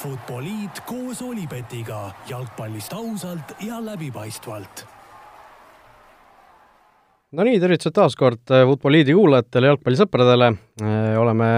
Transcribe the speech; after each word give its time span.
Futboliit 0.00 0.78
koos 0.88 1.18
Olipetiga 1.20 2.06
jalgpallist 2.28 2.92
ausalt 2.96 3.50
ja 3.60 3.76
läbipaistvalt. 3.84 4.86
no 7.36 7.44
nii, 7.44 7.58
tervitused 7.60 7.92
taas 7.98 8.16
kord 8.16 8.48
Futboliidi 8.48 9.12
kuulajatele, 9.12 9.68
jalgpallisõpradele. 9.68 10.48
oleme 11.20 11.50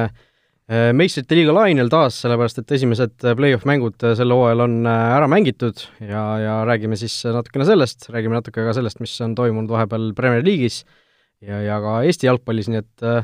meistrite 0.98 1.38
liiga 1.38 1.54
lainel 1.54 1.92
taas, 1.92 2.18
sellepärast 2.24 2.58
et 2.64 2.74
esimesed 2.78 3.14
play-off 3.38 3.68
mängud 3.68 4.02
sel 4.18 4.34
hooajal 4.34 4.64
on 4.66 4.74
ära 4.90 5.28
mängitud 5.30 5.84
ja, 6.00 6.24
ja 6.42 6.56
räägime 6.66 6.98
siis 6.98 7.20
natukene 7.22 7.68
sellest, 7.68 8.08
räägime 8.10 8.40
natuke 8.40 8.66
ka 8.66 8.74
sellest, 8.74 8.98
mis 9.04 9.14
on 9.22 9.36
toimunud 9.38 9.70
vahepeal 9.70 10.10
Premier 10.18 10.42
League'is 10.42 10.82
ja, 11.46 11.62
ja 11.62 11.78
ka 11.84 12.00
Eesti 12.08 12.26
jalgpallis, 12.26 12.72
nii 12.72 12.82
et 12.82 13.06
äh, 13.06 13.22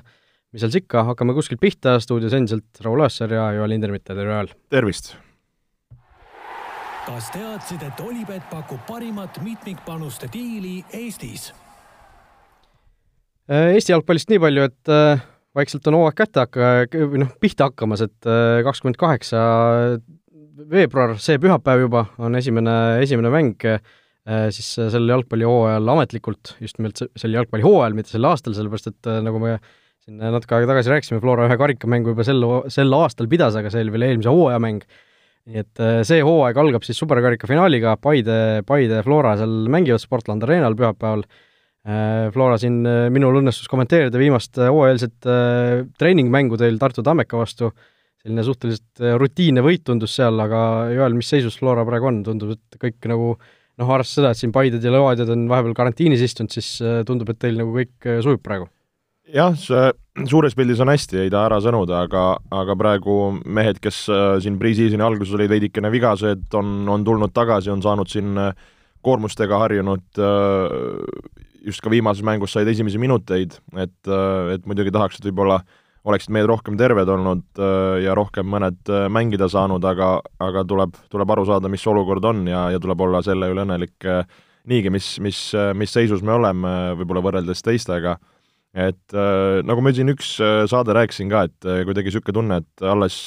mis 0.53 0.63
seal 0.63 0.73
siis 0.73 0.85
ikka, 0.85 1.05
hakkame 1.11 1.35
kuskilt 1.37 1.61
pihta, 1.61 1.99
stuudios 2.01 2.35
endiselt 2.37 2.81
Raul 2.85 3.03
Õessar 3.05 3.33
ja 3.35 3.51
Joel 3.59 3.75
Hindermitte, 3.77 4.15
tere 4.17 4.33
Joel! 4.33 4.53
tervist! 4.73 5.13
kas 7.09 7.31
teadsid, 7.33 7.83
et 7.85 8.01
Olipet 8.05 8.45
pakub 8.51 8.81
parimat 8.89 9.39
mitmikpanuste 9.41 10.29
diili 10.33 10.83
Eestis? 10.93 11.51
Äh, 13.49 13.75
Eesti 13.75 13.95
jalgpallist 13.95 14.29
nii 14.29 14.41
palju, 14.43 14.67
et 14.69 14.93
äh, 14.93 15.23
vaikselt 15.57 15.89
on 15.89 15.97
hooaeg 15.97 16.17
kätte 16.19 16.45
hakka-, 16.45 17.01
või 17.13 17.23
noh, 17.25 17.33
pihta 17.41 17.71
hakkamas, 17.71 18.05
et 18.05 18.29
äh, 18.29 18.61
kakskümmend 18.67 19.01
kaheksa 19.01 19.41
veebruar, 20.69 21.17
see 21.23 21.41
pühapäev 21.41 21.87
juba, 21.87 22.07
on 22.21 22.37
esimene, 22.37 22.77
esimene 23.05 23.33
mäng 23.33 23.69
siis 24.53 24.67
sel 24.77 25.07
jalgpallihooajal 25.09 25.89
ametlikult, 25.89 26.51
just 26.61 26.77
nimelt 26.77 27.01
sel 27.01 27.33
jalgpallihooajal, 27.33 27.95
mitte 27.97 28.13
sel 28.13 28.27
aastal, 28.29 28.53
sellepärast 28.53 28.91
et 28.91 29.09
nagu 29.25 29.41
me 29.41 29.55
siin 30.09 30.23
natuke 30.33 30.57
aega 30.57 30.71
tagasi 30.73 30.93
rääkisime, 30.93 31.21
Flora 31.21 31.49
ühe 31.49 31.57
karikamängu 31.61 32.15
juba 32.15 32.25
sel, 32.25 32.47
sel 32.73 32.95
aastal 32.97 33.29
pidas, 33.29 33.59
aga 33.59 33.73
see 33.73 33.85
oli 33.85 33.93
veel 33.95 34.07
eelmise 34.09 34.33
hooaja 34.33 34.61
mäng. 34.63 34.87
nii 35.49 35.61
et 35.63 35.81
äh, 35.81 35.99
see 36.05 36.21
hooaeg 36.25 36.59
algab 36.61 36.85
siis 36.85 36.99
superkarika 37.01 37.49
finaaliga, 37.49 37.95
Paide, 38.01 38.63
Paide 38.69 39.03
Flora 39.05 39.35
seal 39.41 39.69
mängivad 39.73 40.03
Sportland 40.03 40.45
Arenal 40.45 40.77
pühapäeval. 40.77 41.23
Äh, 41.89 42.29
Flora 42.35 42.59
siin, 42.61 42.83
äh, 42.89 43.07
minul 43.13 43.39
õnnestus 43.41 43.69
kommenteerida 43.71 44.21
viimast 44.21 44.61
hooajalset 44.61 45.29
treeningmängu 46.01 46.59
teil 46.61 46.77
Tartu 46.81 47.05
Tammeka 47.05 47.41
vastu, 47.41 47.71
selline 48.21 48.45
suhteliselt 48.45 49.05
rutiinne 49.21 49.65
võit 49.65 49.87
tundus 49.89 50.17
seal, 50.19 50.41
aga 50.45 50.61
Joel, 50.93 51.17
mis 51.17 51.33
seisus 51.33 51.57
Flora 51.61 51.85
praegu 51.89 52.11
on, 52.11 52.25
tundub, 52.27 52.57
et 52.57 52.81
kõik 52.81 53.13
nagu 53.13 53.35
noh, 53.39 53.93
arvestades 53.93 54.17
seda, 54.19 54.33
et 54.33 54.43
siin 54.43 54.57
Paided 54.57 54.85
ja 54.85 54.93
Levadia 54.93 55.29
on 55.33 55.47
vahepeal 55.49 55.77
karantiinis 55.81 56.25
istunud, 56.29 56.53
siis 56.53 56.75
tundub, 57.09 57.31
et 57.33 57.41
teil 57.41 57.61
nagu 57.61 57.73
kõik 57.77 58.13
sujub 58.25 58.45
praegu 58.45 58.69
jah, 59.35 59.55
see 59.59 60.27
suures 60.29 60.57
pildis 60.57 60.81
on 60.83 60.91
hästi, 60.93 61.23
ei 61.25 61.33
taha 61.33 61.49
ära 61.51 61.59
sõnuda, 61.63 62.03
aga, 62.09 62.25
aga 62.55 62.77
praegu 62.79 63.17
mehed, 63.45 63.81
kes 63.83 64.05
äh, 64.13 64.37
siin 64.43 64.59
pre-season'i 64.61 65.05
alguses 65.05 65.35
olid 65.37 65.53
veidikene 65.53 65.91
vigased, 65.93 66.47
on, 66.59 66.81
on 66.91 67.05
tulnud 67.07 67.35
tagasi, 67.37 67.71
on 67.73 67.83
saanud 67.85 68.11
siin 68.11 68.39
äh, 68.41 68.55
koormustega 69.05 69.61
harjunud, 69.63 70.07
äh, 70.23 71.35
just 71.69 71.85
ka 71.85 71.93
viimases 71.93 72.25
mängus 72.27 72.57
said 72.57 72.71
esimesi 72.71 73.01
minuteid, 73.01 73.59
et, 73.77 74.11
et 74.55 74.67
muidugi 74.67 74.95
tahaks, 74.95 75.19
et 75.19 75.29
võib-olla 75.29 75.61
oleksid 76.09 76.33
mehed 76.33 76.47
rohkem 76.49 76.79
terved 76.79 77.11
olnud 77.11 77.59
ja 78.01 78.15
rohkem 78.17 78.47
mõned 78.49 78.89
mängida 79.13 79.49
saanud, 79.51 79.85
aga, 79.85 80.13
aga 80.41 80.63
tuleb, 80.65 80.95
tuleb 81.13 81.33
aru 81.35 81.45
saada, 81.51 81.69
mis 81.69 81.85
olukord 81.91 82.25
on 82.25 82.47
ja, 82.49 82.69
ja 82.73 82.81
tuleb 82.81 83.03
olla 83.05 83.21
selle 83.27 83.51
üle 83.53 83.67
õnnelik 83.67 84.07
niigi, 84.71 84.93
mis, 84.95 85.11
mis, 85.21 85.43
mis 85.77 85.93
seisus 85.93 86.23
me 86.25 86.33
oleme 86.39 86.73
võib-olla 87.03 87.27
võrreldes 87.27 87.61
teistega 87.67 88.17
et 88.79 89.17
äh, 89.17 89.59
nagu 89.67 89.83
ma 89.83 89.93
siin 89.95 90.13
üks 90.13 90.37
äh, 90.45 90.63
saade 90.71 90.95
rääkisin 90.97 91.33
ka, 91.33 91.47
et 91.49 91.67
äh, 91.67 91.83
kuidagi 91.89 92.13
niisugune 92.13 92.37
tunne, 92.37 92.61
et 92.63 92.87
alles 92.87 93.19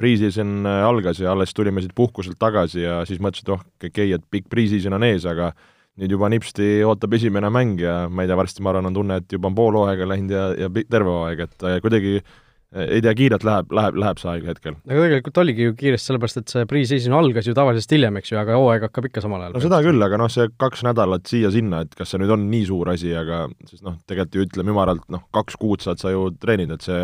pre-season 0.00 0.66
äh, 0.66 0.80
algas 0.88 1.20
ja 1.22 1.30
alles 1.32 1.54
tulime 1.54 1.84
siit 1.84 1.94
puhkuselt 1.94 2.40
tagasi 2.42 2.82
ja 2.82 3.02
siis 3.08 3.22
mõtlesin, 3.22 3.46
et 3.46 3.54
oh, 3.54 3.62
okei 3.78 3.92
okay,, 3.92 4.16
et 4.16 4.26
pikk 4.32 4.50
pre-season 4.52 4.98
on 4.98 5.06
ees, 5.06 5.28
aga 5.28 5.52
nüüd 6.00 6.14
juba 6.14 6.30
nipsti 6.32 6.80
ootab 6.88 7.14
esimene 7.18 7.50
mäng 7.52 7.80
ja 7.82 8.06
ma 8.08 8.24
ei 8.24 8.30
tea, 8.30 8.38
varsti 8.40 8.64
ma 8.64 8.72
arvan, 8.72 8.88
on 8.90 8.96
tunne, 8.96 9.20
et 9.22 9.36
juba 9.36 9.50
on 9.50 9.58
pool 9.58 9.76
hooaega 9.76 10.08
läinud 10.08 10.32
ja, 10.32 10.46
ja 10.64 10.72
terve 10.90 11.12
hooaeg, 11.12 11.44
et 11.46 11.68
kuidagi 11.84 12.16
äh, 12.18 12.32
ei 12.72 13.02
tea, 13.04 13.12
kiirelt 13.16 13.44
läheb, 13.44 13.72
läheb, 13.76 13.96
läheb 14.00 14.20
see 14.20 14.30
aeg 14.32 14.46
hetkel. 14.48 14.76
aga 14.88 15.00
tegelikult 15.04 15.40
oligi 15.42 15.66
ju 15.66 15.74
kiiresti, 15.76 16.08
sellepärast 16.08 16.40
et 16.40 16.54
see 16.54 16.68
pre-season 16.68 17.16
algas 17.16 17.48
ju 17.48 17.56
tavalisest 17.56 17.92
hiljem, 17.92 18.16
eks 18.20 18.32
ju, 18.32 18.38
aga 18.40 18.56
hooaeg 18.56 18.86
hakkab 18.88 19.08
ikka 19.10 19.24
samal 19.24 19.44
ajal. 19.44 19.56
no 19.58 19.64
seda 19.64 19.82
küll, 19.84 20.06
aga 20.06 20.20
noh, 20.22 20.30
see 20.32 20.48
kaks 20.60 20.84
nädalat 20.86 21.28
siia-sinna, 21.28 21.82
et 21.84 21.98
kas 21.98 22.14
see 22.14 22.22
nüüd 22.22 22.32
on 22.32 22.46
nii 22.52 22.64
suur 22.70 22.92
asi, 22.94 23.12
aga 23.18 23.44
siis 23.68 23.84
noh, 23.84 23.98
tegelikult 24.08 24.38
ju 24.38 24.46
ütleme 24.48 24.72
ümaralt, 24.72 25.04
noh, 25.12 25.26
kaks 25.36 25.58
kuud 25.60 25.84
saad 25.84 26.00
sa 26.00 26.14
ju 26.14 26.30
treenida, 26.40 26.78
et 26.80 26.88
see 26.88 27.02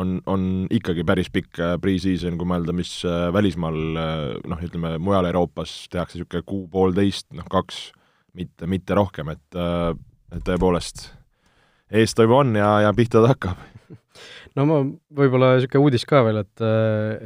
on, 0.00 0.14
on 0.32 0.46
ikkagi 0.72 1.04
päris 1.08 1.28
pikk 1.32 1.60
äh, 1.60 1.74
pre-season, 1.82 2.38
kui 2.40 2.48
mõelda, 2.48 2.74
mis 2.76 2.94
äh, 3.08 3.26
välismaal 3.34 3.80
äh, 4.00 4.22
noh, 4.48 4.62
ütleme 4.64 4.94
mujal 5.02 5.28
Euroopas 5.28 5.74
tehakse 5.92 6.18
niisugune 6.18 6.46
kuu-poolteist, 6.48 7.28
noh 7.36 7.48
kaks, 7.52 7.90
mitte, 8.38 8.68
mitte 8.70 8.96
rohkem, 8.96 9.34
et 9.34 9.60
et 10.32 10.40
tõepoolest 10.46 11.10
eestoimu 11.92 12.38
on 12.38 12.56
ja, 12.56 12.70
ja 12.86 12.92
pihta 12.96 13.20
ta 13.20 13.34
hakkab 13.34 13.71
no 14.58 14.68
ma, 14.68 14.78
võib-olla 15.16 15.54
niisugune 15.56 15.86
uudis 15.86 16.06
ka 16.08 16.22
veel, 16.26 16.42
et, 16.44 16.64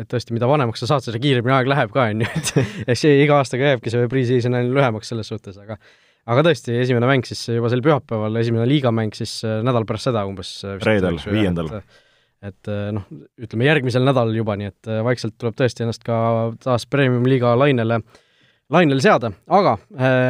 et 0.03 0.09
tõesti, 0.11 0.35
mida 0.37 0.49
vanemaks 0.51 0.83
sa 0.83 0.91
saad, 0.93 1.07
seda 1.07 1.21
kiiremini 1.23 1.55
aeg 1.57 1.71
läheb 1.71 1.95
ka, 1.95 2.09
on 2.13 2.25
ju, 2.25 2.33
et 2.41 2.53
eks 2.93 3.07
see 3.07 3.23
iga 3.25 3.41
aastaga 3.41 3.73
jääbki 3.73 3.93
see 3.93 4.11
pre-season 4.13 4.59
ainult 4.59 4.77
lühemaks 4.79 5.13
selles 5.13 5.31
suhtes, 5.33 5.59
aga 5.63 5.79
aga 6.27 6.43
tõesti, 6.49 6.75
esimene 6.83 7.09
mäng 7.09 7.27
siis 7.29 7.45
juba 7.51 7.71
sel 7.73 7.83
pühapäeval, 7.85 8.41
esimene 8.41 8.67
liigamäng 8.69 9.15
siis 9.17 9.39
äh, 9.47 9.61
nädal 9.67 9.87
pärast 9.89 10.11
seda 10.11 10.27
umbes. 10.29 10.53
Äh, 10.67 10.79
reedel, 10.87 11.19
viiendal. 11.23 11.71
et 12.47 12.71
äh, 12.71 12.87
noh, 12.95 13.07
ütleme 13.43 13.69
järgmisel 13.69 14.07
nädalal 14.07 14.35
juba, 14.37 14.57
nii 14.59 14.71
et 14.73 14.93
vaikselt 15.07 15.37
tuleb 15.41 15.57
tõesti 15.59 15.87
ennast 15.87 16.07
ka 16.07 16.17
taas 16.63 16.87
Premium-liiga 16.91 17.55
lainele, 17.59 18.01
lainele 18.73 19.03
seada, 19.03 19.31
aga 19.47 19.77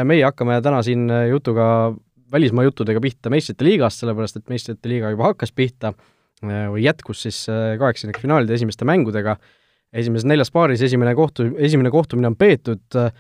meie 0.04 0.24
hakkame 0.26 0.58
täna 0.64 0.82
siin 0.84 1.08
jutuga, 1.30 1.68
välismaa 2.32 2.66
juttudega 2.66 3.00
pihta 3.00 3.32
meistrite 3.32 3.64
liigast, 3.64 4.02
sellepärast 4.02 4.40
et 4.40 4.52
meistrite 4.52 4.90
liiga 4.92 5.14
juba 5.14 5.30
hakkas 5.32 5.54
pihta 5.56 5.94
Äh, 5.96 6.15
või 6.44 6.84
jätkus 6.84 7.22
siis 7.26 7.44
äh, 7.52 7.74
kaheksandikfinaalide 7.80 8.56
esimeste 8.56 8.88
mängudega, 8.88 9.36
esimeses 9.96 10.26
neljas 10.28 10.52
paaris 10.52 10.82
esimene 10.84 11.14
kohtu, 11.16 11.50
esimene 11.62 11.90
kohtumine 11.94 12.28
on 12.28 12.36
peetud, 12.36 12.84
äh, 13.00 13.12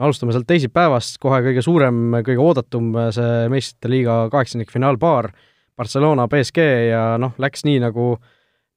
alustame 0.00 0.32
sealt 0.32 0.48
teisipäevast, 0.48 1.18
kohe 1.20 1.42
kõige 1.44 1.64
suurem, 1.64 2.20
kõige 2.24 2.40
oodatum 2.40 2.94
see 3.12 3.48
meistrite 3.52 3.90
liiga 3.92 4.20
kaheksandikfinaalpaar, 4.32 5.28
Barcelona 5.76 6.26
BSG 6.28 6.64
ja 6.90 7.02
noh, 7.20 7.34
läks 7.40 7.66
nii, 7.68 7.80
nagu 7.82 8.14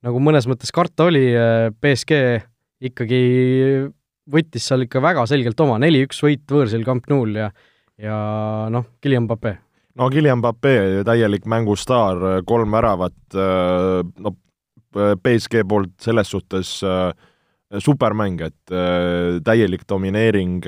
nagu 0.03 0.19
mõnes 0.19 0.43
mõttes 0.51 0.71
karta 0.75 1.05
oli, 1.07 1.29
BSG 1.79 2.17
ikkagi 2.89 3.21
võttis 4.33 4.67
seal 4.67 4.83
ikka 4.83 4.99
väga 5.03 5.23
selgelt 5.31 5.59
oma, 5.63 5.77
neli-üks 5.79 6.19
võit 6.25 6.43
võõrsil 6.51 6.83
Camp 6.87 7.07
Nou'l 7.11 7.39
ja 7.39 7.53
ja 8.01 8.17
noh, 8.73 8.87
Guillem 9.03 9.27
Pape 9.29 9.57
no 9.99 10.09
Guillem 10.09 10.41
Pape, 10.41 11.03
täielik 11.05 11.45
mängustaar, 11.49 12.41
kolm 12.47 12.73
väravat, 12.73 13.19
äh, 13.35 14.01
no 14.19 14.35
BSG 14.93 15.63
poolt 15.69 15.95
selles 16.01 16.29
suhtes 16.29 16.75
äh, 16.85 17.11
supermäng, 17.81 18.41
et 18.45 18.73
äh, 18.73 19.39
täielik 19.45 19.87
domineering 19.89 20.61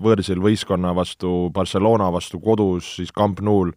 võõrsil 0.00 0.40
võistkonna 0.42 0.94
vastu, 0.96 1.50
Barcelona 1.54 2.10
vastu 2.12 2.40
kodus, 2.44 2.96
siis 2.98 3.12
Camp 3.16 3.40
Nou'l, 3.44 3.72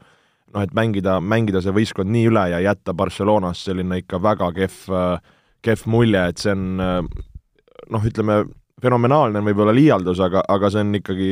noh 0.53 0.63
et 0.63 0.73
mängida, 0.75 1.19
mängida 1.19 1.63
see 1.63 1.75
võistkond 1.75 2.11
nii 2.13 2.27
üle 2.29 2.47
ja 2.53 2.59
jätta 2.63 2.93
Barcelonas 2.95 3.63
selline 3.65 4.03
ikka 4.03 4.19
väga 4.21 4.51
kehv, 4.55 4.83
kehv 5.63 5.87
mulje, 5.89 6.27
et 6.29 6.43
see 6.43 6.51
on 6.53 6.67
noh, 6.83 8.03
ütleme, 8.05 8.43
fenomenaalne 8.83 9.39
on 9.39 9.47
võib-olla 9.47 9.73
liialdus, 9.75 10.19
aga, 10.21 10.43
aga 10.51 10.69
see 10.69 10.83
on 10.83 10.99
ikkagi 10.99 11.31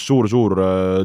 suur-suur 0.00 0.56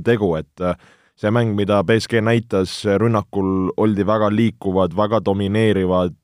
tegu, 0.05 0.31
et 0.39 0.69
see 1.19 1.31
mäng, 1.35 1.51
mida 1.57 1.81
BSG 1.83 2.21
näitas, 2.23 2.79
rünnakul 2.99 3.73
oldi 3.77 4.05
väga 4.07 4.29
liikuvad, 4.31 4.95
väga 4.95 5.19
domineerivad, 5.25 6.15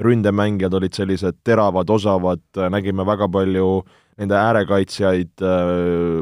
ründemängijad 0.00 0.76
olid 0.76 0.96
sellised 0.96 1.40
teravad, 1.44 1.90
osavad, 1.90 2.42
nägime 2.72 3.06
väga 3.08 3.28
palju 3.32 3.80
nende 4.20 4.36
äärekaitsjaid, 4.36 5.44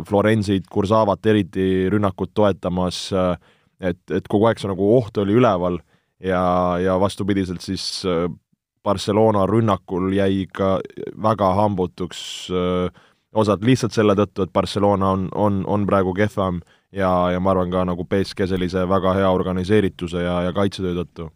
Florensit, 0.07 0.69
Kursavat 0.71 1.27
eriti 1.27 1.89
rünnakut 1.91 2.31
toetamas, 2.35 3.09
et, 3.81 4.03
et 4.15 4.31
kogu 4.31 4.47
aeg 4.47 4.63
see 4.63 4.71
nagu 4.71 4.93
oht 4.95 5.19
oli 5.19 5.35
üleval 5.39 5.81
ja, 6.23 6.43
ja 6.83 6.99
vastupidiselt 7.03 7.63
siis 7.63 8.07
Barcelona 8.87 9.43
rünnakul 9.51 10.13
jäi 10.15 10.45
ikka 10.45 10.77
väga 11.23 11.51
hambutuks 11.59 12.23
osad 13.35 13.67
lihtsalt 13.67 13.95
selle 13.95 14.15
tõttu, 14.19 14.47
et 14.47 14.55
Barcelona 14.55 15.15
on, 15.17 15.29
on, 15.35 15.63
on 15.67 15.87
praegu 15.87 16.15
kehvem 16.15 16.63
ja, 16.95 17.11
ja 17.33 17.41
ma 17.41 17.53
arvan 17.53 17.73
ka 17.73 17.85
nagu 17.89 18.07
BSG 18.09 18.49
sellise 18.51 18.85
väga 18.89 19.15
hea 19.19 19.31
organiseerituse 19.33 20.23
ja, 20.25 20.41
ja 20.49 20.55
kaitsetöö 20.57 20.97
tõttu. 21.03 21.29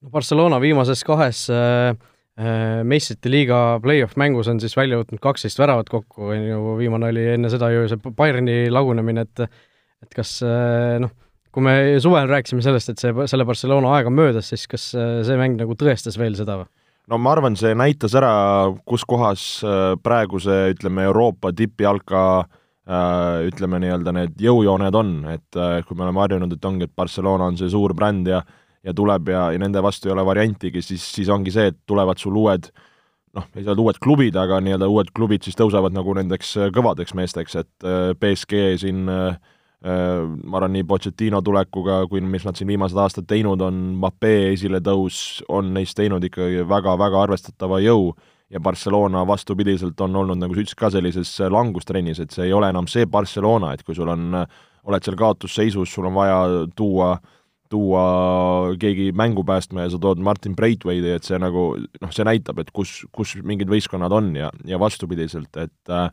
no 0.00 0.12
Barcelona 0.12 0.60
viimases 0.60 1.04
kahes 1.06 1.46
äh, 1.54 1.94
äh, 2.40 2.82
meistrite 2.84 3.32
liiga 3.32 3.80
play-off 3.82 4.18
mängus 4.20 4.50
on 4.52 4.60
siis 4.60 4.76
välja 4.76 5.00
võtnud 5.00 5.22
kaksteist 5.22 5.60
väravat 5.60 5.88
kokku, 5.92 6.30
on 6.34 6.44
ju, 6.44 6.76
viimane 6.80 7.10
oli 7.12 7.26
enne 7.36 7.52
seda 7.52 7.72
ju 7.72 7.88
see 7.88 8.12
Bayerni 8.16 8.62
lagunemine, 8.72 9.26
et 9.28 9.46
et 10.00 10.14
kas 10.16 10.38
äh, 10.44 10.98
noh, 11.00 11.12
kui 11.52 11.64
me 11.64 11.74
suvel 12.00 12.28
rääkisime 12.30 12.64
sellest, 12.64 12.92
et 12.92 13.00
see, 13.02 13.12
selle 13.28 13.44
Barcelona 13.48 13.96
aeg 13.96 14.08
on 14.08 14.16
möödas, 14.16 14.52
siis 14.52 14.68
kas 14.68 14.92
äh, 14.96 15.20
see 15.26 15.40
mäng 15.40 15.58
nagu 15.60 15.76
tõestas 15.76 16.20
veel 16.20 16.36
seda 16.36 16.62
või? 16.62 16.70
no 17.10 17.18
ma 17.18 17.32
arvan, 17.32 17.56
see 17.58 17.72
näitas 17.74 18.12
ära, 18.16 18.32
kus 18.84 19.08
kohas 19.08 19.44
äh, 19.64 19.92
praeguse, 20.04 20.66
ütleme, 20.76 21.08
Euroopa 21.08 21.52
tippjalka 21.56 22.24
äh, 22.44 22.56
ütleme 22.88 23.78
nii-öelda 23.82 24.14
need 24.16 24.40
jõujooned 24.40 24.96
on, 24.96 25.12
et 25.30 25.58
äh, 25.58 25.80
kui 25.86 25.98
me 25.98 26.06
oleme 26.06 26.22
harjunud, 26.24 26.54
et 26.56 26.64
ongi, 26.64 26.88
et 26.88 26.94
Barcelona 26.96 27.50
on 27.50 27.58
see 27.60 27.70
suur 27.72 27.94
bränd 27.94 28.30
ja 28.30 28.42
ja 28.80 28.94
tuleb 28.96 29.28
ja, 29.28 29.50
ja 29.52 29.60
nende 29.60 29.82
vastu 29.84 30.08
ei 30.08 30.14
ole 30.14 30.22
variantigi, 30.24 30.80
siis, 30.80 31.02
siis 31.14 31.28
ongi 31.28 31.52
see, 31.52 31.66
et 31.68 31.76
tulevad 31.84 32.16
sul 32.16 32.38
uued 32.40 32.70
noh, 33.36 33.44
ei 33.52 33.60
saa 33.60 33.74
öelda 33.74 33.84
uued 33.84 33.98
klubid, 34.00 34.38
aga 34.40 34.56
nii-öelda 34.64 34.88
uued 34.88 35.10
klubid 35.12 35.44
siis 35.44 35.58
tõusevad 35.58 35.92
nagu 35.92 36.14
nendeks 36.16 36.54
kõvadeks 36.72 37.12
meesteks, 37.18 37.58
et 37.60 37.88
BSG 38.16 38.62
siin 38.80 39.04
äh, 39.12 39.36
Äh, 39.80 40.26
ma 40.44 40.58
arvan, 40.58 40.74
nii 40.76 40.84
Pochettino 40.84 41.38
tulekuga, 41.40 42.02
kui 42.10 42.20
mis 42.20 42.44
nad 42.44 42.58
siin 42.58 42.68
viimased 42.68 42.98
aastad 43.00 43.24
teinud 43.30 43.62
on, 43.64 43.78
Mbappe 43.96 44.50
esiletõus 44.50 45.40
on 45.48 45.70
neist 45.72 45.96
teinud 45.96 46.24
ikkagi 46.28 46.66
väga-väga 46.68 47.22
arvestatava 47.24 47.78
jõu 47.80 48.10
ja 48.50 48.60
Barcelona 48.60 49.22
vastupidiselt 49.26 50.00
on 50.00 50.16
olnud, 50.16 50.38
nagu 50.40 50.54
sa 50.54 50.64
ütlesid 50.64 50.78
ka, 50.78 50.90
sellises 50.90 51.32
langustrennis, 51.52 52.20
et 52.22 52.34
see 52.34 52.48
ei 52.48 52.54
ole 52.56 52.70
enam 52.72 52.88
see 52.90 53.06
Barcelona, 53.06 53.74
et 53.74 53.84
kui 53.86 53.94
sul 53.94 54.10
on, 54.10 54.40
oled 54.90 55.06
seal 55.06 55.18
kaotusseisus, 55.18 55.92
sul 55.92 56.08
on 56.10 56.18
vaja 56.18 56.40
tuua 56.76 57.14
tuua 57.70 58.02
keegi 58.82 59.12
mängu 59.14 59.44
päästma 59.46 59.84
ja 59.84 59.90
sa 59.92 59.98
tood 60.02 60.18
Martin 60.18 60.56
Braithwaite'i, 60.58 61.12
et 61.14 61.26
see 61.26 61.38
nagu 61.38 61.68
noh, 61.78 62.10
see 62.10 62.26
näitab, 62.26 62.58
et 62.58 62.72
kus, 62.74 63.04
kus 63.14 63.36
mingid 63.46 63.70
võistkonnad 63.70 64.10
on 64.10 64.32
ja, 64.34 64.48
ja 64.66 64.80
vastupidiselt, 64.82 65.54
et 65.54 65.92
äh, 65.94 66.08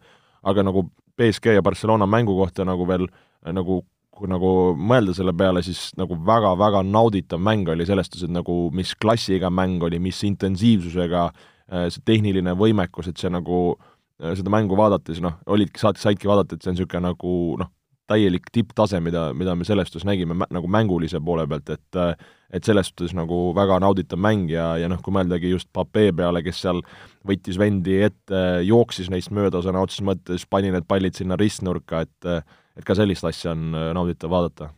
aga 0.45 0.65
nagu 0.67 0.85
BSG 1.17 1.57
ja 1.57 1.65
Barcelona 1.65 2.05
mängu 2.05 2.37
kohta 2.37 2.61
nagu 2.67 2.85
veel 2.85 3.07
äh, 3.09 3.49
nagu 3.57 3.81
kui 4.17 4.29
nagu 4.29 4.51
mõelda 4.77 5.13
selle 5.17 5.33
peale, 5.37 5.61
siis 5.65 5.91
nagu 5.97 6.15
väga-väga 6.25 6.83
nauditav 6.85 7.41
mäng 7.41 7.69
oli 7.69 7.85
selles 7.89 8.09
suhtes, 8.09 8.25
et 8.25 8.33
nagu 8.33 8.67
mis 8.73 8.93
klassiga 8.97 9.49
mäng 9.53 9.81
oli, 9.85 9.97
mis 10.01 10.21
intensiivsusega, 10.29 11.25
äh, 11.25 11.56
see 11.69 12.03
tehniline 12.07 12.55
võimekus, 12.57 13.09
et 13.11 13.21
see 13.21 13.31
nagu, 13.33 13.77
äh, 14.21 14.35
seda 14.39 14.53
mängu 14.53 14.77
vaadates 14.79 15.21
noh, 15.23 15.39
olidki, 15.45 15.81
saad, 15.81 15.99
saidki 16.01 16.29
vaadata, 16.29 16.55
et 16.55 16.63
see 16.63 16.73
on 16.73 16.77
niisugune 16.77 17.03
nagu 17.09 17.33
noh, 17.61 17.71
täielik 18.07 18.47
tipptase, 18.55 19.01
mida, 19.03 19.29
mida 19.35 19.55
me 19.55 19.67
selles 19.67 19.89
suhtes 19.89 20.05
nägime 20.07 20.37
mä, 20.37 20.47
nagu 20.53 20.69
mängulise 20.71 21.19
poole 21.23 21.47
pealt, 21.47 21.73
et 21.75 21.99
äh, 21.99 22.13
et 22.53 22.63
selles 22.63 22.87
suhtes 22.87 23.11
nagu 23.11 23.51
väga 23.55 23.81
nauditav 23.83 24.19
mäng 24.23 24.47
ja, 24.51 24.69
ja 24.79 24.87
noh, 24.87 25.01
kui 25.03 25.11
mõeldagi 25.11 25.51
just 25.51 25.67
Pape 25.75 26.05
peale, 26.15 26.39
kes 26.45 26.61
seal 26.63 26.79
võttis 27.27 27.59
vendi 27.59 27.97
ette, 28.05 28.43
jooksis 28.63 29.11
neist 29.11 29.33
mööda 29.35 29.59
sõna 29.65 29.81
otseses 29.83 30.05
mõttes, 30.07 30.47
pani 30.47 30.71
need 30.71 30.87
pallid 30.87 31.19
sinna 31.19 31.35
ristnurka, 31.39 32.05
et 32.07 32.31
et 32.77 32.85
ka 32.85 32.95
sellist 32.97 33.25
asja 33.25 33.55
on 33.55 33.73
äh, 33.75 33.89
nauditav 33.97 34.31
vaadata. 34.31 34.71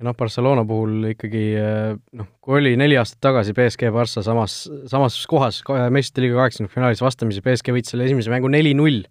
Ja 0.00 0.08
noh, 0.08 0.16
Barcelona 0.16 0.64
puhul 0.66 1.10
ikkagi 1.12 1.44
äh, 1.60 1.94
noh, 2.16 2.28
kui 2.40 2.58
oli 2.58 2.74
neli 2.80 2.96
aastat 3.00 3.20
tagasi 3.28 3.54
BSG 3.56 3.92
Barca 3.94 4.24
samas, 4.24 4.62
samas 4.90 5.18
kohas 5.30 5.60
meistrite 5.92 6.24
liiga 6.24 6.40
kaheksakümnendfinaalis 6.40 7.04
vastamisi, 7.04 7.44
BSG 7.44 7.76
võitis 7.76 7.94
selle 7.94 8.08
esimese 8.08 8.32
mängu 8.32 8.50
neli-null, 8.52 9.04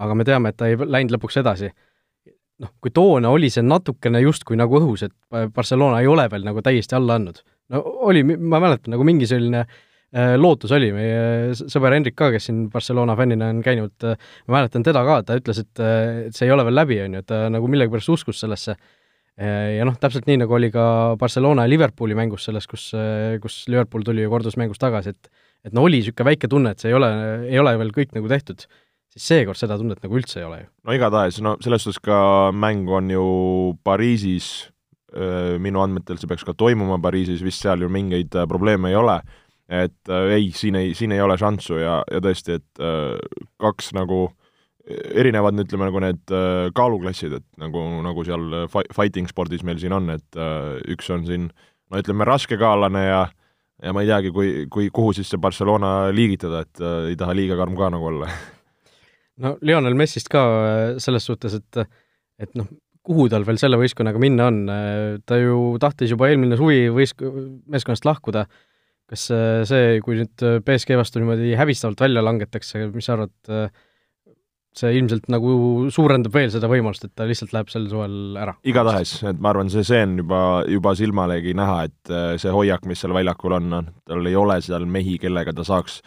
aga 0.00 0.16
me 0.16 0.26
teame, 0.28 0.52
et 0.52 0.60
ta 0.60 0.70
ei 0.70 0.78
läinud 0.80 1.16
lõpuks 1.16 1.40
edasi. 1.42 1.72
noh, 2.60 2.74
kui 2.80 2.92
toona 2.92 3.30
oli 3.32 3.48
see 3.50 3.64
natukene 3.64 4.20
justkui 4.20 4.58
nagu 4.60 4.76
õhus, 4.78 5.06
et 5.06 5.52
Barcelona 5.54 6.02
ei 6.02 6.08
ole 6.10 6.26
veel 6.30 6.44
nagu 6.44 6.62
täiesti 6.62 6.96
alla 6.96 7.18
andnud. 7.18 7.42
no 7.72 7.84
oli, 8.08 8.24
ma 8.24 8.60
mäletan, 8.62 8.94
nagu 8.94 9.04
mingi 9.04 9.26
selline 9.26 9.66
Äh, 10.10 10.32
lootus 10.34 10.72
oli, 10.74 10.88
meie 10.90 11.52
sõber 11.54 11.94
Hendrik 11.94 12.16
ka, 12.18 12.32
kes 12.34 12.48
siin 12.48 12.64
Barcelona 12.72 13.14
fännina 13.14 13.46
on 13.52 13.60
käinud, 13.62 13.92
äh, 14.02 14.16
ma 14.48 14.56
mäletan 14.56 14.82
teda 14.82 15.04
ka, 15.06 15.20
ta 15.22 15.36
ütles, 15.38 15.60
et, 15.62 15.82
et 16.26 16.34
see 16.34 16.48
ei 16.48 16.54
ole 16.54 16.64
veel 16.66 16.74
läbi, 16.74 16.96
on 17.04 17.14
ju, 17.14 17.22
ta 17.28 17.44
nagu 17.54 17.70
millegipärast 17.70 18.10
uskus 18.16 18.42
sellesse. 18.42 18.74
Ja 19.40 19.86
noh, 19.88 19.94
täpselt 19.96 20.26
nii, 20.28 20.42
nagu 20.42 20.52
oli 20.56 20.68
ka 20.74 20.84
Barcelona 21.20 21.64
ja 21.64 21.72
Liverpooli 21.72 22.16
mängus 22.18 22.44
selles, 22.48 22.66
kus, 22.68 22.90
kus 23.40 23.62
Liverpool 23.72 24.04
tuli 24.04 24.26
ju 24.26 24.32
kordusmängus 24.32 24.80
tagasi, 24.82 25.14
et 25.16 25.46
et 25.60 25.74
no 25.76 25.82
oli 25.84 25.98
niisugune 26.00 26.30
väike 26.30 26.48
tunne, 26.48 26.70
et 26.72 26.80
see 26.80 26.88
ei 26.88 26.96
ole, 26.96 27.08
ei 27.44 27.58
ole 27.60 27.74
veel 27.76 27.90
kõik 27.92 28.14
nagu 28.16 28.28
tehtud, 28.28 28.62
siis 29.12 29.26
seekord 29.28 29.60
seda 29.60 29.76
tunnet 29.80 30.00
nagu 30.00 30.16
üldse 30.16 30.38
ei 30.40 30.46
ole 30.46 30.62
ju. 30.62 30.68
no 30.88 30.96
igatahes, 30.96 31.40
no 31.44 31.56
selles 31.60 31.84
suhtes 31.84 32.00
ka 32.04 32.20
mäng 32.56 32.88
on 32.88 33.12
ju 33.12 33.26
Pariisis, 33.84 34.70
minu 35.60 35.82
andmetel 35.82 36.20
see 36.20 36.30
peaks 36.30 36.46
ka 36.48 36.56
toimuma 36.56 37.00
Pariisis, 37.02 37.44
vist 37.44 37.64
seal 37.64 37.84
ju 37.84 37.90
mingeid 37.92 38.36
probleeme 38.48 38.92
ei 38.92 39.00
ole 39.00 39.20
et 39.70 40.10
äh, 40.10 40.34
ei, 40.34 40.50
siin 40.54 40.76
ei, 40.76 40.94
siin 40.98 41.14
ei 41.14 41.22
ole 41.22 41.36
šanssu 41.38 41.78
ja, 41.78 42.00
ja 42.10 42.20
tõesti, 42.24 42.58
et 42.58 42.82
äh, 42.82 43.14
kaks 43.62 43.92
nagu 43.96 44.26
erinevad, 45.20 45.58
ütleme 45.62 45.88
nagu 45.88 46.02
need 46.02 46.32
äh, 46.34 46.68
kaaluklassid, 46.76 47.34
et 47.40 47.46
nagu, 47.60 47.82
nagu 48.04 48.24
seal 48.26 48.66
fighting 48.70 49.30
spordis 49.30 49.64
meil 49.66 49.80
siin 49.82 49.94
on, 49.96 50.10
et 50.14 50.38
äh, 50.38 50.78
üks 50.94 51.10
on 51.14 51.26
siin 51.28 51.48
no 51.50 52.00
ütleme, 52.00 52.26
raskekaalane 52.28 53.04
ja 53.06 53.20
ja 53.80 53.94
ma 53.96 54.02
ei 54.04 54.10
teagi, 54.10 54.28
kui, 54.34 54.48
kui, 54.68 54.90
kuhu 54.92 55.14
siis 55.16 55.30
see 55.32 55.40
Barcelona 55.40 56.10
liigitada, 56.12 56.66
et 56.66 56.82
äh, 56.84 57.10
ei 57.12 57.18
taha 57.20 57.36
liiga 57.36 57.56
karm 57.60 57.78
ka 57.78 57.88
nagu 57.94 58.10
olla. 58.10 58.28
no 59.42 59.56
Lionel 59.64 59.96
Messist 59.98 60.28
ka 60.32 60.44
äh, 60.60 60.86
selles 61.02 61.26
suhtes, 61.28 61.56
et 61.60 61.84
et 62.40 62.56
noh, 62.56 62.68
kuhu 63.04 63.28
tal 63.32 63.44
veel 63.48 63.58
selle 63.60 63.78
võistkonnaga 63.80 64.20
minna 64.20 64.46
on, 64.48 64.58
ta 65.28 65.36
ju 65.40 65.76
tahtis 65.80 66.12
juba 66.12 66.28
eelmine 66.28 66.56
suvi 66.56 66.86
võist-, 66.92 67.20
meeskonnast 67.68 68.06
lahkuda 68.08 68.46
kas 69.10 69.26
see, 69.66 69.98
kui 70.04 70.20
nüüd 70.20 70.44
BSG 70.64 70.98
vastu 70.98 71.20
niimoodi 71.20 71.54
häbistavalt 71.58 72.00
välja 72.00 72.22
langetakse, 72.22 72.84
mis 72.94 73.08
sa 73.08 73.16
arvad, 73.16 73.32
äh, 73.50 73.72
see 74.76 74.92
ilmselt 74.98 75.26
nagu 75.32 75.52
suurendab 75.92 76.34
veel 76.34 76.50
seda 76.52 76.68
võimalust, 76.70 77.04
et 77.06 77.14
ta 77.18 77.26
lihtsalt 77.28 77.54
läheb 77.56 77.70
sel 77.72 77.88
suvel 77.90 78.38
ära? 78.38 78.54
igatahes, 78.66 79.16
et 79.26 79.40
ma 79.42 79.52
arvan, 79.52 79.70
see, 79.72 79.84
see 79.86 80.02
on 80.06 80.18
juba, 80.22 80.40
juba 80.70 80.94
silmalegi 80.98 81.54
näha, 81.58 81.84
et 81.88 82.12
see 82.42 82.54
hoiak, 82.54 82.86
mis 82.88 83.02
seal 83.02 83.14
väljakul 83.16 83.56
on, 83.58 83.70
noh, 83.72 83.88
tal 84.06 84.30
ei 84.30 84.38
ole 84.38 84.60
seal 84.64 84.86
mehi, 84.86 85.18
kellega 85.22 85.54
ta 85.56 85.66
saaks 85.66 86.00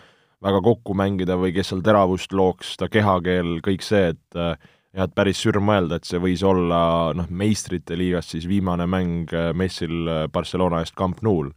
väga 0.44 0.62
kokku 0.64 0.96
mängida 1.00 1.38
või 1.40 1.54
kes 1.56 1.72
seal 1.72 1.84
teravust 1.84 2.36
looks, 2.36 2.76
ta 2.80 2.90
kehakeel, 2.92 3.58
kõik 3.64 3.84
see, 3.84 4.14
et 4.16 4.40
jah, 4.40 5.08
et 5.08 5.16
päris 5.16 5.44
sürm 5.44 5.68
mõelda, 5.68 6.00
et 6.00 6.08
see 6.08 6.22
võis 6.24 6.44
olla 6.48 7.12
noh, 7.18 7.28
meistrite 7.32 8.00
liigas 8.00 8.32
siis 8.32 8.48
viimane 8.48 8.88
mäng 8.88 9.32
Messil 9.60 10.08
Barcelona 10.32 10.84
eest 10.84 10.96
Camp 11.00 11.24
Nou'l 11.26 11.52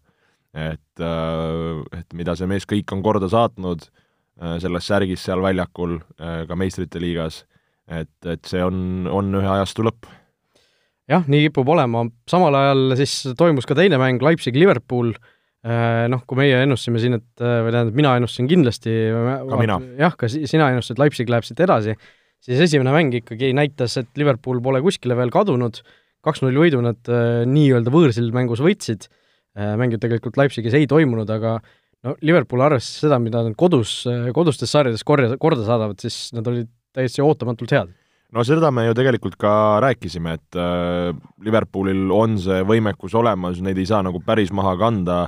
et, 0.56 1.00
äh, 1.00 2.00
et 2.00 2.16
mida 2.16 2.34
see 2.36 2.48
mees 2.48 2.66
kõik 2.68 2.92
on 2.96 3.02
korda 3.04 3.28
saatnud 3.30 3.84
äh, 3.84 4.05
selles 4.62 4.88
särgis 4.88 5.22
seal 5.26 5.42
väljakul, 5.44 5.98
äh, 6.20 6.42
ka 6.48 6.58
meistrite 6.58 7.00
liigas, 7.02 7.44
et, 7.88 8.12
et 8.26 8.44
see 8.48 8.62
on, 8.64 9.06
on 9.08 9.30
ühe 9.38 9.48
ajastu 9.56 9.86
lõpp. 9.86 10.10
jah, 11.10 11.24
nii 11.30 11.46
kipub 11.46 11.70
olema, 11.76 12.04
samal 12.28 12.54
ajal 12.58 12.96
siis 12.98 13.14
toimus 13.38 13.68
ka 13.68 13.78
teine 13.78 14.00
mäng, 14.02 14.22
Leipzig-Liverpool, 14.26 15.14
noh, 16.12 16.20
kui 16.30 16.38
meie 16.38 16.60
ennustasime 16.62 17.00
siin, 17.02 17.16
et 17.18 17.42
või 17.42 17.72
tähendab, 17.74 17.96
mina 17.98 18.12
ennustasin 18.18 18.46
kindlasti 18.50 18.92
ka 19.50 19.58
mina. 19.58 19.80
jah, 19.98 20.14
ka 20.18 20.28
sina 20.30 20.68
ennustasid, 20.70 21.00
Leipzig 21.02 21.30
läheb 21.30 21.46
siit 21.46 21.62
edasi, 21.62 21.94
siis 22.42 22.60
esimene 22.68 22.92
mäng 22.94 23.14
ikkagi 23.18 23.50
näitas, 23.56 23.96
et 23.98 24.10
Liverpool 24.18 24.60
pole 24.62 24.82
kuskile 24.84 25.16
veel 25.18 25.32
kadunud, 25.34 25.80
kaks-null 26.26 26.58
võidu 26.58 26.82
nad 26.82 27.10
nii-öelda 27.50 27.90
võõrsil 27.94 28.30
mängus 28.34 28.62
võitsid. 28.62 29.08
Äh, 29.56 29.72
mängud 29.80 30.02
tegelikult 30.02 30.36
Leipzigis 30.36 30.74
ei 30.76 30.84
toimunud, 30.90 31.30
aga 31.32 31.56
no 32.06 32.14
Liverpool 32.24 32.64
arvestades 32.64 33.04
seda, 33.04 33.18
mida 33.22 33.42
nad 33.44 33.56
kodus, 33.58 33.98
kodustes 34.36 34.72
sarjades 34.72 35.04
korja, 35.06 35.34
korda 35.42 35.66
saadavad, 35.66 36.00
siis 36.02 36.30
nad 36.36 36.46
olid 36.50 36.70
täiesti 36.96 37.24
ootamatult 37.24 37.74
head. 37.74 37.92
no 38.32 38.44
seda 38.46 38.70
me 38.74 38.86
ju 38.88 38.96
tegelikult 38.98 39.36
ka 39.40 39.52
rääkisime, 39.84 40.36
et 40.38 40.60
äh, 40.60 41.10
Liverpoolil 41.44 42.10
on 42.14 42.38
see 42.42 42.62
võimekus 42.68 43.16
olemas, 43.18 43.60
neid 43.64 43.78
ei 43.78 43.88
saa 43.88 44.02
nagu 44.06 44.22
päris 44.24 44.52
maha 44.54 44.76
kanda, 44.80 45.20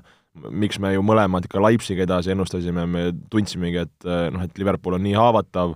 miks 0.51 0.79
me 0.79 0.93
ju 0.95 1.03
mõlemad 1.03 1.49
ka 1.51 1.63
Leipzigi 1.63 2.05
edasi 2.07 2.35
ennustasime, 2.35 2.87
me 2.87 3.07
tundsimegi, 3.33 3.87
et 3.87 4.09
äh, 4.09 4.29
noh, 4.35 4.45
et 4.45 4.61
Liverpool 4.61 4.99
on 4.99 5.07
nii 5.07 5.17
haavatav 5.19 5.75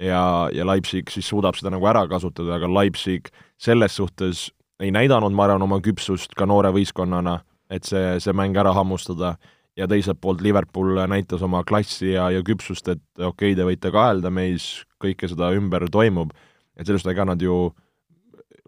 ja, 0.00 0.24
ja 0.52 0.66
Leipzig 0.68 1.12
siis 1.12 1.28
suudab 1.28 1.56
seda 1.58 1.72
nagu 1.74 1.86
ära 1.88 2.04
kasutada, 2.10 2.58
aga 2.58 2.70
Leipzig 2.80 3.32
selles 3.60 3.96
suhtes 3.96 4.50
ei 4.82 4.90
näidanud, 4.90 5.32
ma 5.36 5.46
arvan, 5.46 5.62
oma 5.62 5.78
küpsust 5.84 6.34
ka 6.34 6.48
noore 6.48 6.72
võistkonnana 6.74 7.40
et 7.72 7.88
see, 7.88 8.04
see 8.22 8.34
mäng 8.36 8.56
ära 8.58 8.74
hammustada 8.76 9.36
ja 9.76 9.88
teiselt 9.88 10.20
poolt 10.20 10.42
Liverpool 10.44 11.00
näitas 11.08 11.42
oma 11.42 11.62
klassi 11.64 12.12
ja, 12.12 12.28
ja 12.30 12.42
küpsust, 12.44 12.88
et 12.92 13.02
okei 13.18 13.52
okay,, 13.52 13.56
te 13.58 13.66
võite 13.66 13.92
kahelda 13.94 14.30
meis, 14.30 14.84
kõike 15.02 15.30
seda 15.30 15.52
ümber 15.56 15.88
toimub, 15.92 16.32
et 16.76 16.88
sellest 16.88 17.08
ega 17.08 17.26
nad 17.28 17.42
ju 17.42 17.64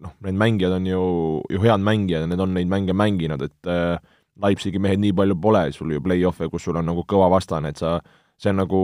noh, 0.05 0.17
need 0.25 0.41
mängijad 0.41 0.75
on 0.79 0.89
ju, 0.89 1.07
ju 1.53 1.63
head 1.63 1.85
mängijad 1.85 2.25
ja 2.25 2.31
need 2.31 2.43
on 2.43 2.55
neid 2.57 2.71
mänge 2.71 2.97
mänginud, 2.97 3.45
et 3.45 3.71
äh, 3.71 3.97
Leipzigi 4.43 4.81
mehed 4.83 4.99
nii 4.99 5.15
palju 5.15 5.37
pole, 5.39 5.69
sul 5.77 5.93
ju 5.95 6.03
play-off'e, 6.03 6.49
kus 6.51 6.65
sul 6.67 6.81
on 6.81 6.89
nagu 6.89 7.05
kõva 7.07 7.29
vastane, 7.37 7.71
et 7.71 7.79
sa 7.79 8.01
see 8.41 8.51
on 8.51 8.59
nagu, 8.59 8.81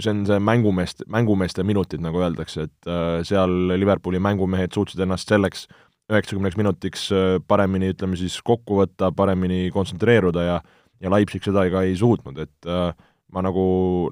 see 0.00 0.14
on 0.14 0.22
see 0.24 0.38
mängumeest, 0.40 1.02
mängumeeste 1.12 1.66
minutid, 1.66 2.00
nagu 2.00 2.22
öeldakse, 2.22 2.70
et 2.70 2.88
äh, 2.88 3.18
seal 3.26 3.74
Liverpooli 3.74 4.22
mängumehed 4.22 4.72
suutsid 4.72 5.02
ennast 5.04 5.28
selleks 5.28 5.66
äh, 5.68 5.82
üheksakümneks 6.12 6.56
minutiks 6.60 7.08
äh, 7.12 7.38
paremini, 7.48 7.92
ütleme 7.94 8.18
siis, 8.20 8.36
kokku 8.44 8.82
võtta, 8.82 9.10
paremini 9.16 9.70
kontsentreeruda 9.72 10.44
ja 10.44 10.56
ja 11.04 11.12
Leipzig 11.12 11.44
seda 11.44 11.66
ka 11.72 11.84
ei 11.84 11.96
suutnud, 12.00 12.38
et 12.40 12.68
äh, 12.70 12.90
ma 13.34 13.42
nagu 13.44 13.64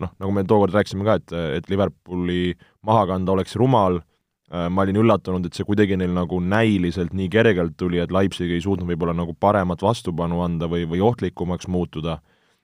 noh, 0.03 0.15
nagu 0.21 0.33
me 0.35 0.45
tookord 0.49 0.75
rääkisime 0.77 1.07
ka, 1.07 1.19
et, 1.21 1.37
et 1.59 1.71
Liverpooli 1.73 2.57
maha 2.87 3.07
kanda 3.13 3.35
oleks 3.37 3.57
rumal 3.61 4.01
äh,, 4.01 4.67
ma 4.73 4.85
olin 4.85 5.01
üllatunud, 5.05 5.47
et 5.47 5.57
see 5.57 5.67
kuidagi 5.69 5.99
neil 5.99 6.13
nagu 6.17 6.41
näiliselt 6.43 7.15
nii 7.17 7.31
kergelt 7.33 7.79
tuli, 7.81 8.03
et 8.03 8.13
Leipzig 8.15 8.53
ei 8.53 8.65
suutnud 8.65 8.91
võib-olla 8.91 9.17
nagu 9.17 9.37
paremat 9.39 9.85
vastupanu 9.85 10.43
anda 10.45 10.69
või, 10.71 10.85
või 10.91 11.05
ohtlikumaks 11.05 11.71
muutuda, 11.73 12.19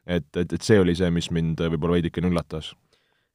et, 0.04 0.28
et, 0.36 0.52
et 0.52 0.60
see 0.64 0.80
oli 0.82 0.96
see, 0.98 1.10
mis 1.14 1.30
mind 1.34 1.62
võib-olla 1.68 1.98
veidikene 1.98 2.32
üllatas. 2.32 2.74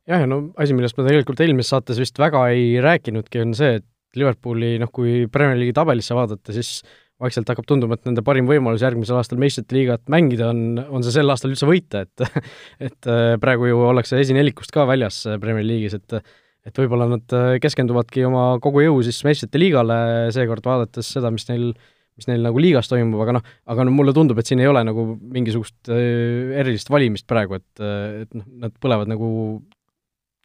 jah, 0.10 0.22
ja 0.22 0.30
no 0.30 0.46
asi, 0.60 0.76
millest 0.76 1.00
me 1.00 1.08
tegelikult 1.08 1.42
eelmises 1.44 1.74
saates 1.74 2.02
vist 2.02 2.20
väga 2.20 2.46
ei 2.54 2.78
rääkinudki, 2.84 3.44
on 3.46 3.58
see, 3.58 3.80
et 3.82 3.90
Liverpooli 4.14 4.76
noh, 4.78 4.92
kui 4.94 5.24
Premier 5.32 5.58
League'i 5.58 5.74
tabelisse 5.74 6.14
vaadata, 6.14 6.54
siis 6.54 6.84
vaikselt 7.24 7.50
hakkab 7.50 7.68
tunduma, 7.70 7.98
et 7.98 8.08
nende 8.08 8.24
parim 8.26 8.48
võimalus 8.50 8.84
järgmisel 8.84 9.18
aastal 9.20 9.40
meistrite 9.42 9.76
liigat 9.78 10.06
mängida 10.12 10.50
on, 10.52 10.78
on 10.84 11.06
see 11.06 11.16
sel 11.16 11.32
aastal 11.34 11.54
üldse 11.54 11.70
võita, 11.70 12.04
et 12.06 12.26
et 12.90 13.10
äh, 13.10 13.34
praegu 13.42 13.70
ju 13.70 13.82
ollakse 13.90 14.20
esinelikust 14.22 14.74
ka 14.76 14.88
väljas 14.90 15.24
äh, 15.28 15.40
Premier 15.42 15.68
League'is, 15.68 15.98
et 16.00 16.20
et 16.64 16.80
võib-olla 16.80 17.10
nad 17.12 17.34
äh, 17.36 17.58
keskenduvadki 17.64 18.24
oma 18.24 18.54
kogu 18.64 18.86
jõu 18.86 19.02
siis 19.04 19.20
meistrite 19.28 19.60
liigale 19.60 20.32
seekord, 20.36 20.64
vaadates 20.64 21.10
seda, 21.18 21.32
mis 21.34 21.44
neil, 21.50 21.74
mis 22.16 22.30
neil 22.30 22.46
nagu 22.46 22.62
liigas 22.62 22.88
toimub, 22.88 23.20
aga 23.26 23.36
noh, 23.40 23.50
aga 23.74 23.84
no 23.84 23.96
mulle 23.96 24.14
tundub, 24.16 24.40
et 24.40 24.48
siin 24.48 24.64
ei 24.64 24.70
ole 24.72 24.86
nagu 24.88 25.10
mingisugust 25.20 25.92
erilist 25.92 26.92
valimist 26.94 27.28
praegu, 27.28 27.60
et, 27.60 27.84
et 28.24 28.38
noh, 28.38 28.48
nad 28.64 28.76
põlevad 28.80 29.12
nagu 29.12 29.28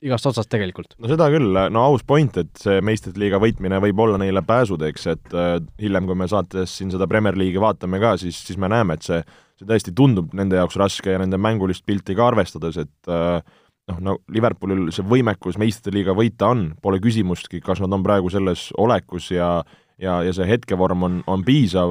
igast 0.05 0.29
otsast 0.31 0.51
tegelikult. 0.53 0.95
no 1.03 1.11
seda 1.11 1.29
küll, 1.33 1.59
no 1.75 1.85
aus 1.91 2.05
point, 2.07 2.37
et 2.41 2.51
see 2.61 2.83
meistrite 2.85 3.21
liiga 3.21 3.41
võitmine 3.43 3.81
võib 3.83 4.03
olla 4.05 4.21
neile 4.21 4.43
pääsuteeks, 4.47 5.07
et 5.15 5.35
äh, 5.35 5.57
hiljem, 5.83 6.07
kui 6.09 6.19
me 6.19 6.29
saates 6.31 6.77
siin 6.79 6.93
seda 6.95 7.09
Premier 7.11 7.39
League'i 7.39 7.63
vaatame 7.63 8.01
ka, 8.03 8.17
siis, 8.21 8.39
siis 8.47 8.61
me 8.61 8.71
näeme, 8.71 8.99
et 8.99 9.07
see, 9.07 9.21
see 9.59 9.69
tõesti 9.69 9.95
tundub 9.97 10.35
nende 10.39 10.61
jaoks 10.61 10.79
raske 10.81 11.17
ja 11.17 11.23
nende 11.23 11.41
mängulist 11.41 11.87
pilti 11.89 12.17
ka 12.19 12.29
arvestades, 12.31 12.79
et 12.85 13.13
äh, 13.13 13.43
noh, 13.91 14.01
no 14.05 14.17
Liverpoolil 14.35 14.89
see 14.95 15.07
võimekus 15.07 15.59
meistrite 15.61 15.97
liiga 15.97 16.15
võita 16.17 16.53
on, 16.55 16.71
pole 16.83 17.03
küsimustki, 17.03 17.63
kas 17.65 17.83
nad 17.83 17.95
on 17.95 18.07
praegu 18.07 18.31
selles 18.33 18.69
olekus 18.79 19.33
ja 19.35 19.59
ja, 19.99 20.21
ja 20.23 20.31
see 20.35 20.47
hetkevorm 20.47 21.03
on, 21.03 21.23
on 21.27 21.43
piisav, 21.47 21.91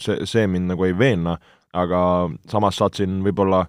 see, 0.00 0.26
see 0.28 0.44
mind 0.50 0.68
nagu 0.74 0.84
ei 0.84 0.92
veena, 0.96 1.38
aga 1.76 2.00
samas 2.48 2.76
saatsin 2.80 3.22
võib-olla 3.24 3.64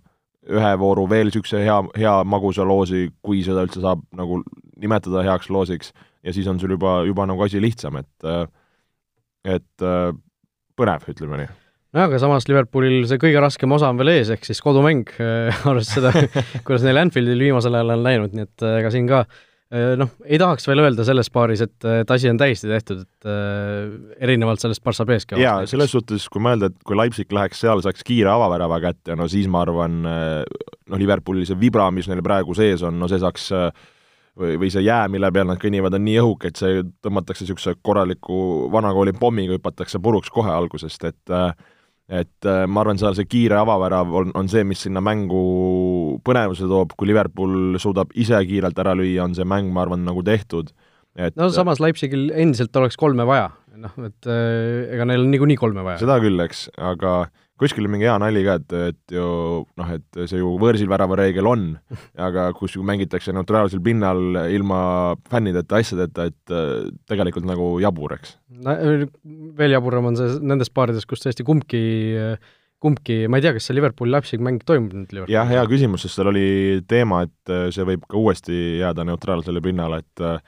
ühe 0.48 0.72
vooru 0.80 1.06
veel 1.10 1.30
niisuguse 1.30 1.64
hea, 1.66 1.78
hea 2.00 2.16
magusa 2.24 2.66
loosi, 2.68 3.10
kui 3.26 3.44
seda 3.46 3.66
üldse 3.68 3.84
saab 3.84 4.06
nagu 4.16 4.42
nimetada 4.80 5.26
heaks 5.28 5.50
loosiks, 5.52 5.92
ja 6.24 6.34
siis 6.36 6.48
on 6.48 6.60
sul 6.62 6.72
juba, 6.78 7.02
juba 7.08 7.26
nagu 7.28 7.44
asi 7.44 7.62
lihtsam, 7.62 8.00
et 8.00 8.30
et 9.50 9.88
põnev, 10.80 11.10
ütleme 11.12 11.42
nii. 11.42 11.50
Nojah, 11.90 12.06
aga 12.06 12.20
samas 12.22 12.46
Liverpoolil 12.46 13.08
see 13.10 13.20
kõige 13.20 13.42
raskem 13.42 13.72
osa 13.74 13.90
on 13.90 14.00
veel 14.00 14.14
ees, 14.14 14.30
ehk 14.32 14.46
siis 14.46 14.62
kodumäng, 14.62 15.10
arvestades 15.70 15.92
seda, 15.92 16.42
kuidas 16.66 16.86
neil 16.86 17.02
Anfieldil 17.02 17.48
viimasel 17.50 17.76
ajal 17.76 17.96
on 17.96 18.06
läinud, 18.06 18.36
nii 18.38 18.46
et 18.48 18.68
ega 18.78 18.92
siin 18.94 19.10
ka 19.10 19.24
äh, 19.26 19.32
Äh, 19.32 19.49
noh, 19.70 20.10
ei 20.26 20.40
tahaks 20.42 20.66
veel 20.66 20.82
öelda 20.82 21.06
selles 21.06 21.30
paaris, 21.34 21.62
et, 21.66 21.76
et 22.02 22.12
asi 22.16 22.32
on 22.32 22.40
täiesti 22.42 22.70
tehtud, 22.72 23.04
et 23.06 23.30
äh, 23.30 24.16
erinevalt 24.26 24.64
sellest 24.64 24.84
Barca 24.86 25.06
BSK 25.06 25.38
jaa, 25.44 25.68
selles 25.70 25.94
suhtes, 25.94 26.26
kui 26.32 26.42
mõelda, 26.42 26.72
et 26.72 26.82
kui 26.88 26.98
Leipzig 26.98 27.32
läheks 27.36 27.62
seal, 27.66 27.84
saaks 27.86 28.06
kiire 28.08 28.32
avavärava 28.34 28.82
kätte, 28.88 29.18
no 29.20 29.30
siis 29.30 29.50
ma 29.52 29.62
arvan, 29.66 30.02
äh, 30.10 30.42
noh, 30.90 31.02
Liverpooli 31.02 31.46
see 31.46 31.60
vibra, 31.60 31.92
mis 31.94 32.10
neil 32.10 32.26
praegu 32.26 32.58
sees 32.58 32.84
on, 32.88 32.98
no 32.98 33.12
see 33.12 33.22
saaks 33.22 33.52
või, 34.40 34.56
või 34.60 34.70
see 34.74 34.84
jää, 34.86 35.08
mille 35.12 35.32
peal 35.36 35.48
nad 35.50 35.60
kõnnivad, 35.62 35.96
on 35.96 36.06
nii 36.06 36.20
õhuke, 36.22 36.52
et 36.52 36.60
see 36.60 36.84
tõmmatakse 37.04 37.46
niisuguse 37.46 37.76
korraliku 37.86 38.70
vanakooli 38.74 39.14
pommiga, 39.20 39.58
hüpatakse 39.58 40.02
puruks 40.04 40.32
kohe 40.34 40.52
algusest, 40.54 41.06
et 41.12 41.36
äh, 41.36 41.52
et 42.10 42.50
äh, 42.50 42.66
ma 42.66 42.82
arvan, 42.82 42.98
seal 42.98 43.16
see 43.18 43.28
kiire 43.30 43.60
avavärav 43.60 44.14
on, 44.22 44.32
on 44.38 44.50
see, 44.50 44.66
mis 44.68 44.82
sinna 44.86 45.02
mängu 45.06 45.42
põnevuse 46.26 46.70
toob, 46.70 46.96
kui 46.98 47.10
Liverpool 47.10 47.78
suudab 47.82 48.14
ise 48.18 48.40
kiirelt 48.50 48.80
ära 48.82 48.96
lüüa, 48.98 49.28
on 49.28 49.38
see 49.38 49.48
mäng, 49.48 49.70
ma 49.74 49.86
arvan, 49.86 50.02
nagu 50.08 50.26
tehtud. 50.26 50.74
et 51.20 51.38
no 51.38 51.50
samas 51.54 51.82
Leipzigil 51.84 52.30
endiselt 52.34 52.76
oleks 52.82 52.98
kolme 52.98 53.26
vaja, 53.30 53.52
noh, 53.78 53.94
et 54.08 54.30
äh, 54.30 54.90
ega 54.96 55.06
neil 55.10 55.28
on 55.28 55.32
niikuinii 55.36 55.60
kolme 55.62 55.86
vaja. 55.86 56.02
seda 56.02 56.18
küll, 56.24 56.42
eks, 56.46 56.68
aga 56.82 57.20
kuskil 57.60 57.84
oli 57.84 57.94
mingi 57.96 58.08
hea 58.08 58.18
nali 58.22 58.44
ka, 58.46 58.58
et, 58.62 58.76
et 58.92 59.16
ju 59.16 59.26
noh, 59.80 59.90
et 59.96 60.22
see 60.30 60.42
ju 60.42 60.54
võõrsil 60.62 60.90
värava 60.92 61.20
reegel 61.20 61.50
on, 61.50 61.66
aga 62.28 62.50
kus 62.58 62.78
ju 62.78 62.86
mängitakse 62.88 63.36
neutraalsel 63.36 63.84
pinnal 63.86 64.46
ilma 64.52 64.82
fännideta, 65.32 65.82
asjadeta, 65.82 66.30
et 66.32 66.56
äh, 66.56 66.88
tegelikult 67.12 67.48
nagu 67.50 67.74
jabur, 67.84 68.16
eks. 68.20 68.38
no 68.64 68.78
veel 69.60 69.76
jaburam 69.76 70.12
on 70.12 70.20
see 70.20 70.40
nendes 70.44 70.72
paarides, 70.74 71.08
kus 71.10 71.26
tõesti 71.26 71.48
kumbki 71.48 71.84
kumbki, 72.80 73.26
ma 73.28 73.40
ei 73.40 73.44
tea, 73.44 73.54
kas 73.56 73.68
see 73.68 73.76
Liverpooli-Leipzig 73.76 74.44
mäng 74.44 74.64
toimub 74.68 74.94
nüüd 74.96 75.12
Liverpooli? 75.12 75.36
jah, 75.36 75.48
hea 75.50 75.64
küsimus, 75.68 76.06
sest 76.06 76.20
seal 76.20 76.32
oli 76.32 76.80
teema, 76.88 77.26
et 77.28 77.52
äh, 77.52 77.68
see 77.76 77.86
võib 77.88 78.06
ka 78.08 78.20
uuesti 78.20 78.80
jääda 78.80 79.06
neutraalsele 79.08 79.64
pinnale, 79.64 80.02
et 80.06 80.24
äh, 80.24 80.40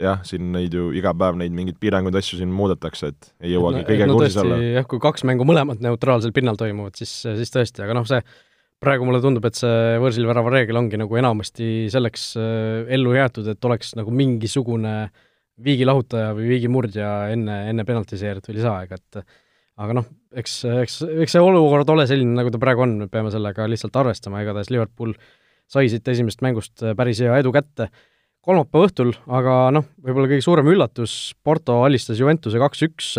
jah, 0.00 0.22
siin 0.26 0.52
neid 0.54 0.74
ju 0.76 0.90
iga 0.96 1.12
päev 1.16 1.36
neid 1.40 1.54
mingeid 1.56 1.78
piiranguid, 1.82 2.16
asju 2.18 2.38
siin 2.40 2.52
muudetakse, 2.54 3.12
et 3.12 3.28
ei 3.42 3.52
jõuagi 3.54 3.82
no, 3.82 3.88
kõigega 3.88 4.08
no, 4.08 4.16
kursis 4.18 4.38
olla. 4.42 4.60
jah, 4.78 4.86
kui 4.88 5.02
kaks 5.02 5.26
mängu 5.28 5.46
mõlemad 5.48 5.82
neutraalsel 5.84 6.34
pinnal 6.36 6.58
toimuvad, 6.60 6.96
siis, 6.98 7.12
siis 7.24 7.52
tõesti, 7.54 7.84
aga 7.84 7.96
noh, 7.98 8.06
see 8.08 8.22
praegu 8.82 9.06
mulle 9.06 9.20
tundub, 9.22 9.44
et 9.46 9.58
see 9.58 9.98
võõrsil 10.02 10.26
värava 10.26 10.54
reegel 10.54 10.80
ongi 10.80 10.98
nagu 10.98 11.18
enamasti 11.20 11.68
selleks 11.92 12.32
äh, 12.40 12.94
ellu 12.96 13.14
jäetud, 13.14 13.52
et 13.52 13.68
oleks 13.68 13.94
nagu 13.98 14.14
mingisugune 14.14 14.96
viigilahutaja 15.62 16.32
või 16.34 16.48
viigimurdja 16.54 17.12
enne, 17.34 17.62
enne 17.70 17.84
penaltiseerit 17.86 18.48
või 18.48 18.58
lisaaega, 18.58 18.98
et 18.98 19.22
aga 19.82 19.94
noh, 20.00 20.08
eks, 20.36 20.62
eks, 20.82 20.96
eks 21.24 21.36
see 21.36 21.42
olukord 21.42 21.88
ole 21.92 22.06
selline, 22.10 22.34
nagu 22.38 22.50
ta 22.52 22.60
praegu 22.62 22.84
on, 22.84 22.96
me 23.04 23.10
peame 23.12 23.30
sellega 23.34 23.68
lihtsalt 23.70 23.96
arvestama, 24.02 24.42
igatahes 24.42 24.72
Liverpool 24.72 25.14
sai 25.70 25.88
siit 25.92 26.08
esimesest 26.08 26.42
mängust 26.44 26.82
päris 26.98 27.22
hea 27.22 27.36
edu 27.40 27.52
kätte 27.54 27.88
kolmapäeva 28.42 28.88
õhtul, 28.88 29.12
aga 29.30 29.56
noh, 29.74 29.86
võib-olla 30.02 30.30
kõige 30.30 30.44
suurem 30.44 30.70
üllatus, 30.72 31.34
Porto 31.46 31.78
alistas 31.86 32.18
Juventuse 32.20 32.60
kaks-üks, 32.62 33.12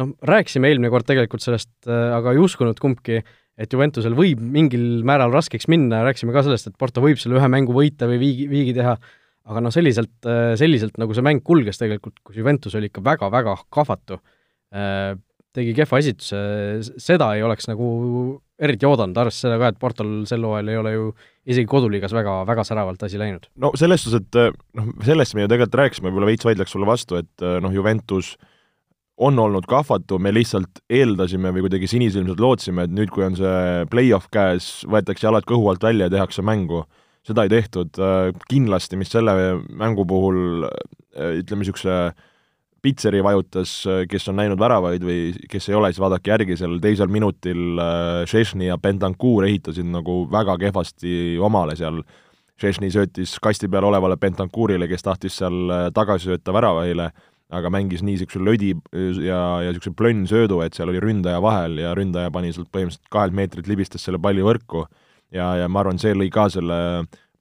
noh, 0.00 0.12
rääkisime 0.28 0.68
eelmine 0.68 0.90
kord 0.92 1.08
tegelikult 1.08 1.44
sellest, 1.44 1.72
aga 1.88 2.34
ei 2.34 2.42
uskunud 2.42 2.80
kumbki, 2.82 3.22
et 3.60 3.72
Juventusel 3.72 4.16
võib 4.16 4.40
mingil 4.42 5.02
määral 5.08 5.32
raskeks 5.32 5.68
minna, 5.72 6.02
rääkisime 6.06 6.34
ka 6.36 6.44
sellest, 6.46 6.68
et 6.70 6.78
Porto 6.80 7.04
võib 7.04 7.20
selle 7.20 7.40
ühe 7.40 7.50
mängu 7.52 7.74
võita 7.76 8.08
või 8.10 8.20
viigi, 8.20 8.46
viigi 8.50 8.76
teha, 8.76 8.94
aga 9.48 9.64
noh, 9.64 9.72
selliselt, 9.74 10.14
selliselt 10.60 11.00
nagu 11.00 11.16
see 11.16 11.24
mäng 11.24 11.42
kulges 11.44 11.80
tegelikult, 11.80 12.20
kus 12.24 12.38
Juventus 12.38 12.76
oli 12.78 12.92
ikka 12.92 13.04
väga-väga 13.04 13.56
kahvatu, 13.72 14.20
tegi 15.52 15.74
kehva 15.76 16.00
esituse, 16.00 16.38
seda 17.00 17.32
ei 17.36 17.44
oleks 17.44 17.68
nagu 17.68 17.88
eriti 18.62 18.86
oodanud, 18.86 19.18
arvestades 19.18 19.46
seda 19.46 19.58
ka, 19.60 19.72
et 19.72 19.80
Portol 19.82 20.12
sel 20.28 20.44
hooajal 20.46 20.70
ei 20.70 20.78
ole 20.78 20.94
ju 20.94 21.10
isegi 21.50 21.66
koduliigas 21.70 22.14
väga, 22.14 22.38
väga 22.48 22.64
säravalt 22.66 23.02
asi 23.02 23.20
läinud. 23.20 23.48
no 23.58 23.72
selles 23.78 24.04
suhtes, 24.04 24.22
et 24.22 24.38
eh, 24.38 24.56
noh, 24.78 24.90
sellest 25.06 25.36
me 25.36 25.44
ju 25.44 25.50
tegelikult 25.50 25.78
rääkisime, 25.82 26.10
võib-olla 26.10 26.30
veits 26.30 26.46
vaidleks 26.46 26.74
sulle 26.76 26.88
vastu, 26.88 27.18
et 27.20 27.44
eh, 27.44 27.58
noh, 27.64 27.74
Juventus 27.74 28.36
on 29.22 29.38
olnud 29.38 29.66
kahvatu, 29.70 30.18
me 30.22 30.32
lihtsalt 30.34 30.82
eeldasime 30.90 31.52
või 31.54 31.66
kuidagi 31.66 31.90
sinisilmselt 31.90 32.40
lootsime, 32.42 32.86
et 32.86 32.94
nüüd, 32.94 33.10
kui 33.12 33.26
on 33.26 33.36
see 33.38 33.84
play-off 33.92 34.30
käes, 34.32 34.70
võetakse 34.90 35.28
jalad 35.28 35.46
kõhu 35.48 35.68
alt 35.70 35.84
välja 35.84 36.08
ja 36.08 36.16
tehakse 36.18 36.42
mängu. 36.46 36.84
seda 37.22 37.44
ei 37.46 37.52
tehtud, 37.52 37.98
eh, 37.98 38.32
kindlasti, 38.50 38.96
mis 38.98 39.10
selle 39.10 39.34
mängu 39.70 40.06
puhul 40.06 40.68
ütleme, 41.12 41.60
niisuguse 41.60 42.14
Pitseri 42.82 43.20
vajutas, 43.22 43.72
kes 44.10 44.24
on 44.32 44.40
näinud 44.40 44.58
väravaid 44.58 45.04
või 45.06 45.18
kes 45.50 45.68
ei 45.70 45.76
ole, 45.78 45.92
siis 45.92 46.02
vaadake 46.02 46.32
järgi, 46.32 46.56
seal 46.58 46.80
teisel 46.82 47.10
minutil 47.14 47.78
Šešni 48.26 48.66
äh, 48.66 48.72
ja 48.72 48.78
Bentancur 48.82 49.46
ehitasid 49.46 49.86
nagu 49.86 50.24
väga 50.32 50.56
kehvasti 50.64 51.38
omale 51.38 51.76
seal. 51.78 52.02
Šešni 52.58 52.90
söötis 52.94 53.36
kasti 53.42 53.70
peal 53.70 53.86
olevale 53.88 54.18
Bentancurile, 54.20 54.86
kes 54.90 55.06
tahtis 55.06 55.38
seal 55.38 55.70
äh, 55.70 55.84
tagasi 55.94 56.32
sööta 56.32 56.54
väravaile, 56.54 57.08
aga 57.52 57.70
mängis 57.70 58.02
nii 58.02 58.16
niisuguse 58.16 58.42
lödi 58.42 58.72
ja, 59.28 59.40
ja 59.62 59.70
niisuguse 59.70 59.94
plönnsöödu, 59.98 60.60
et 60.64 60.74
seal 60.74 60.90
oli 60.90 61.02
ründaja 61.02 61.42
vahel 61.42 61.78
ja 61.82 61.94
ründaja 61.94 62.32
pani 62.34 62.52
sealt 62.52 62.70
põhimõtteliselt 62.72 63.12
kahelt 63.12 63.36
meetrilt 63.36 63.70
libistas 63.70 64.02
selle 64.06 64.18
palli 64.22 64.42
võrku 64.42 64.86
ja, 65.30 65.52
ja 65.60 65.68
ma 65.68 65.82
arvan, 65.82 66.00
see 66.00 66.14
lõi 66.16 66.30
ka 66.32 66.48
selle 66.52 66.78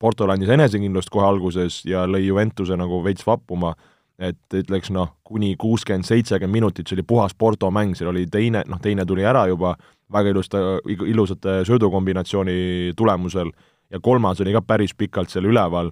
Porto 0.01 0.25
andis 0.33 0.50
enesekindlust 0.51 1.12
kohe 1.13 1.27
alguses 1.27 1.81
ja 1.86 2.07
lõi 2.10 2.25
Juventuse 2.25 2.77
nagu 2.79 3.01
veits 3.05 3.25
vappuma 3.27 3.75
et 4.22 4.54
ütleks 4.54 4.92
noh, 4.94 5.16
kuni 5.25 5.56
kuuskümmend, 5.60 6.06
seitsekümmend 6.06 6.60
minutit, 6.60 6.88
see 6.88 7.00
oli 7.00 7.08
puhas 7.08 7.34
Porto 7.34 7.72
mäng, 7.74 7.96
seal 7.98 8.12
oli 8.12 8.28
teine, 8.30 8.62
noh 8.70 8.82
teine 8.82 9.06
tuli 9.10 9.25
ära 9.25 9.48
juba 9.50 9.74
väga 10.12 10.34
ilusta, 10.34 10.62
ilusate 10.86 11.62
söödukombinatsiooni 11.68 12.94
tulemusel 13.00 13.50
ja 13.92 14.00
kolmas 14.04 14.42
oli 14.44 14.54
ka 14.54 14.62
päris 14.62 14.94
pikalt 14.98 15.32
seal 15.32 15.48
üleval, 15.50 15.92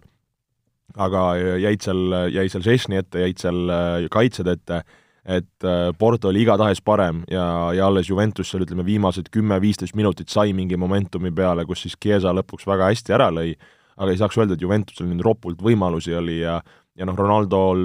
aga 0.98 1.24
jäid 1.62 1.86
seal, 1.86 2.04
jäi 2.34 2.48
seal 2.52 2.66
Žešni 2.66 3.00
ette, 3.02 3.24
jäid 3.24 3.42
seal 3.42 3.74
äh, 3.74 4.08
kaitsjad 4.12 4.52
ette, 4.54 4.82
et 5.26 5.68
äh, 5.68 5.90
Porto 5.98 6.30
oli 6.30 6.44
igatahes 6.46 6.82
parem 6.86 7.24
ja, 7.32 7.46
ja 7.76 7.88
alles 7.90 8.10
Juventus 8.10 8.52
seal 8.52 8.66
ütleme, 8.66 8.86
viimased 8.86 9.32
kümme-viisteist 9.34 9.98
minutit 9.98 10.30
sai 10.30 10.54
mingi 10.58 10.78
momentumi 10.78 11.32
peale, 11.36 11.66
kus 11.70 11.86
siis 11.86 11.98
Chiesa 11.98 12.34
lõpuks 12.36 12.68
väga 12.70 12.92
hästi 12.92 13.18
ära 13.18 13.30
lõi, 13.34 13.54
aga 14.00 14.14
ei 14.14 14.22
saaks 14.22 14.38
öelda, 14.40 14.56
et 14.56 14.64
Juventusel 14.64 15.10
nüüd 15.10 15.26
ropult 15.26 15.62
võimalusi 15.66 16.16
oli 16.16 16.40
ja 16.44 16.60
ja 17.00 17.08
noh, 17.08 17.16
Ronaldol, 17.18 17.82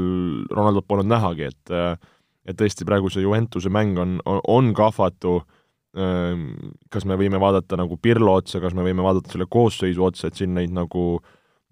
Ronaldot 0.50 0.86
polnud 0.90 1.08
nähagi, 1.10 1.50
et 1.52 1.74
et 2.44 2.58
tõesti, 2.60 2.84
praegu 2.84 3.08
see 3.08 3.24
Juventuse 3.24 3.70
mäng 3.72 3.98
on, 4.00 4.18
on, 4.28 4.66
kahvatu, 4.76 5.38
ehm, 5.96 6.42
kas 6.92 7.06
me 7.08 7.16
võime 7.16 7.40
vaadata 7.40 7.78
nagu 7.80 7.96
Pirlo 7.96 8.34
otsa, 8.36 8.60
kas 8.60 8.76
me 8.76 8.84
võime 8.84 9.04
vaadata 9.04 9.32
selle 9.32 9.46
koosseisu 9.50 10.04
otsa, 10.04 10.28
et 10.28 10.40
siin 10.40 10.52
neid 10.56 10.74
nagu 10.76 11.06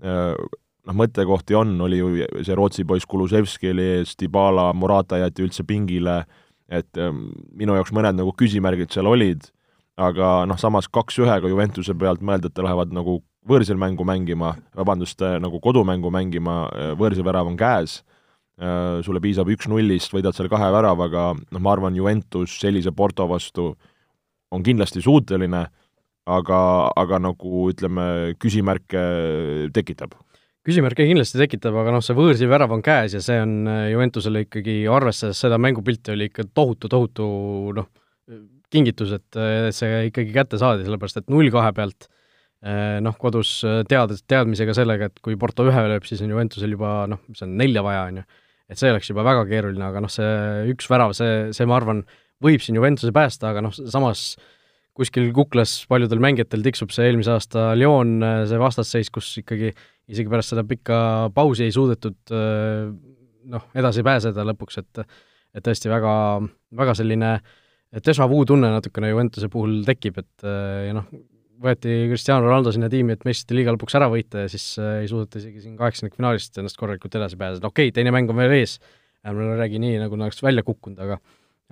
eh, 0.00 0.32
noh, 0.32 0.96
mõttekohti 0.96 1.58
on, 1.58 1.74
oli 1.84 2.00
ju 2.00 2.12
see 2.40 2.56
Rootsi 2.56 2.86
poiss 2.88 3.08
Kulusevski 3.08 3.72
oli 3.72 3.88
ees, 3.98 4.16
Dybala, 4.20 4.70
Morata 4.72 5.20
jäeti 5.20 5.44
üldse 5.44 5.66
pingile, 5.68 6.22
et 6.72 6.96
ehm, 6.96 7.26
minu 7.58 7.76
jaoks 7.76 7.92
mõned 7.92 8.16
nagu 8.16 8.32
küsimärgid 8.38 8.94
seal 8.94 9.10
olid, 9.12 9.44
aga 10.00 10.46
noh, 10.48 10.56
samas 10.56 10.88
kaks-ühega 10.88 11.52
Juventuse 11.52 11.92
pealt 11.98 12.24
mõelda, 12.24 12.48
et 12.48 12.64
lähevad 12.64 12.96
nagu 12.96 13.20
võõrsil 13.48 13.78
mängu 13.80 14.06
mängima, 14.06 14.54
vabandust, 14.76 15.22
nagu 15.42 15.60
kodumängu 15.62 16.12
mängima, 16.14 16.64
võõrsil 16.98 17.26
värav 17.26 17.50
on 17.50 17.58
käes, 17.58 18.00
sulle 19.02 19.22
piisab 19.22 19.48
üks-nullist, 19.50 20.12
võidad 20.14 20.36
seal 20.36 20.50
kahe 20.52 20.68
väravaga, 20.74 21.32
noh, 21.34 21.62
ma 21.62 21.72
arvan, 21.74 21.96
Juventus 21.98 22.54
sellise 22.60 22.92
Porto 22.94 23.26
vastu 23.30 23.72
on 24.52 24.62
kindlasti 24.62 25.02
suuteline, 25.02 25.64
aga, 26.30 26.58
aga 27.02 27.18
nagu 27.22 27.64
ütleme, 27.72 28.36
küsimärke 28.42 29.02
tekitab. 29.74 30.14
Küsimärke 30.62 31.08
kindlasti 31.08 31.40
tekitab, 31.40 31.74
aga 31.80 31.96
noh, 31.96 32.04
see 32.04 32.14
võõrsil 32.14 32.50
värav 32.52 32.70
on 32.76 32.84
käes 32.86 33.16
ja 33.16 33.24
see 33.24 33.40
on 33.42 33.66
Juventusele 33.90 34.44
ikkagi, 34.44 34.84
arvestades 34.86 35.40
seda 35.42 35.58
mängupilti, 35.58 36.14
oli 36.14 36.30
ikka 36.30 36.46
tohutu, 36.54 36.92
tohutu 36.92 37.26
noh, 37.74 37.90
kingitus, 38.72 39.16
et 39.18 39.44
see 39.74 40.04
ikkagi 40.12 40.30
kätte 40.36 40.60
saadi, 40.60 40.86
sellepärast 40.86 41.24
et 41.24 41.32
null 41.32 41.50
kahe 41.52 41.72
pealt 41.74 42.06
eh, 42.06 42.21
noh, 42.62 43.16
kodus 43.18 43.56
teades, 43.90 44.20
teadmisega 44.30 44.74
sellega, 44.76 45.08
et 45.10 45.18
kui 45.24 45.34
Porto 45.40 45.64
ühe 45.66 45.80
lööb, 45.90 46.04
siis 46.06 46.20
on 46.22 46.30
Juventusel 46.30 46.76
juba 46.76 47.08
noh, 47.10 47.18
see 47.34 47.46
on 47.48 47.56
nelja 47.58 47.82
vaja, 47.82 48.04
on 48.06 48.20
ju. 48.20 48.26
et 48.70 48.78
see 48.78 48.92
oleks 48.92 49.10
juba 49.10 49.24
väga 49.26 49.42
keeruline, 49.50 49.82
aga 49.88 50.02
noh, 50.04 50.12
see 50.12 50.70
üks 50.70 50.86
värav, 50.90 51.14
see, 51.18 51.50
see 51.56 51.66
ma 51.66 51.80
arvan, 51.80 52.04
võib 52.42 52.62
siin 52.62 52.78
Juventuse 52.78 53.12
päästa, 53.14 53.50
aga 53.52 53.64
noh, 53.66 53.74
samas 53.74 54.36
kuskil 54.96 55.30
kuklas 55.34 55.80
paljudel 55.88 56.20
mängijatel 56.22 56.64
tiksub 56.64 56.92
see 56.92 57.08
eelmise 57.08 57.32
aasta 57.32 57.70
Lyon, 57.78 58.18
see 58.48 58.60
vastasseis, 58.60 59.10
kus 59.12 59.30
ikkagi 59.40 59.72
isegi 60.12 60.30
pärast 60.30 60.52
seda 60.52 60.64
pikka 60.68 60.96
pausi 61.34 61.66
ei 61.66 61.74
suudetud 61.74 62.34
eh, 62.36 62.90
noh, 63.52 63.68
edasi 63.78 64.04
pääseda 64.06 64.46
lõpuks, 64.52 64.82
et 64.82 65.04
et 65.52 65.60
tõesti 65.66 65.90
väga, 65.92 66.12
väga 66.80 66.94
selline 66.96 67.34
déjà 68.00 68.24
vu 68.30 68.38
tunne 68.48 68.70
natukene 68.72 69.10
Juventuse 69.10 69.50
puhul 69.52 69.82
tekib, 69.84 70.22
et 70.22 70.46
ja 70.46 70.94
noh, 70.96 71.10
võeti 71.62 71.94
Cristiano 72.10 72.46
Ronaldo 72.46 72.72
sinna 72.74 72.90
tiimi, 72.92 73.16
et 73.16 73.26
meistrite 73.28 73.56
liiga 73.58 73.74
lõpuks 73.74 73.96
ära 73.98 74.08
võita 74.12 74.44
ja 74.44 74.50
siis 74.52 74.66
äh, 74.82 75.02
ei 75.02 75.10
suudeta 75.10 75.40
isegi 75.40 75.62
siin 75.64 75.76
kaheksandikfinaalist 75.78 76.58
ennast 76.60 76.80
korralikult 76.80 77.16
edasi 77.20 77.38
pääseda, 77.40 77.70
okei 77.70 77.90
okay,, 77.90 77.96
teine 77.96 78.14
mäng 78.14 78.30
on 78.32 78.40
veel 78.40 78.56
ees, 78.58 78.76
ärme 79.28 79.54
räägi 79.60 79.80
nii, 79.82 80.00
nagu 80.02 80.18
nad 80.18 80.28
oleks 80.28 80.42
välja 80.44 80.66
kukkunud, 80.66 81.00
aga 81.02 81.20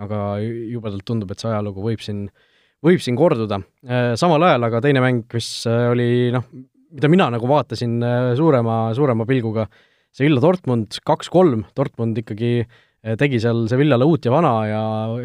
aga 0.00 0.18
jubedalt 0.40 1.04
tundub, 1.04 1.28
et 1.28 1.42
see 1.42 1.50
ajalugu 1.50 1.82
võib 1.84 2.00
siin, 2.00 2.22
võib 2.80 3.02
siin 3.04 3.18
korduda. 3.20 3.58
Äh, 3.84 4.14
samal 4.20 4.46
ajal 4.48 4.64
aga 4.70 4.80
teine 4.86 5.02
mäng, 5.04 5.26
mis 5.34 5.50
oli 5.68 6.30
noh, 6.32 6.46
mida 6.94 7.10
mina 7.12 7.26
nagu 7.34 7.50
vaatasin 7.50 7.98
suurema, 8.38 8.78
suurema 8.96 9.26
pilguga, 9.28 9.66
see 10.14 10.28
Illa 10.30 10.42
Dortmund 10.42 10.98
kaks-kolm, 11.06 11.64
Dortmund 11.76 12.18
ikkagi 12.22 12.52
äh, 12.62 13.16
tegi 13.20 13.40
seal 13.42 13.66
Sevillale 13.70 14.06
uut 14.08 14.26
ja 14.26 14.34
vana 14.34 14.54
ja 14.68 14.82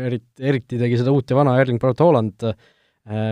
eriti, 0.08 0.30
eriti 0.44 0.80
tegi 0.82 1.00
seda 1.02 1.14
uut 1.16 1.32
ja 1.32 1.40
vana 1.40 1.58
Erling 1.62 1.82
Braut 1.82 2.04
Haaland, 2.04 2.46
äh, 2.46 2.74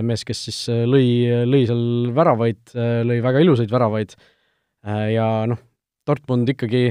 mees, 0.06 0.26
kes 0.28 0.44
siis 0.48 0.60
äh, 0.72 0.84
lõi, 0.90 1.08
lõi 1.50 1.64
seal 1.70 2.12
väravaid, 2.16 2.62
äh, 2.76 3.02
lõi 3.08 3.20
väga 3.26 3.44
ilusaid 3.46 3.74
väravaid. 3.74 4.16
Ja 4.84 5.46
noh, 5.48 5.62
Dortmund 6.04 6.50
ikkagi 6.52 6.90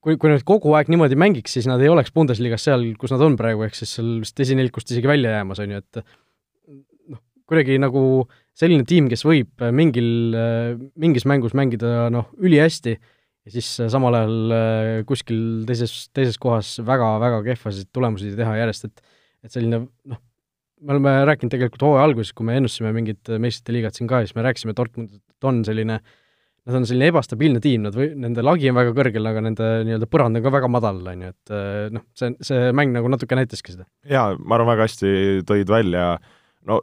kui, 0.00 0.14
kui 0.16 0.30
nad 0.30 0.40
kogu 0.48 0.72
aeg 0.72 0.88
niimoodi 0.88 1.18
mängiks, 1.20 1.52
siis 1.52 1.66
nad 1.68 1.82
ei 1.84 1.90
oleks 1.92 2.14
Bundesligas 2.16 2.64
seal, 2.64 2.86
kus 2.96 3.12
nad 3.12 3.20
on 3.20 3.36
praegu, 3.36 3.66
ehk 3.66 3.76
siis 3.76 3.92
seal 3.98 4.14
vist 4.22 4.40
esinelikust 4.40 4.88
isegi 4.88 5.10
välja 5.10 5.34
jäämas, 5.34 5.60
on 5.60 5.74
ju, 5.74 5.82
et 5.82 6.00
noh, 7.12 7.20
kuidagi 7.44 7.76
nagu 7.76 8.04
selline 8.56 8.88
tiim, 8.88 9.10
kes 9.12 9.26
võib 9.28 9.66
mingil, 9.76 10.08
mingis 10.96 11.28
mängus 11.28 11.52
mängida 11.52 12.08
noh, 12.14 12.32
ülihästi 12.40 12.96
ja 13.42 13.52
siis 13.52 13.68
äh, 13.82 13.90
samal 13.90 14.16
ajal 14.16 14.54
äh, 14.54 14.90
kuskil 15.08 15.40
teises, 15.68 16.06
teises 16.14 16.38
kohas 16.42 16.76
väga-väga 16.86 17.42
kehvasid 17.50 17.90
tulemusi 17.94 18.34
teha 18.38 18.58
järjest, 18.60 18.90
et 18.90 19.10
et 19.42 19.50
selline 19.50 19.80
noh, 19.82 20.20
me 20.82 20.96
oleme 20.96 21.14
rääkinud 21.28 21.52
tegelikult 21.54 21.86
hooaja 21.86 22.08
alguses, 22.08 22.32
kui 22.36 22.48
me 22.48 22.58
ennustasime 22.60 22.92
mingit 22.96 23.30
meistrite 23.42 23.76
liigat 23.76 23.98
siin 23.98 24.10
ka, 24.10 24.22
siis 24.24 24.36
me 24.38 24.44
rääkisime, 24.46 24.74
et 24.74 24.82
Dortmund 24.82 25.16
on 25.48 25.62
selline 25.68 26.02
Nad 26.62 26.76
on 26.78 26.84
selline 26.86 27.08
ebastabiilne 27.10 27.58
tiim, 27.58 27.82
nad 27.82 27.96
või, 27.98 28.12
nende 28.22 28.38
lagi 28.44 28.68
on 28.70 28.76
väga 28.76 28.92
kõrgel, 28.94 29.24
aga 29.26 29.40
nende 29.42 29.70
nii-öelda 29.82 30.06
põrand 30.06 30.38
on 30.38 30.44
ka 30.44 30.52
väga 30.54 30.68
madal, 30.70 31.00
on 31.10 31.24
ju, 31.24 31.30
et 31.32 31.50
äh, 31.50 31.88
noh, 31.90 32.04
see, 32.14 32.36
see 32.46 32.68
mäng 32.78 32.94
nagu 32.94 33.10
natuke 33.10 33.34
näitaski 33.34 33.74
seda. 33.74 33.88
jaa, 34.06 34.36
ma 34.38 34.54
arvan, 34.54 34.70
väga 34.70 34.86
hästi 34.86 35.10
tõid 35.48 35.72
välja, 35.74 36.04
no 36.70 36.78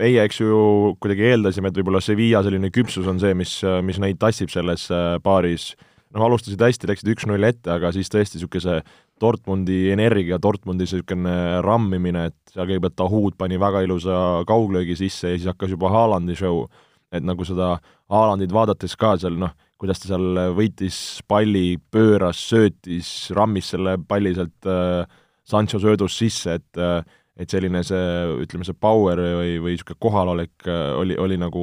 meie, 0.00 0.24
eks 0.24 0.40
ju, 0.40 0.56
kuidagi 1.02 1.30
eeldasime, 1.30 1.70
et 1.70 1.80
võib-olla 1.80 2.02
Sevilla 2.04 2.42
selline 2.46 2.70
küpsus 2.74 3.08
on 3.10 3.20
see, 3.22 3.32
mis, 3.38 3.54
mis 3.86 4.00
neid 4.02 4.20
tassib 4.20 4.52
selles 4.52 4.86
äh, 4.94 5.14
paaris, 5.24 5.72
noh, 6.14 6.26
alustasid 6.26 6.62
hästi, 6.62 6.90
läksid 6.90 7.12
üks-null 7.14 7.48
ette, 7.48 7.70
aga 7.72 7.92
siis 7.96 8.10
tõesti 8.12 8.38
niisuguse 8.38 8.80
Dortmundi 9.20 9.90
energia, 9.92 10.38
Dortmundi 10.42 10.86
niisugune 10.86 11.60
rammimine, 11.64 12.26
et 12.30 12.54
seal 12.54 12.68
kõigepealt 12.68 12.96
Tahoud 12.98 13.36
pani 13.40 13.58
väga 13.60 13.84
ilusa 13.86 14.20
kauglöögi 14.48 14.96
sisse 14.98 15.32
ja 15.32 15.38
siis 15.38 15.50
hakkas 15.50 15.74
juba 15.74 15.92
Haalandi 15.92 16.36
show. 16.38 16.66
et 17.12 17.24
nagu 17.26 17.44
seda 17.44 17.80
Haalandit 18.08 18.52
vaadates 18.54 18.94
ka 18.96 19.16
seal 19.18 19.34
noh, 19.38 19.50
kuidas 19.80 19.98
ta 19.98 20.12
seal 20.12 20.54
võitis 20.54 21.20
palli, 21.28 21.78
pööras, 21.90 22.38
söötis, 22.50 23.30
rammis 23.34 23.72
selle 23.74 23.96
palli 23.98 24.34
sealt 24.34 24.68
äh, 24.70 25.06
Sancho 25.42 25.80
söödust 25.82 26.18
sisse, 26.18 26.60
et 26.60 26.78
äh, 26.78 27.02
et 27.40 27.48
selline 27.48 27.80
see, 27.86 28.00
ütleme, 28.44 28.66
see 28.68 28.76
power 28.76 29.16
või, 29.16 29.54
või 29.64 29.72
niisugune 29.72 30.00
kohalolek 30.04 30.66
äh, 30.68 30.90
oli, 31.00 31.16
oli 31.16 31.38
nagu 31.40 31.62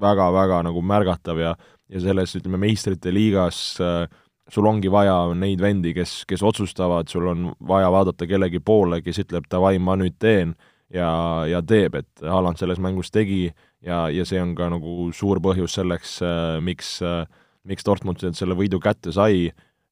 väga-väga 0.00 0.62
nagu 0.70 0.82
märgatav 0.82 1.40
ja 1.42 1.54
ja 1.90 2.00
selles, 2.02 2.36
ütleme, 2.38 2.60
meistrite 2.62 3.12
liigas 3.12 3.58
äh, 3.82 4.04
sul 4.50 4.66
ongi 4.66 4.90
vaja 4.92 5.16
neid 5.38 5.60
vendi, 5.62 5.94
kes, 5.96 6.24
kes 6.28 6.42
otsustavad, 6.42 7.08
sul 7.10 7.28
on 7.30 7.50
vaja 7.68 7.90
vaadata 7.92 8.26
kellegi 8.26 8.60
poole, 8.60 9.00
kes 9.04 9.22
ütleb 9.24 9.48
davai, 9.50 9.78
ma 9.78 9.96
nüüd 10.00 10.18
teen 10.18 10.54
ja, 10.94 11.10
ja 11.50 11.62
teeb, 11.62 11.96
et 12.00 12.24
Haaland 12.26 12.60
selles 12.60 12.80
mängus 12.82 13.12
tegi 13.14 13.48
ja, 13.86 14.08
ja 14.10 14.26
see 14.28 14.40
on 14.42 14.54
ka 14.58 14.70
nagu 14.72 15.10
suur 15.16 15.40
põhjus 15.42 15.78
selleks 15.78 16.18
äh,, 16.26 16.58
miks 16.64 16.98
äh,, 17.06 17.24
miks 17.68 17.84
Dortmund 17.86 18.22
selle 18.24 18.56
võidu 18.56 18.80
kätte 18.82 19.12
sai. 19.14 19.50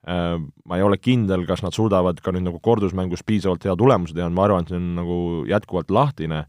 Äh,, 0.09 0.37
ma 0.39 0.79
ei 0.79 0.85
ole 0.87 0.99
kindel, 1.01 1.45
kas 1.49 1.63
nad 1.65 1.77
suudavad 1.77 2.23
ka 2.25 2.33
nüüd 2.35 2.49
nagu 2.49 2.63
kordusmängus 2.65 3.25
piisavalt 3.27 3.67
hea 3.67 3.77
tulemuse 3.79 4.17
teha, 4.17 4.31
ma 4.33 4.47
arvan, 4.47 4.65
et 4.65 4.73
see 4.73 4.81
on 4.81 4.95
nagu 4.99 5.19
jätkuvalt 5.49 5.93
lahtine, 5.95 6.45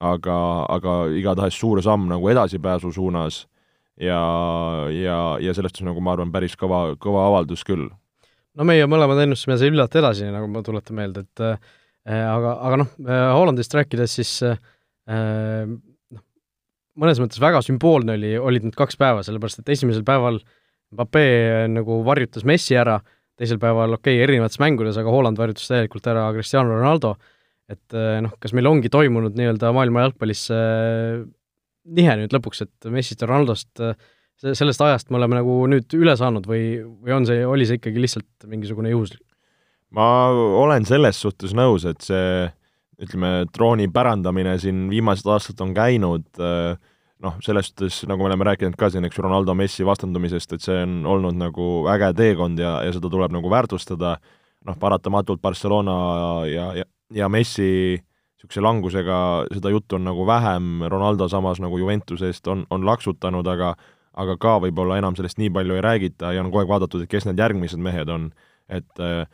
aga, 0.00 0.36
aga 0.70 0.98
igatahes 1.16 1.58
suur 1.60 1.82
samm 1.84 2.08
nagu 2.10 2.30
edasipääsu 2.32 2.92
suunas 2.94 3.44
ja, 4.00 4.20
ja, 4.94 5.18
ja 5.42 5.56
sellest 5.56 5.82
on 5.82 5.90
nagu 5.90 6.04
ma 6.04 6.14
arvan, 6.16 6.32
päris 6.34 6.56
kõva, 6.58 6.96
kõva 7.00 7.26
avaldus 7.28 7.64
küll. 7.66 7.88
no 8.56 8.66
meie 8.68 8.88
mõlemad 8.90 9.22
ennustasime 9.24 9.58
Sevillalt 9.60 9.94
edasi, 10.00 10.30
nagu 10.32 10.48
ma 10.50 10.64
tuletan 10.66 10.98
meelde, 10.98 11.26
et 11.28 11.44
äh, 11.46 12.24
aga, 12.24 12.56
aga 12.70 12.82
noh, 12.84 12.94
äh, 13.06 13.26
Hollandist 13.36 13.76
rääkides, 13.76 14.16
siis 14.20 14.32
äh, 14.46 14.56
noh, 15.10 16.24
mõnes 17.00 17.20
mõttes 17.22 17.42
väga 17.42 17.62
sümboolne 17.66 18.16
oli, 18.18 18.34
olid 18.38 18.66
need 18.68 18.78
kaks 18.78 18.98
päeva, 19.00 19.22
sellepärast 19.26 19.62
et 19.62 19.76
esimesel 19.76 20.06
päeval 20.06 20.40
äh, 20.40 20.56
Mbappe 20.90 21.24
nagu 21.70 22.00
varjutas 22.06 22.44
Messi 22.46 22.74
ära, 22.78 22.96
teisel 23.38 23.60
päeval 23.62 23.94
okei 23.94 24.16
okay,, 24.16 24.24
erinevates 24.24 24.58
mängudes, 24.62 24.98
aga 24.98 25.12
Holland 25.14 25.38
varjutas 25.38 25.68
täielikult 25.70 26.08
ära 26.10 26.26
Cristiano 26.34 26.74
Ronaldo, 26.74 27.14
et 27.70 27.94
noh, 28.24 28.32
kas 28.42 28.54
meil 28.56 28.66
ongi 28.66 28.90
toimunud 28.90 29.36
nii-öelda 29.38 29.70
maailma 29.76 30.08
jalgpallis 30.08 30.48
nihe 31.88 32.16
nüüd 32.20 32.34
lõpuks, 32.34 32.64
et 32.66 32.90
Messist 32.92 33.22
ja 33.22 33.30
Ronaldost 33.30 33.82
eh, 33.84 33.96
sellest 34.40 34.80
ajast 34.84 35.10
me 35.10 35.20
oleme 35.20 35.40
nagu 35.40 35.56
nüüd 35.70 35.92
üle 35.98 36.14
saanud 36.16 36.46
või, 36.48 36.80
või 36.80 37.16
on 37.16 37.28
see, 37.28 37.42
oli 37.46 37.68
see 37.68 37.80
ikkagi 37.80 38.04
lihtsalt 38.04 38.48
mingisugune 38.50 38.92
juhuslik? 38.92 39.24
ma 39.90 40.30
olen 40.30 40.86
selles 40.86 41.18
suhtes 41.18 41.54
nõus, 41.56 41.84
et 41.88 42.04
see 42.04 42.46
ütleme, 43.00 43.48
trooni 43.54 43.88
pärandamine 43.90 44.54
siin 44.60 44.84
viimased 44.92 45.26
aastad 45.32 45.60
on 45.64 45.72
käinud 45.74 46.26
äh, 46.38 46.76
noh, 47.24 47.36
selles 47.44 47.70
suhtes, 47.70 48.02
nagu 48.08 48.22
me 48.22 48.30
oleme 48.30 48.46
rääkinud 48.48 48.76
ka 48.80 48.90
siin, 48.92 49.04
eks 49.08 49.18
ju, 49.18 49.24
Ronaldo 49.26 49.54
Messi 49.56 49.86
vastandumisest, 49.86 50.54
et 50.56 50.64
see 50.64 50.78
on 50.84 51.00
olnud 51.08 51.36
nagu 51.40 51.66
äge 51.92 52.12
teekond 52.16 52.60
ja, 52.60 52.78
ja 52.86 52.94
seda 52.96 53.10
tuleb 53.12 53.34
nagu 53.34 53.50
väärtustada, 53.52 54.16
noh, 54.68 54.78
paratamatult 54.80 55.42
Barcelona 55.42 55.96
ja, 56.48 56.70
ja, 56.80 56.88
ja 57.16 57.28
Messi 57.32 58.00
niisuguse 58.40 58.64
langusega 58.64 59.16
seda 59.52 59.70
juttu 59.70 59.98
on 59.98 60.06
nagu 60.08 60.24
vähem, 60.26 60.80
Ronaldo 60.88 61.28
samas 61.28 61.60
nagu 61.60 61.78
Juventusest 61.78 62.46
on, 62.48 62.64
on 62.70 62.86
laksutanud, 62.88 63.46
aga 63.46 63.74
aga 64.20 64.36
ka 64.40 64.56
võib-olla 64.64 64.98
enam 64.98 65.14
sellest 65.16 65.38
nii 65.38 65.52
palju 65.54 65.76
ei 65.76 65.84
räägita 65.84 66.32
ja 66.34 66.42
on 66.42 66.50
kogu 66.50 66.64
aeg 66.64 66.72
vaadatud, 66.72 67.04
et 67.04 67.10
kes 67.10 67.28
need 67.28 67.38
järgmised 67.38 67.80
mehed 67.80 68.08
on. 68.10 68.30
et 68.70 69.02
äh, 69.02 69.26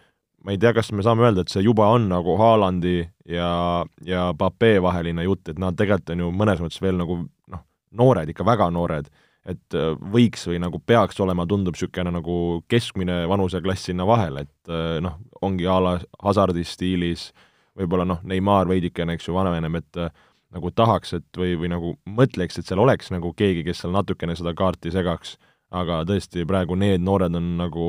ma 0.44 0.54
ei 0.54 0.58
tea, 0.62 0.72
kas 0.76 0.92
me 0.94 1.02
saame 1.04 1.26
öelda, 1.26 1.42
et 1.42 1.52
see 1.52 1.64
juba 1.64 1.88
on 1.92 2.06
nagu 2.08 2.36
Haalandi 2.38 3.00
ja, 3.28 3.84
ja 4.06 4.28
Pape 4.38 4.76
vaheline 4.82 5.26
jutt, 5.26 5.48
et 5.50 5.58
nad 5.58 5.76
tegelikult 5.76 6.14
on 6.14 6.22
ju 6.22 6.32
mõnes 6.32 6.62
mõttes 6.62 6.82
veel 6.82 7.00
nagu 7.00 7.18
noh, 7.52 7.64
noored, 7.98 8.30
ikka 8.30 8.46
väga 8.46 8.68
noored, 8.74 9.10
et 9.46 9.76
äh, 9.78 9.92
võiks 10.14 10.46
või 10.48 10.60
nagu 10.62 10.78
peaks 10.78 11.18
olema, 11.22 11.48
tundub 11.50 11.76
niisugune 11.76 12.14
nagu 12.14 12.38
keskmine 12.70 13.24
vanuseklass 13.30 13.90
sinna 13.90 14.06
vahele, 14.08 14.46
et 14.46 14.72
äh, 14.72 14.96
noh, 15.04 15.18
ongi 15.42 15.68
a 15.68 15.80
la 15.82 15.96
Hazardi 16.22 16.64
stiilis, 16.64 17.30
võib-olla 17.76 18.06
noh, 18.08 18.22
Neimar 18.24 18.68
veidikene, 18.70 19.16
eks 19.16 19.28
ju, 19.28 19.36
vanenem, 19.36 19.80
et 19.80 20.00
äh, 20.00 20.12
nagu 20.56 20.70
tahaks, 20.74 21.16
et 21.18 21.38
või, 21.38 21.54
või 21.60 21.70
nagu 21.72 21.94
mõtleks, 22.08 22.58
et 22.58 22.68
seal 22.68 22.80
oleks 22.82 23.10
nagu 23.14 23.32
keegi, 23.36 23.64
kes 23.66 23.82
seal 23.82 23.94
natukene 23.94 24.36
seda 24.38 24.54
kaarti 24.56 24.92
segaks, 24.94 25.36
aga 25.74 26.02
tõesti, 26.08 26.46
praegu 26.48 26.78
need 26.78 27.02
noored 27.04 27.34
on 27.36 27.56
nagu 27.60 27.88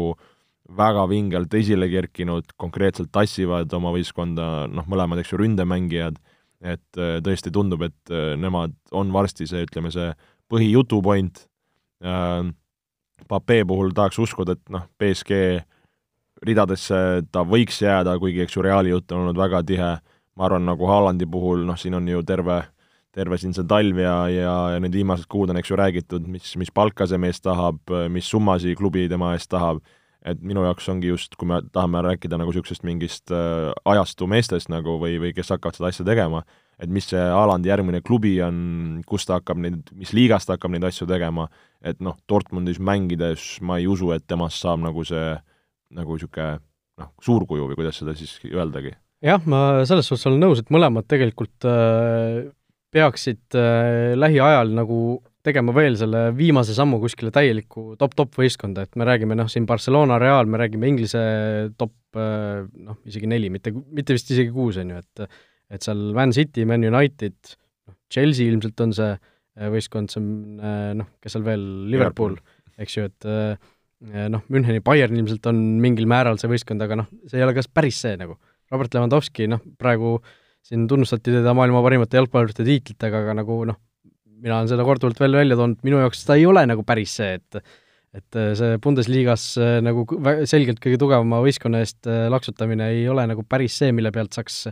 väga 0.77 1.05
vingelt 1.07 1.53
esile 1.55 1.87
kerkinud, 1.91 2.49
konkreetselt 2.59 3.11
tassivad 3.15 3.71
oma 3.77 3.93
võistkonda, 3.95 4.67
noh, 4.67 4.87
mõlemad, 4.89 5.21
eks 5.21 5.31
ju, 5.31 5.39
ründemängijad. 5.43 6.17
Et 6.57 6.99
äh, 6.99 7.19
tõesti 7.23 7.53
tundub, 7.53 7.85
et 7.85 8.11
äh, 8.11 8.33
nemad 8.39 8.73
on 8.91 9.13
varsti 9.13 9.47
see, 9.47 9.61
ütleme, 9.67 9.93
see 9.93 10.09
põhijutupoint. 10.51 11.45
Äh,, 12.03 12.49
Pape 13.27 13.55
puhul 13.67 13.91
tahaks 13.97 14.19
uskuda, 14.21 14.53
et 14.53 14.69
noh, 14.71 14.83
BSG 15.01 15.37
ridadesse 16.45 16.97
ta 17.31 17.43
võiks 17.47 17.81
jääda, 17.81 18.17
kuigi 18.21 18.43
eks 18.45 18.57
ju 18.57 18.65
Reali 18.65 18.93
jutt 18.93 19.11
on 19.11 19.25
olnud 19.25 19.39
väga 19.39 19.63
tihe, 19.67 19.91
ma 20.37 20.47
arvan, 20.47 20.65
nagu 20.67 20.89
Haalandi 20.89 21.27
puhul, 21.29 21.65
noh, 21.65 21.77
siin 21.79 21.97
on 21.97 22.07
ju 22.07 22.21
terve, 22.27 22.61
terve 23.15 23.39
siin 23.41 23.55
see 23.57 23.65
talv 23.67 24.01
ja, 24.01 24.17
ja, 24.29 24.57
ja 24.75 24.81
need 24.83 24.93
viimased 24.93 25.29
kuud 25.31 25.53
on 25.53 25.61
eks 25.61 25.71
ju 25.71 25.79
räägitud, 25.79 26.27
mis, 26.29 26.53
mis 26.59 26.73
palka 26.73 27.07
see 27.09 27.17
mees 27.21 27.41
tahab, 27.41 27.81
mis 28.13 28.29
summasi 28.29 28.75
klubi 28.77 29.07
tema 29.09 29.33
eest 29.37 29.49
tahab, 29.53 29.81
et 30.27 30.41
minu 30.43 30.63
jaoks 30.65 30.87
ongi 30.91 31.09
just, 31.09 31.35
kui 31.39 31.49
me 31.49 31.61
tahame 31.73 32.01
rääkida 32.05 32.37
nagu 32.39 32.51
niisugusest 32.51 32.85
mingist 32.87 33.31
äh, 33.33 33.71
ajastu 33.87 34.27
meestest 34.29 34.69
nagu 34.71 34.97
või, 35.01 35.17
või 35.21 35.33
kes 35.35 35.53
hakkavad 35.53 35.77
seda 35.77 35.91
asja 35.91 36.05
tegema, 36.07 36.43
et 36.81 36.91
mis 36.93 37.07
see 37.09 37.21
Haalandi 37.21 37.71
järgmine 37.71 38.03
klubi 38.05 38.35
on, 38.45 39.01
kus 39.07 39.25
ta 39.25 39.39
hakkab 39.39 39.61
neid, 39.63 39.93
mis 39.97 40.13
liigas 40.13 40.45
ta 40.45 40.57
hakkab 40.57 40.73
neid 40.73 40.85
asju 40.89 41.07
tegema, 41.09 41.47
et 41.81 42.01
noh, 42.03 42.17
Dortmundis 42.29 42.81
mängides 42.83 43.55
ma 43.65 43.79
ei 43.81 43.87
usu, 43.89 44.11
et 44.13 44.25
temast 44.27 44.61
saab 44.61 44.83
nagu 44.83 45.05
see 45.07 45.37
nagu 45.95 46.17
niisugune 46.17 46.57
noh, 47.01 47.11
suurkuju 47.23 47.69
või 47.69 47.79
kuidas 47.79 48.01
seda 48.01 48.15
siis 48.17 48.37
öeldagi? 48.49 48.95
jah, 49.23 49.41
ma 49.49 49.83
selles 49.89 50.09
suhtes 50.09 50.27
olen 50.29 50.43
nõus, 50.43 50.61
et 50.61 50.73
mõlemad 50.73 51.07
tegelikult 51.09 51.65
äh, 51.69 52.45
peaksid 52.93 53.57
äh, 53.57 54.13
lähiajal 54.17 54.73
nagu 54.77 54.99
tegema 55.47 55.73
veel 55.75 55.95
selle 55.99 56.27
viimase 56.35 56.75
sammu 56.75 56.99
kuskile 56.99 57.31
täielikku 57.35 57.95
top-top 57.99 58.35
võistkonda, 58.41 58.83
et 58.83 58.97
me 58.99 59.07
räägime 59.07 59.37
noh, 59.37 59.47
siin 59.51 59.67
Barcelona, 59.69 60.17
Real, 60.19 60.49
me 60.49 60.59
räägime 60.59 60.89
Inglise 60.91 61.21
top 61.79 62.19
äh, 62.19 62.65
noh, 62.67 62.99
isegi 63.07 63.29
neli, 63.31 63.51
mitte, 63.53 63.71
mitte 63.71 64.17
vist 64.17 64.33
isegi 64.33 64.51
kuus, 64.53 64.81
on 64.81 64.95
ju, 64.95 65.05
et 65.05 65.27
et 65.67 65.83
seal 65.83 65.99
Man 66.15 66.31
City, 66.31 66.63
Man 66.63 66.85
United, 66.87 67.35
noh, 67.89 67.97
Chelsea 68.11 68.47
ilmselt 68.47 68.79
on 68.85 68.93
see 68.95 69.09
äh, 69.13 69.71
võistkond, 69.73 70.11
see 70.11 70.21
on 70.21 70.61
äh, 70.63 70.91
noh, 71.01 71.09
kes 71.23 71.35
seal 71.35 71.47
veel, 71.47 71.65
Liverpool, 71.91 72.37
eks 72.79 72.99
ju, 72.99 73.07
et 73.09 73.27
noh, 74.03 74.43
Müncheni 74.53 74.83
Bayern 74.85 75.17
ilmselt 75.17 75.47
on 75.49 75.61
mingil 75.83 76.07
määral 76.09 76.37
see 76.41 76.51
võistkond, 76.51 76.83
aga 76.83 76.99
noh, 77.01 77.09
see 77.29 77.39
ei 77.39 77.45
ole 77.45 77.55
ka 77.57 77.65
päris 77.73 78.01
see 78.05 78.17
nagu. 78.19 78.37
Robert 78.71 78.93
Lewandowski, 78.93 79.47
noh, 79.49 79.61
praegu 79.79 80.17
siin 80.67 80.85
tunnustati 80.91 81.31
teda 81.31 81.53
maailma 81.55 81.81
parimate 81.85 82.19
jalgpallurite 82.19 82.65
tiitlitega, 82.67 83.23
aga 83.23 83.35
nagu 83.39 83.61
noh, 83.69 83.79
mina 84.37 84.59
olen 84.59 84.69
seda 84.69 84.85
korduvalt 84.85 85.19
veel 85.23 85.37
välja 85.39 85.57
toonud, 85.57 85.79
minu 85.87 86.01
jaoks 86.03 86.25
ta 86.27 86.35
ei 86.37 86.45
ole 86.49 86.65
nagu 86.67 86.83
päris 86.87 87.17
see, 87.21 87.37
et 87.39 87.61
et 88.17 88.37
see 88.57 88.77
Bundesliga-s 88.81 89.57
nagu 89.83 90.05
selgelt 90.49 90.79
kõige 90.81 90.97
tugevama 90.97 91.41
võistkonna 91.43 91.83
eest 91.83 92.07
laksutamine 92.31 92.87
ei 92.95 93.03
ole 93.11 93.25
nagu 93.29 93.43
päris 93.45 93.75
see, 93.77 93.91
mille 93.93 94.09
pealt 94.15 94.33
saaks 94.33 94.63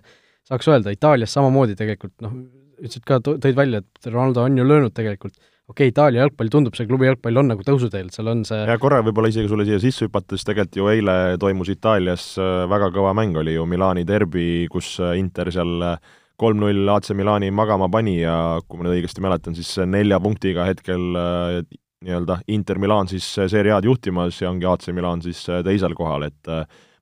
saaks 0.50 0.70
öelda, 0.70 0.94
Itaalias 0.94 1.34
samamoodi 1.36 1.76
tegelikult 1.78 2.16
noh, 2.26 2.34
ütlesid 2.80 3.06
ka, 3.08 3.20
tõid 3.24 3.58
välja, 3.58 3.82
et 3.82 4.10
Ronaldo 4.12 4.46
on 4.46 4.58
ju 4.60 4.66
löönud 4.68 4.94
tegelikult, 4.96 5.36
okei 5.66 5.88
okay,, 5.88 5.94
Itaalia 5.94 6.22
jalgpall 6.22 6.52
tundub, 6.54 6.76
see 6.78 6.86
klubi 6.86 7.08
jalgpall 7.08 7.42
on 7.42 7.50
nagu 7.50 7.64
tõusuteel, 7.66 8.12
seal 8.14 8.30
on 8.30 8.44
see 8.46 8.60
ja 8.70 8.78
korra 8.82 9.02
võib-olla 9.06 9.32
isegi 9.32 9.50
sulle 9.50 9.66
siia 9.66 9.80
sisse 9.82 10.06
hüpates, 10.06 10.46
tegelikult 10.46 10.78
ju 10.78 10.90
eile 10.92 11.16
toimus 11.42 11.72
Itaalias 11.74 12.28
äh, 12.42 12.66
väga 12.70 12.92
kõva 12.94 13.16
mäng, 13.18 13.38
oli 13.42 13.56
ju 13.56 13.66
Milani 13.70 14.06
derbi, 14.06 14.68
kus 14.72 14.96
äh, 15.02 15.16
Inter 15.18 15.50
seal 15.54 15.82
äh, 15.82 16.14
kolm-null 16.38 16.92
AC 16.94 17.10
Milani 17.18 17.50
magama 17.50 17.90
pani 17.90 18.20
ja 18.20 18.60
kui 18.68 18.78
ma 18.78 18.86
nüüd 18.86 19.00
õigesti 19.00 19.26
mäletan, 19.26 19.58
siis 19.58 19.72
nelja 19.90 20.20
punktiga 20.22 20.68
hetkel 20.68 21.16
nii-öelda 21.16 22.42
Inter 22.52 22.82
Milan 22.84 23.08
siis 23.10 23.26
Serie 23.48 23.72
A-d 23.74 23.88
juhtimas 23.88 24.42
ja 24.44 24.52
ongi 24.52 24.68
AC 24.70 24.92
Milan 24.94 25.24
siis 25.24 25.46
teisel 25.64 25.96
kohal, 25.98 26.28
et 26.28 26.52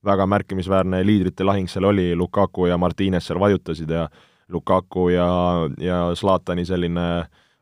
väga 0.06 0.28
märkimisväärne 0.30 1.02
liidrite 1.04 1.48
lahing 1.48 1.68
seal 1.72 1.90
oli, 1.90 2.12
Lukaku 2.16 2.70
ja 2.70 2.78
Martines 2.78 3.26
seal 3.26 3.42
vajutasid 3.42 3.90
ja 3.90 4.06
Lukaku 4.54 5.10
ja, 5.16 5.28
ja 5.82 6.04
Zlatani 6.14 6.68
selline 6.70 7.08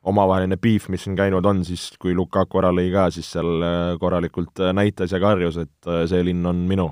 omavaheline 0.07 0.57
beef, 0.61 0.87
mis 0.89 1.03
siin 1.05 1.15
käinud 1.17 1.45
on, 1.45 1.61
siis 1.65 1.91
kui 2.01 2.15
Lukaku 2.17 2.61
ära 2.61 2.71
lõi 2.73 2.89
ka, 2.93 3.07
siis 3.13 3.29
seal 3.35 3.65
äh, 3.65 3.93
korralikult 4.01 4.61
äh, 4.63 4.73
näitas 4.73 5.13
ja 5.13 5.21
karjus, 5.21 5.59
et 5.61 5.89
äh, 5.89 6.03
see 6.09 6.23
linn 6.25 6.45
on 6.49 6.63
minu. 6.69 6.89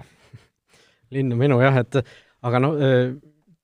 linn 1.15 1.33
on 1.33 1.41
minu 1.41 1.59
jah, 1.63 1.79
et 1.81 2.01
aga 2.45 2.61
noh, 2.61 2.77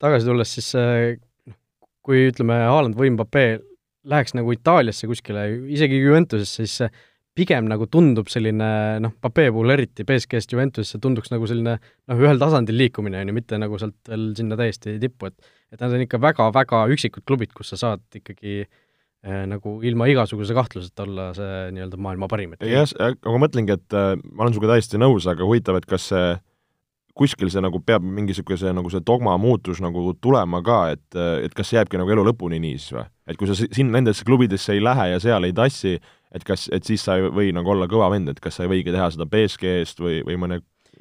tagasi 0.01 0.27
tulles 0.27 0.53
siis 0.58 0.71
noh, 0.75 1.58
kui 2.05 2.25
ütleme, 2.31 2.58
Haaland 2.65 2.97
või 2.97 3.13
Mbappé 3.13 3.45
läheks 4.10 4.36
nagu 4.38 4.53
Itaaliasse 4.53 5.08
kuskile, 5.10 5.45
isegi 5.73 6.01
Juventusesse, 6.01 6.65
siis 6.65 7.03
pigem 7.36 7.67
nagu 7.69 7.86
tundub 7.91 8.29
selline 8.31 8.67
noh, 9.03 9.13
Pape 9.21 9.47
puhul 9.51 9.73
eriti 9.75 10.05
BSG-st 10.08 10.55
Juventusesse 10.55 10.99
tunduks 11.03 11.34
nagu 11.34 11.47
selline 11.49 11.75
noh, 11.77 12.17
ühel 12.17 12.41
tasandil 12.41 12.77
liikumine, 12.79 13.21
on 13.21 13.31
ju, 13.31 13.38
mitte 13.38 13.60
nagu 13.62 13.77
sealt 13.81 14.10
veel 14.10 14.31
sinna 14.38 14.58
täiesti 14.60 14.97
tippu, 15.01 15.29
et 15.29 15.53
et 15.73 15.81
nad 15.81 15.91
on 15.91 16.03
ikka 16.05 16.19
väga-väga 16.21 16.86
üksikud 16.93 17.25
klubid, 17.27 17.51
kus 17.55 17.73
sa 17.73 17.79
saad 17.81 18.03
ikkagi 18.15 18.62
eh, 18.63 18.84
nagu 19.25 19.77
ilma 19.85 20.09
igasuguse 20.11 20.53
kahtluseta 20.53 21.05
olla 21.05 21.29
see 21.38 21.61
nii-öelda 21.75 21.97
maailma 22.01 22.29
parim. 22.31 22.57
jah, 22.61 22.89
aga 22.99 23.31
ma 23.33 23.45
mõtlengi, 23.45 23.77
et 23.77 23.95
äh, 23.97 24.13
ma 24.31 24.45
olen 24.45 24.53
sinuga 24.53 24.75
täiesti 24.75 25.01
nõus, 25.01 25.25
aga 25.29 25.47
huvitav, 25.47 25.79
et 25.79 25.88
kas 25.89 26.11
see 26.11 26.35
kuskil 27.15 27.49
see 27.51 27.63
nagu 27.63 27.79
peab 27.79 28.03
mingi 28.03 28.33
niisuguse 28.33 28.73
nagu 28.75 28.91
see 28.91 29.03
dogma 29.07 29.38
muutus 29.39 29.79
nagu 29.83 30.09
tulema 30.21 30.59
ka, 30.65 30.79
et, 30.95 31.17
et 31.45 31.53
kas 31.55 31.71
see 31.71 31.79
jääbki 31.79 31.99
nagu 32.01 32.11
elu 32.11 32.25
lõpuni 32.27 32.59
nii 32.59 32.75
siis 32.75 32.97
või? 32.97 33.05
et 33.31 33.39
kui 33.39 33.49
sa 33.49 33.55
sinna 33.57 33.97
nendesse 33.97 34.27
klubidesse 34.27 34.75
ei 34.75 34.83
lähe 34.83 35.07
ja 35.13 35.21
seal 35.23 35.47
ei 35.47 35.55
tassi, 35.55 35.95
et 36.35 36.43
kas, 36.45 36.67
et 36.75 36.85
siis 36.85 37.05
sa 37.07 37.15
ei 37.17 37.31
või 37.31 37.53
nagu 37.55 37.71
olla 37.71 37.88
kõva 37.89 38.11
vend, 38.13 38.29
et 38.29 38.41
kas 38.43 38.59
sa 38.59 38.65
ei 38.65 38.73
võigi 38.73 38.93
teha 38.93 39.07
seda 39.15 39.27
BSG 39.31 39.77
eest 39.79 40.03
või, 40.03 40.19
või 40.27 40.38
mõne 40.43 40.59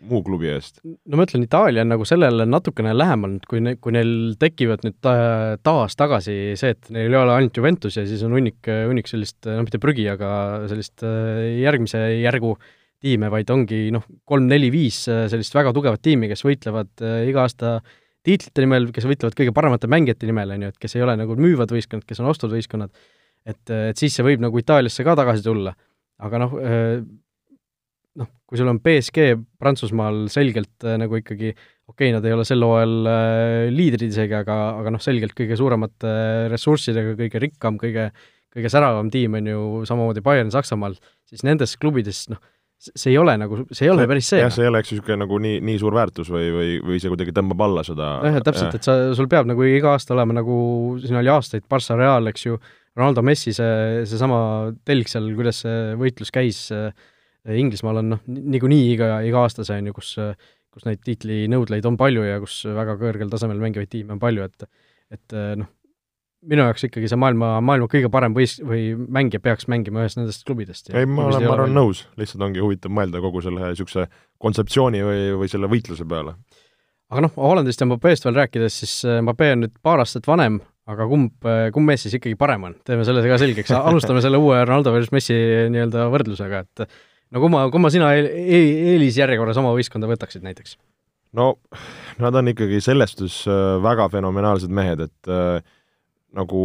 muu 0.08 0.22
klubi 0.26 0.50
eest? 0.52 0.80
no 0.84 1.18
ma 1.18 1.26
ütlen, 1.26 1.44
Itaalia 1.46 1.84
on 1.84 1.92
nagu 1.94 2.06
sellele 2.08 2.46
natukene 2.48 2.94
lähemal 2.96 3.34
nüüd, 3.36 3.48
kui 3.50 3.62
ne-, 3.64 3.74
kui 3.80 3.94
neil 3.96 4.12
tekivad 4.40 4.84
nüüd 4.86 4.96
ta-, 5.04 5.56
taas 5.64 5.98
tagasi 5.98 6.36
see, 6.60 6.74
et 6.74 6.92
neil 6.94 7.12
ei 7.12 7.20
ole 7.20 7.34
ainult 7.34 7.58
Juventus 7.58 7.98
ja 7.98 8.06
siis 8.08 8.22
on 8.26 8.36
hunnik, 8.36 8.60
hunnik 8.68 9.10
sellist, 9.10 9.40
no 9.48 9.64
mitte 9.64 9.80
prügi, 9.82 10.06
aga 10.12 10.30
sellist 10.70 11.04
äh, 11.06 11.58
järgmise 11.62 12.02
järgu 12.20 12.54
tiime, 13.04 13.28
vaid 13.32 13.50
ongi 13.52 13.88
noh, 13.94 14.06
kolm-neli-viis 14.28 15.02
äh, 15.12 15.24
sellist 15.32 15.56
väga 15.56 15.74
tugevat 15.76 16.02
tiimi, 16.04 16.30
kes 16.30 16.44
võitlevad 16.46 17.04
äh, 17.04 17.18
iga 17.30 17.44
aasta 17.44 17.76
tiitlite 18.24 18.64
nimel, 18.64 18.88
kes 18.94 19.08
võitlevad 19.08 19.36
kõige 19.36 19.52
paremate 19.56 19.90
mängijate 19.90 20.28
nimel, 20.28 20.54
on 20.54 20.64
ju, 20.64 20.72
et 20.72 20.80
kes 20.80 20.96
ei 20.96 21.04
ole 21.04 21.18
nagu 21.20 21.36
müüvad 21.36 21.74
võistkonnad, 21.74 22.06
kes 22.08 22.22
on 22.22 22.30
ostvad 22.32 22.54
võistkonnad, 22.56 22.94
et, 23.44 23.60
et 23.68 24.00
siis 24.00 24.16
see 24.16 24.24
võib 24.24 24.40
nagu 24.40 24.60
Itaaliasse 24.60 25.04
ka 25.04 25.16
tagasi 25.20 25.44
tulla. 25.44 25.74
aga 26.24 26.38
noh, 26.40 26.54
noh, 28.20 28.30
kui 28.46 28.60
sul 28.60 28.70
on 28.70 28.80
BSG 28.84 29.34
Prantsusmaal 29.60 30.24
selgelt 30.32 30.86
äh, 30.86 30.98
nagu 31.00 31.18
ikkagi 31.18 31.50
okei 31.52 32.08
okay,, 32.08 32.14
nad 32.14 32.24
ei 32.24 32.36
ole 32.36 32.46
sel 32.48 32.64
hooajal 32.64 33.10
äh, 33.10 33.66
liidrid 33.74 34.12
isegi, 34.12 34.36
aga, 34.38 34.58
aga 34.80 34.94
noh, 34.94 35.02
selgelt 35.02 35.36
kõige 35.36 35.58
suuremate 35.60 36.14
ressurssidega, 36.52 37.16
kõige 37.18 37.42
rikkam, 37.42 37.78
kõige, 37.80 38.08
kõige 38.54 38.72
säravam 38.72 39.10
tiim 39.12 39.38
on 39.40 39.52
ju 39.52 39.62
samamoodi 39.88 40.24
Bayern 40.24 40.52
Saksamaal, 40.54 40.96
siis 41.28 41.44
nendes 41.46 41.76
klubides 41.80 42.26
noh, 42.32 42.42
see 42.84 43.12
ei 43.12 43.18
ole 43.18 43.34
nagu, 43.40 43.62
see 43.72 43.86
ei 43.86 43.92
ole 43.92 44.06
päris 44.10 44.28
see. 44.32 44.40
jah, 44.42 44.52
see 44.52 44.64
ei 44.64 44.70
ole, 44.70 44.80
eks 44.82 44.92
ju, 44.92 44.98
niisugune 44.98 45.20
nagu 45.24 45.38
nii, 45.40 45.58
nii 45.64 45.80
suur 45.80 45.96
väärtus 45.96 46.30
või, 46.32 46.48
või, 46.54 46.70
või 46.84 47.00
see 47.02 47.12
kuidagi 47.12 47.34
tõmbab 47.36 47.64
alla 47.66 47.84
seda 47.86 48.10
jah, 48.26 48.40
täpselt, 48.44 48.78
et 48.78 48.86
sa, 48.86 48.96
sul 49.16 49.28
peab 49.30 49.48
nagu 49.48 49.66
iga 49.68 49.94
aasta 49.94 50.14
olema 50.16 50.36
nagu, 50.36 50.56
siin 51.02 51.20
oli 51.20 51.32
aastaid 51.32 51.66
Barca 51.70 51.96
Real, 51.98 52.32
eks 52.32 52.46
ju, 52.48 52.58
Ronaldo 52.94 53.24
Messi 53.26 53.54
see, 53.56 54.04
seesama 54.06 54.38
telg 54.86 55.08
seal, 55.10 55.30
kuidas 55.38 55.64
see 55.64 55.94
võitlus 56.00 56.30
käis, 56.34 56.60
Inglismaal 57.44 58.00
on 58.00 58.12
noh, 58.14 58.20
niikuinii 58.26 58.92
iga, 58.94 59.18
iga 59.26 59.44
aasta 59.44 59.66
see 59.66 59.80
on 59.82 59.90
ju, 59.90 59.96
kus 59.96 60.14
kus 60.74 60.86
neid 60.88 61.04
tiitlinõudleid 61.06 61.84
on 61.86 61.96
palju 62.00 62.24
ja 62.26 62.40
kus 62.42 62.64
väga 62.66 62.96
kõrgel 62.98 63.28
tasemel 63.30 63.60
mängivaid 63.62 63.90
tiime 63.92 64.16
on 64.16 64.22
palju, 64.22 64.48
et 64.48 64.64
et 65.14 65.34
noh, 65.60 65.68
minu 66.50 66.64
jaoks 66.66 66.86
ikkagi 66.88 67.08
see 67.10 67.18
maailma, 67.20 67.56
maailma 67.64 67.88
kõige 67.90 68.10
parem 68.12 68.34
võis- 68.36 68.60
või 68.64 68.92
mängija 68.96 69.42
peaks 69.44 69.68
mängima 69.70 70.04
ühes 70.04 70.16
nendest 70.18 70.44
klubidest. 70.46 70.90
ei, 70.94 71.06
ma 71.06 71.28
olen, 71.28 71.46
ma 71.46 71.56
olen 71.56 71.74
nõus, 71.76 72.04
lihtsalt 72.20 72.44
ongi 72.44 72.62
huvitav 72.62 72.92
mõelda 72.92 73.22
kogu 73.24 73.42
selle 73.44 73.70
niisuguse 73.70 74.06
kontseptsiooni 74.42 75.02
või, 75.06 75.24
või 75.40 75.50
selle 75.52 75.70
võitluse 75.70 76.06
peale. 76.08 76.36
aga 77.10 77.26
noh, 77.26 77.34
Hollandist 77.36 77.80
ja 77.80 77.88
Mbappest 77.88 78.28
veel 78.28 78.38
rääkides, 78.42 78.78
siis 78.84 78.94
äh, 79.08 79.22
Mbappe 79.22 79.52
on 79.54 79.66
nüüd 79.66 79.74
paar 79.82 80.02
aastat 80.02 80.26
vanem, 80.26 80.60
aga 80.90 81.08
kumb, 81.08 81.32
äh, 81.48 81.70
kumb 81.72 81.88
mees 81.88 82.04
siis 82.04 82.18
ikkagi 82.18 82.36
parem 82.40 82.68
on? 82.70 82.76
teeme 82.84 83.06
selle 83.08 83.24
ka 83.24 83.40
selgeks, 83.40 83.72
alustame 83.78 84.22
selle 84.24 84.40
uue 84.40 84.60
Ronaldo 84.64 84.92
versus 84.92 85.12
Messi 85.14 85.36
nii-öelda 85.72 86.08
võrdlusega, 86.12 86.64
et 86.66 86.88
no 87.34 87.42
kumma, 87.42 87.66
kumma 87.74 87.90
sina 87.92 88.12
eel, 88.16 88.30
eelisjärjekorras 88.94 89.60
oma 89.62 89.74
võistkonda 89.76 90.10
võtaksid 90.10 90.46
näiteks? 90.46 90.78
no 91.34 91.54
nad 92.22 92.38
on 92.38 92.52
ikkagi 92.54 92.80
selles 92.84 93.14
suhtes 93.14 93.42
äh, 93.50 93.76
väga 93.82 94.08
fenomenaalsed 94.12 94.72
mehed, 94.72 95.06
et 95.08 95.32
äh, 95.32 95.58
nagu 96.34 96.64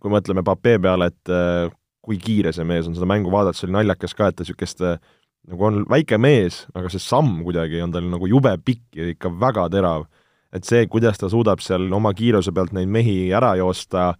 kui 0.00 0.12
mõtleme 0.12 0.44
Pape 0.46 0.76
peale, 0.82 1.10
et 1.12 1.32
äh, 1.32 1.68
kui 2.04 2.20
kiire 2.20 2.54
see 2.56 2.64
mees 2.68 2.88
on, 2.88 2.96
seda 2.96 3.08
mängu 3.08 3.32
vaadates 3.32 3.66
oli 3.66 3.74
naljakas 3.76 4.14
ka, 4.16 4.30
et 4.30 4.38
ta 4.38 4.44
niisugust 4.44 4.84
äh, 4.84 5.00
nagu 5.48 5.66
on 5.68 5.82
väike 5.88 6.18
mees, 6.20 6.62
aga 6.76 6.90
see 6.92 7.02
samm 7.02 7.42
kuidagi 7.46 7.82
on 7.84 7.92
tal 7.94 8.06
nagu 8.08 8.28
jube 8.28 8.52
pikk 8.64 8.98
ja 8.98 9.10
ikka 9.12 9.32
väga 9.40 9.68
terav. 9.72 10.06
et 10.52 10.64
see, 10.64 10.86
kuidas 10.88 11.18
ta 11.20 11.28
suudab 11.28 11.60
seal 11.60 11.90
oma 11.92 12.14
kiiruse 12.16 12.54
pealt 12.56 12.72
neid 12.72 12.88
mehi 12.88 13.28
ära 13.36 13.50
joosta 13.60 14.14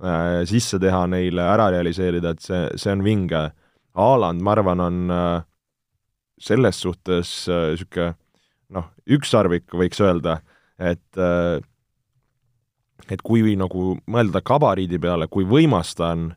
äh,, 0.00 0.40
sisse 0.48 0.78
teha 0.80 1.02
neile, 1.12 1.42
ära 1.44 1.66
realiseerida, 1.74 2.32
et 2.32 2.40
see, 2.40 2.62
see 2.80 2.92
on 2.92 3.02
vinge. 3.04 3.42
Haaland, 3.94 4.42
ma 4.42 4.54
arvan, 4.54 4.80
on 4.80 5.10
äh, 5.10 5.42
selles 6.40 6.80
suhtes 6.82 7.32
niisugune 7.48 8.10
äh, 8.10 8.16
noh, 8.74 8.88
ükssarvik 9.06 9.74
võiks 9.76 10.00
öelda, 10.02 10.40
et 10.78 11.20
äh, 11.20 11.60
et 13.12 13.20
kui 13.22 13.52
nagu 13.60 13.98
mõelda 14.08 14.40
gabariidi 14.40 14.98
peale, 14.98 15.28
kui 15.28 15.44
võimas 15.44 15.92
ta 15.94 16.14
on, 16.14 16.30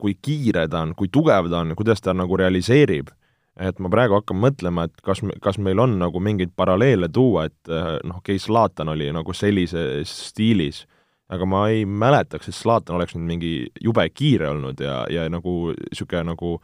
kui 0.00 0.16
kiire 0.18 0.66
ta 0.68 0.82
on, 0.82 0.96
kui 0.98 1.08
tugev 1.12 1.46
ta 1.52 1.62
on, 1.62 1.76
kuidas 1.78 2.02
ta 2.02 2.14
nagu 2.16 2.36
realiseerib, 2.36 3.12
et 3.56 3.78
ma 3.78 3.88
praegu 3.92 4.18
hakkan 4.18 4.40
mõtlema, 4.42 4.88
et 4.88 5.04
kas, 5.06 5.22
kas 5.40 5.60
meil 5.62 5.78
on 5.80 5.94
nagu 6.00 6.20
mingeid 6.20 6.50
paralleele 6.58 7.08
tuua, 7.08 7.46
et 7.46 7.70
noh, 7.70 8.18
okei 8.18 8.34
okay,, 8.34 8.42
Zlatan 8.42 8.90
oli 8.92 9.06
nagu 9.14 9.36
sellises 9.36 10.10
stiilis, 10.32 10.82
aga 11.32 11.46
ma 11.48 11.66
ei 11.72 11.84
mäletaks, 11.86 12.48
et 12.48 12.54
Zlatan 12.54 12.98
oleks 12.98 13.16
nüüd 13.16 13.26
mingi 13.26 13.52
jube 13.82 14.04
kiire 14.14 14.50
olnud 14.52 14.80
ja, 14.82 15.04
ja 15.10 15.26
nagu 15.32 15.72
niisugune 15.74 16.32
nagu 16.32 16.56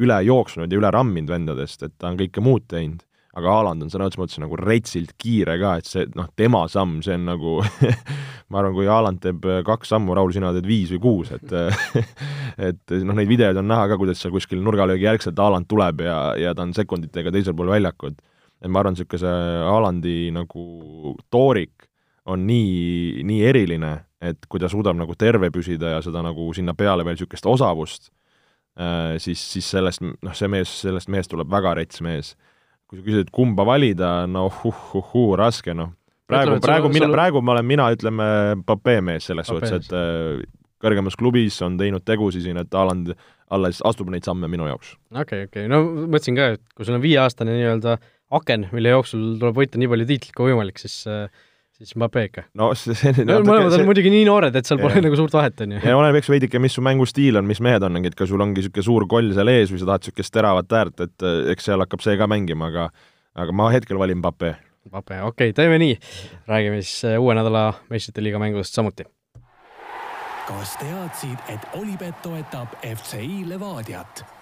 üle 0.00 0.16
jooksnud 0.24 0.72
ja 0.72 0.80
üle 0.80 0.90
ramminud 0.92 1.32
vendadest, 1.32 1.82
et 1.84 1.96
ta 1.98 2.10
on 2.12 2.20
kõike 2.20 2.44
muud 2.44 2.66
teinud 2.68 3.04
aga 3.38 3.52
Haaland 3.54 3.84
on 3.84 3.90
sõna 3.92 4.08
otseses 4.08 4.20
mõttes 4.20 4.40
nagu 4.42 4.58
retsilt 4.58 5.12
kiire 5.20 5.54
ka, 5.60 5.76
et 5.78 5.88
see 5.88 6.06
noh, 6.18 6.26
tema 6.38 6.64
samm, 6.70 6.98
see 7.04 7.14
on 7.14 7.28
nagu 7.28 7.58
ma 8.50 8.60
arvan, 8.60 8.74
kui 8.74 8.88
Haaland 8.90 9.20
teeb 9.22 9.46
kaks 9.66 9.92
sammu, 9.94 10.16
Raul, 10.18 10.32
sina 10.34 10.50
teed 10.56 10.66
viis 10.66 10.90
või 10.96 11.02
kuus, 11.04 11.30
et 11.36 11.54
et 12.70 12.96
noh, 13.06 13.14
neid 13.14 13.30
videoid 13.30 13.60
on 13.60 13.70
näha 13.70 13.86
ka, 13.92 14.00
kuidas 14.00 14.22
seal 14.22 14.34
kuskil 14.34 14.62
nurgalöögi 14.66 15.06
järgselt 15.06 15.38
Haaland 15.38 15.70
tuleb 15.70 16.02
ja, 16.06 16.18
ja 16.40 16.54
ta 16.56 16.66
on 16.66 16.74
sekunditega 16.76 17.32
teisel 17.34 17.54
pool 17.58 17.70
väljakut. 17.70 18.18
et 18.60 18.68
ma 18.68 18.82
arvan, 18.82 18.98
niisugune 18.98 19.34
Haalandi 19.68 20.16
nagu 20.34 21.14
toorik 21.30 21.86
on 22.30 22.42
nii, 22.46 23.22
nii 23.26 23.44
eriline, 23.46 23.94
et 24.20 24.46
kui 24.48 24.60
ta 24.60 24.68
suudab 24.68 24.98
nagu 24.98 25.16
terve 25.16 25.50
püsida 25.50 25.96
ja 25.96 26.02
seda 26.04 26.22
nagu 26.24 26.50
sinna 26.56 26.74
peale 26.76 27.04
veel 27.06 27.16
niisugust 27.16 27.46
osavust, 27.48 28.10
äh, 28.78 29.16
siis, 29.18 29.42
siis 29.54 29.70
sellest, 29.72 30.04
noh, 30.04 30.36
see 30.36 30.48
mees, 30.52 30.72
sellest 30.84 31.08
mehest 31.08 31.32
tuleb 31.32 31.50
väga 31.50 31.78
rets 31.80 32.04
mees 32.04 32.34
kui 32.90 32.98
sa 32.98 33.06
küsid, 33.06 33.28
kumba 33.34 33.64
valida, 33.66 34.10
no 34.26 34.48
huh-huh-huu, 34.50 35.36
raske 35.38 35.74
noh. 35.78 35.92
praegu, 36.30 36.58
praegu 36.62 36.90
mina 36.90 37.06
praegu 37.12 37.42
ma 37.42 37.54
olen 37.54 37.68
mina, 37.68 37.86
ütleme, 37.94 38.24
Papee 38.66 39.02
mees 39.06 39.28
selles 39.30 39.46
suhtes, 39.46 39.76
et 39.78 39.94
äh, 39.94 40.40
kõrgemas 40.82 41.14
klubis 41.18 41.60
on 41.62 41.76
teinud 41.78 42.02
tegusid 42.06 42.42
siin, 42.42 42.58
et 42.58 42.74
Haaland 42.74 43.12
alles 43.54 43.78
astub 43.86 44.10
neid 44.10 44.26
samme 44.26 44.50
minu 44.50 44.66
jaoks. 44.66 44.96
okei 45.12 45.22
okay,, 45.22 45.46
okei 45.46 45.68
okay., 45.68 45.70
no 45.70 45.84
mõtlesin 46.08 46.38
ka, 46.38 46.48
et 46.56 46.64
kui 46.74 46.88
sul 46.88 46.98
on 46.98 47.04
viieaastane 47.04 47.54
nii-öelda 47.54 47.94
aken, 48.40 48.66
mille 48.74 48.96
jooksul 48.96 49.36
tuleb 49.38 49.62
võita 49.62 49.78
nii 49.78 49.90
palju 49.94 50.10
tiitlit 50.10 50.34
kui 50.34 50.50
võimalik, 50.50 50.82
siis 50.82 50.98
äh, 51.10 51.46
siis 51.80 51.96
Mbappe 51.96 52.24
ikka. 52.28 52.44
no 52.58 52.70
see, 52.78 52.94
see 52.98 53.24
no, 53.24 53.40
mõlemad 53.46 53.74
on 53.78 53.86
muidugi 53.88 54.12
nii 54.12 54.24
noored, 54.28 54.56
et 54.56 54.68
seal 54.68 54.80
pole 54.80 54.94
yeah. 54.96 55.04
nagu 55.06 55.18
suurt 55.18 55.34
vahet, 55.36 55.60
on 55.64 55.76
ju. 55.76 55.82
ja 55.84 55.96
oleneb 55.96 56.20
eks 56.20 56.30
veidike, 56.32 56.60
mis 56.62 56.76
su 56.76 56.84
mängustiil 56.84 57.40
on, 57.40 57.46
mis 57.48 57.62
mehed 57.64 57.84
on, 57.86 58.00
et 58.04 58.16
kas 58.18 58.30
sul 58.32 58.42
ongi 58.44 58.60
niisugune 58.60 58.86
suur 58.86 59.06
koll 59.10 59.32
seal 59.36 59.52
ees 59.52 59.72
või 59.72 59.82
sa 59.82 59.92
tahad 59.92 60.06
niisugust 60.06 60.34
teravat 60.36 60.74
äärt, 60.80 61.06
et 61.06 61.28
eh, 61.28 61.52
eks 61.54 61.70
seal 61.70 61.84
hakkab 61.84 62.04
see 62.04 62.18
ka 62.20 62.28
mängima, 62.30 62.72
aga 62.72 62.90
aga 63.40 63.54
ma 63.56 63.70
hetkel 63.72 64.00
valin 64.00 64.20
Mbappe. 64.20 64.56
Mbappe, 64.90 65.22
okei 65.28 65.52
okay,, 65.52 65.56
teeme 65.56 65.78
nii. 65.80 65.96
räägime 66.50 66.82
siis 66.82 67.06
eh, 67.08 67.20
uue 67.20 67.36
nädala 67.38 67.70
meistrite 67.92 68.24
liiga 68.24 68.42
mängudest 68.42 68.76
samuti. 68.76 69.08
kas 70.50 70.74
teadsid, 70.80 71.38
et 71.48 71.78
Olipet 71.78 72.22
toetab 72.24 72.74
FCI 72.82 73.44
Levadiat? 73.46 74.39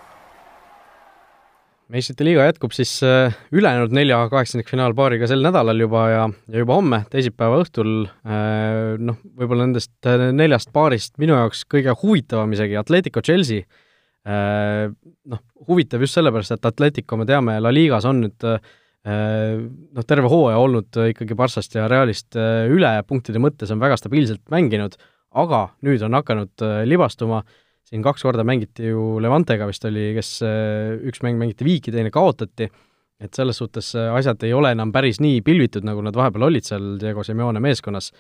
Meistrite 1.92 2.24
liiga 2.26 2.44
jätkub 2.44 2.74
siis 2.76 2.90
äh, 3.06 3.34
ülejäänud 3.54 3.94
nelja 3.96 4.20
kaheksandikfinaalpaariga 4.32 5.28
sel 5.30 5.42
nädalal 5.44 5.80
juba 5.80 6.04
ja, 6.12 6.24
ja 6.52 6.62
juba 6.62 6.76
homme, 6.76 7.02
teisipäeva 7.12 7.60
õhtul, 7.62 7.92
äh, 8.28 8.96
noh, 9.00 9.16
võib-olla 9.38 9.64
nendest 9.68 10.08
äh, 10.08 10.28
neljast 10.36 10.72
paarist 10.74 11.16
minu 11.20 11.36
jaoks 11.38 11.64
kõige 11.70 11.94
huvitavam 12.02 12.52
isegi 12.56 12.76
Atletico 12.80 13.24
Chelsea, 13.24 13.64
noh, 14.28 15.38
huvitav 15.70 16.02
just 16.04 16.18
sellepärast, 16.18 16.52
et 16.52 16.66
Atletico, 16.68 17.16
me 17.16 17.24
teame, 17.24 17.54
La 17.64 17.70
Ligas 17.72 18.04
on 18.04 18.18
nüüd 18.26 18.44
noh, 18.44 20.04
terve 20.04 20.28
hooaja 20.28 20.58
olnud 20.60 20.98
ikkagi 21.14 21.36
Barssast 21.38 21.78
ja 21.78 21.86
Realist 21.88 22.36
üle, 22.36 22.90
punktide 23.08 23.40
mõttes 23.40 23.72
on 23.72 23.80
väga 23.80 23.96
stabiilselt 23.96 24.42
mänginud, 24.52 24.98
aga 25.32 25.62
nüüd 25.86 26.04
on 26.04 26.18
hakanud 26.18 26.66
libastuma. 26.90 27.40
äh, 27.40 27.64
siin 27.88 28.04
kaks 28.04 28.24
korda 28.26 28.44
mängiti 28.46 28.90
ju 28.90 29.16
Levantega 29.22 29.68
vist 29.68 29.86
oli, 29.88 30.10
kes 30.16 30.34
äh, 30.46 30.98
üks 31.08 31.22
mäng 31.24 31.40
mängiti 31.40 31.66
viiki, 31.66 31.94
teine 31.94 32.12
kaotati, 32.14 32.68
et 33.22 33.38
selles 33.38 33.60
suhtes 33.60 33.94
äh, 33.96 34.10
asjad 34.18 34.44
ei 34.46 34.54
ole 34.56 34.74
enam 34.76 34.92
päris 34.94 35.22
nii 35.24 35.40
pilvitud, 35.46 35.86
nagu 35.88 36.04
nad 36.04 36.16
vahepeal 36.16 36.48
olid 36.50 36.68
seal 36.68 36.96
Diego 37.00 37.24
Simeone 37.26 37.62
meeskonnas. 37.64 38.12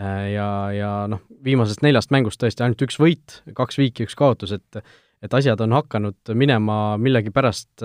Äh, 0.00 0.32
ja, 0.32 0.48
ja 0.72 0.90
noh, 1.12 1.22
viimasest 1.44 1.84
neljast 1.84 2.12
mängust 2.14 2.40
tõesti 2.40 2.64
ainult 2.64 2.84
üks 2.86 2.96
võit, 3.00 3.40
kaks 3.56 3.80
viiki, 3.80 4.08
üks 4.08 4.18
kaotus, 4.18 4.56
et 4.58 4.84
et 5.22 5.34
asjad 5.38 5.60
on 5.62 5.70
hakanud 5.70 6.32
minema 6.34 6.96
millegipärast 6.98 7.84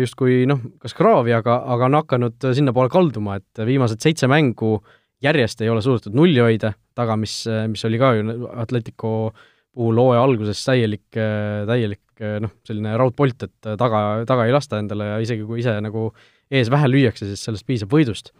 justkui 0.00 0.40
noh, 0.50 0.64
kas 0.82 0.90
kraavi, 0.98 1.30
aga, 1.36 1.60
aga 1.70 1.86
on 1.86 1.96
hakanud 2.00 2.46
sinnapoole 2.58 2.90
kalduma, 2.90 3.36
et 3.38 3.62
viimased 3.68 4.02
seitse 4.02 4.26
mängu 4.26 4.80
järjest 5.22 5.62
ei 5.62 5.70
ole 5.70 5.84
suudetud 5.86 6.16
nulli 6.18 6.42
hoida 6.42 6.72
taga, 6.98 7.14
mis, 7.14 7.36
mis 7.70 7.86
oli 7.86 8.00
ka 8.02 8.10
ju 8.18 8.34
Atletico 8.50 9.12
äh, 9.28 9.46
puhul 9.74 9.98
hooaja 9.98 10.22
alguses 10.22 10.60
täielik, 10.64 11.08
täielik 11.10 12.24
noh, 12.44 12.52
selline 12.66 12.94
raudpolt, 13.00 13.46
et 13.46 13.70
taga, 13.80 14.00
taga 14.28 14.46
ei 14.46 14.54
lasta 14.54 14.78
endale 14.78 15.08
ja 15.08 15.20
isegi 15.22 15.46
kui 15.48 15.58
ise 15.62 15.74
nagu 15.82 16.08
ees 16.54 16.70
vähe 16.72 16.90
lüüakse, 16.90 17.26
siis 17.26 17.42
sellest 17.48 17.66
piisab 17.66 17.90
võidust, 17.94 18.30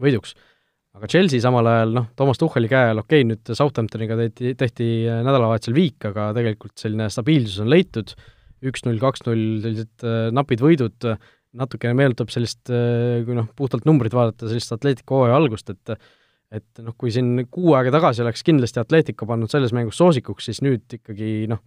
võiduks. 0.00 0.34
aga 0.96 1.10
Chelsea 1.10 1.42
samal 1.44 1.66
ajal, 1.68 1.92
noh, 1.94 2.08
Toomas 2.16 2.40
Tuhheli 2.40 2.70
käe 2.70 2.92
all, 2.92 3.02
okei 3.02 3.20
okay,, 3.22 3.28
nüüd 3.28 3.52
Southamptoniga 3.52 4.16
tehti, 4.18 4.54
tehti 4.58 4.88
nädalavahetusel 5.06 5.76
viik, 5.76 6.08
aga 6.08 6.30
tegelikult 6.36 6.80
selline 6.80 7.10
stabiilsus 7.12 7.60
on 7.62 7.70
leitud, 7.72 8.14
üks-null, 8.66 8.98
kaks-null, 9.02 9.42
sellised 9.64 10.06
äh, 10.06 10.30
napid 10.34 10.62
võidud, 10.64 11.10
natukene 11.58 11.96
meenutab 11.98 12.32
sellist, 12.32 12.64
äh, 12.72 13.20
kui 13.26 13.36
noh, 13.38 13.48
puhtalt 13.58 13.86
numbrit 13.88 14.16
vaadata, 14.16 14.48
sellist 14.50 14.74
Atletico 14.74 15.22
hooaja 15.22 15.38
algust, 15.38 15.70
et 15.74 15.94
et 16.52 16.80
noh, 16.84 16.94
kui 16.96 17.10
siin 17.12 17.44
kuu 17.50 17.74
aega 17.76 17.92
tagasi 17.92 18.22
oleks 18.24 18.44
kindlasti 18.46 18.80
Atletico 18.80 19.26
pannud 19.28 19.52
selles 19.52 19.74
mängus 19.76 19.98
soosikuks, 20.00 20.48
siis 20.48 20.62
nüüd 20.64 20.86
ikkagi 21.00 21.48
noh, 21.50 21.60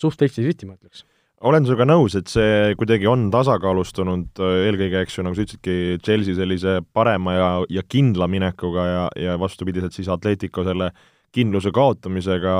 suht 0.00 0.16
fifty-fifty 0.20 0.68
ma 0.68 0.78
ütleks. 0.78 1.04
Olen 1.44 1.66
sinuga 1.66 1.84
nõus, 1.84 2.14
et 2.16 2.30
see 2.32 2.72
kuidagi 2.80 3.04
on 3.10 3.26
tasakaalustunud 3.34 4.40
eelkõige, 4.40 5.02
eks 5.04 5.18
ju, 5.18 5.24
nagu 5.26 5.36
sa 5.36 5.44
ütlesidki, 5.44 5.98
Chelsea 6.00 6.38
sellise 6.38 6.78
parema 6.96 7.34
ja, 7.36 7.48
ja 7.68 7.82
kindla 7.84 8.28
minekuga 8.30 8.86
ja, 8.88 9.02
ja 9.20 9.34
vastupidiselt 9.40 9.92
siis 9.92 10.08
Atletico 10.08 10.64
selle 10.64 10.88
kindluse 11.34 11.74
kaotamisega, 11.74 12.54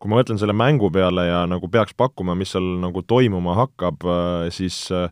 kui 0.00 0.08
ma 0.08 0.22
mõtlen 0.22 0.40
selle 0.40 0.54
mängu 0.56 0.88
peale 0.94 1.26
ja 1.26 1.42
nagu 1.50 1.68
peaks 1.68 1.92
pakkuma, 1.98 2.32
mis 2.38 2.54
seal 2.54 2.78
nagu 2.80 3.02
toimuma 3.04 3.58
hakkab, 3.58 4.08
siis 4.54 4.86
äh, 4.94 5.10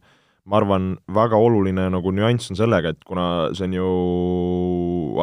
ma 0.49 0.63
arvan, 0.63 0.95
väga 1.13 1.37
oluline 1.37 1.91
nagu 1.93 2.15
nüanss 2.15 2.55
on 2.55 2.57
sellega, 2.57 2.95
et 2.95 3.05
kuna 3.05 3.51
see 3.53 3.69
on 3.69 3.77
ju 3.77 3.89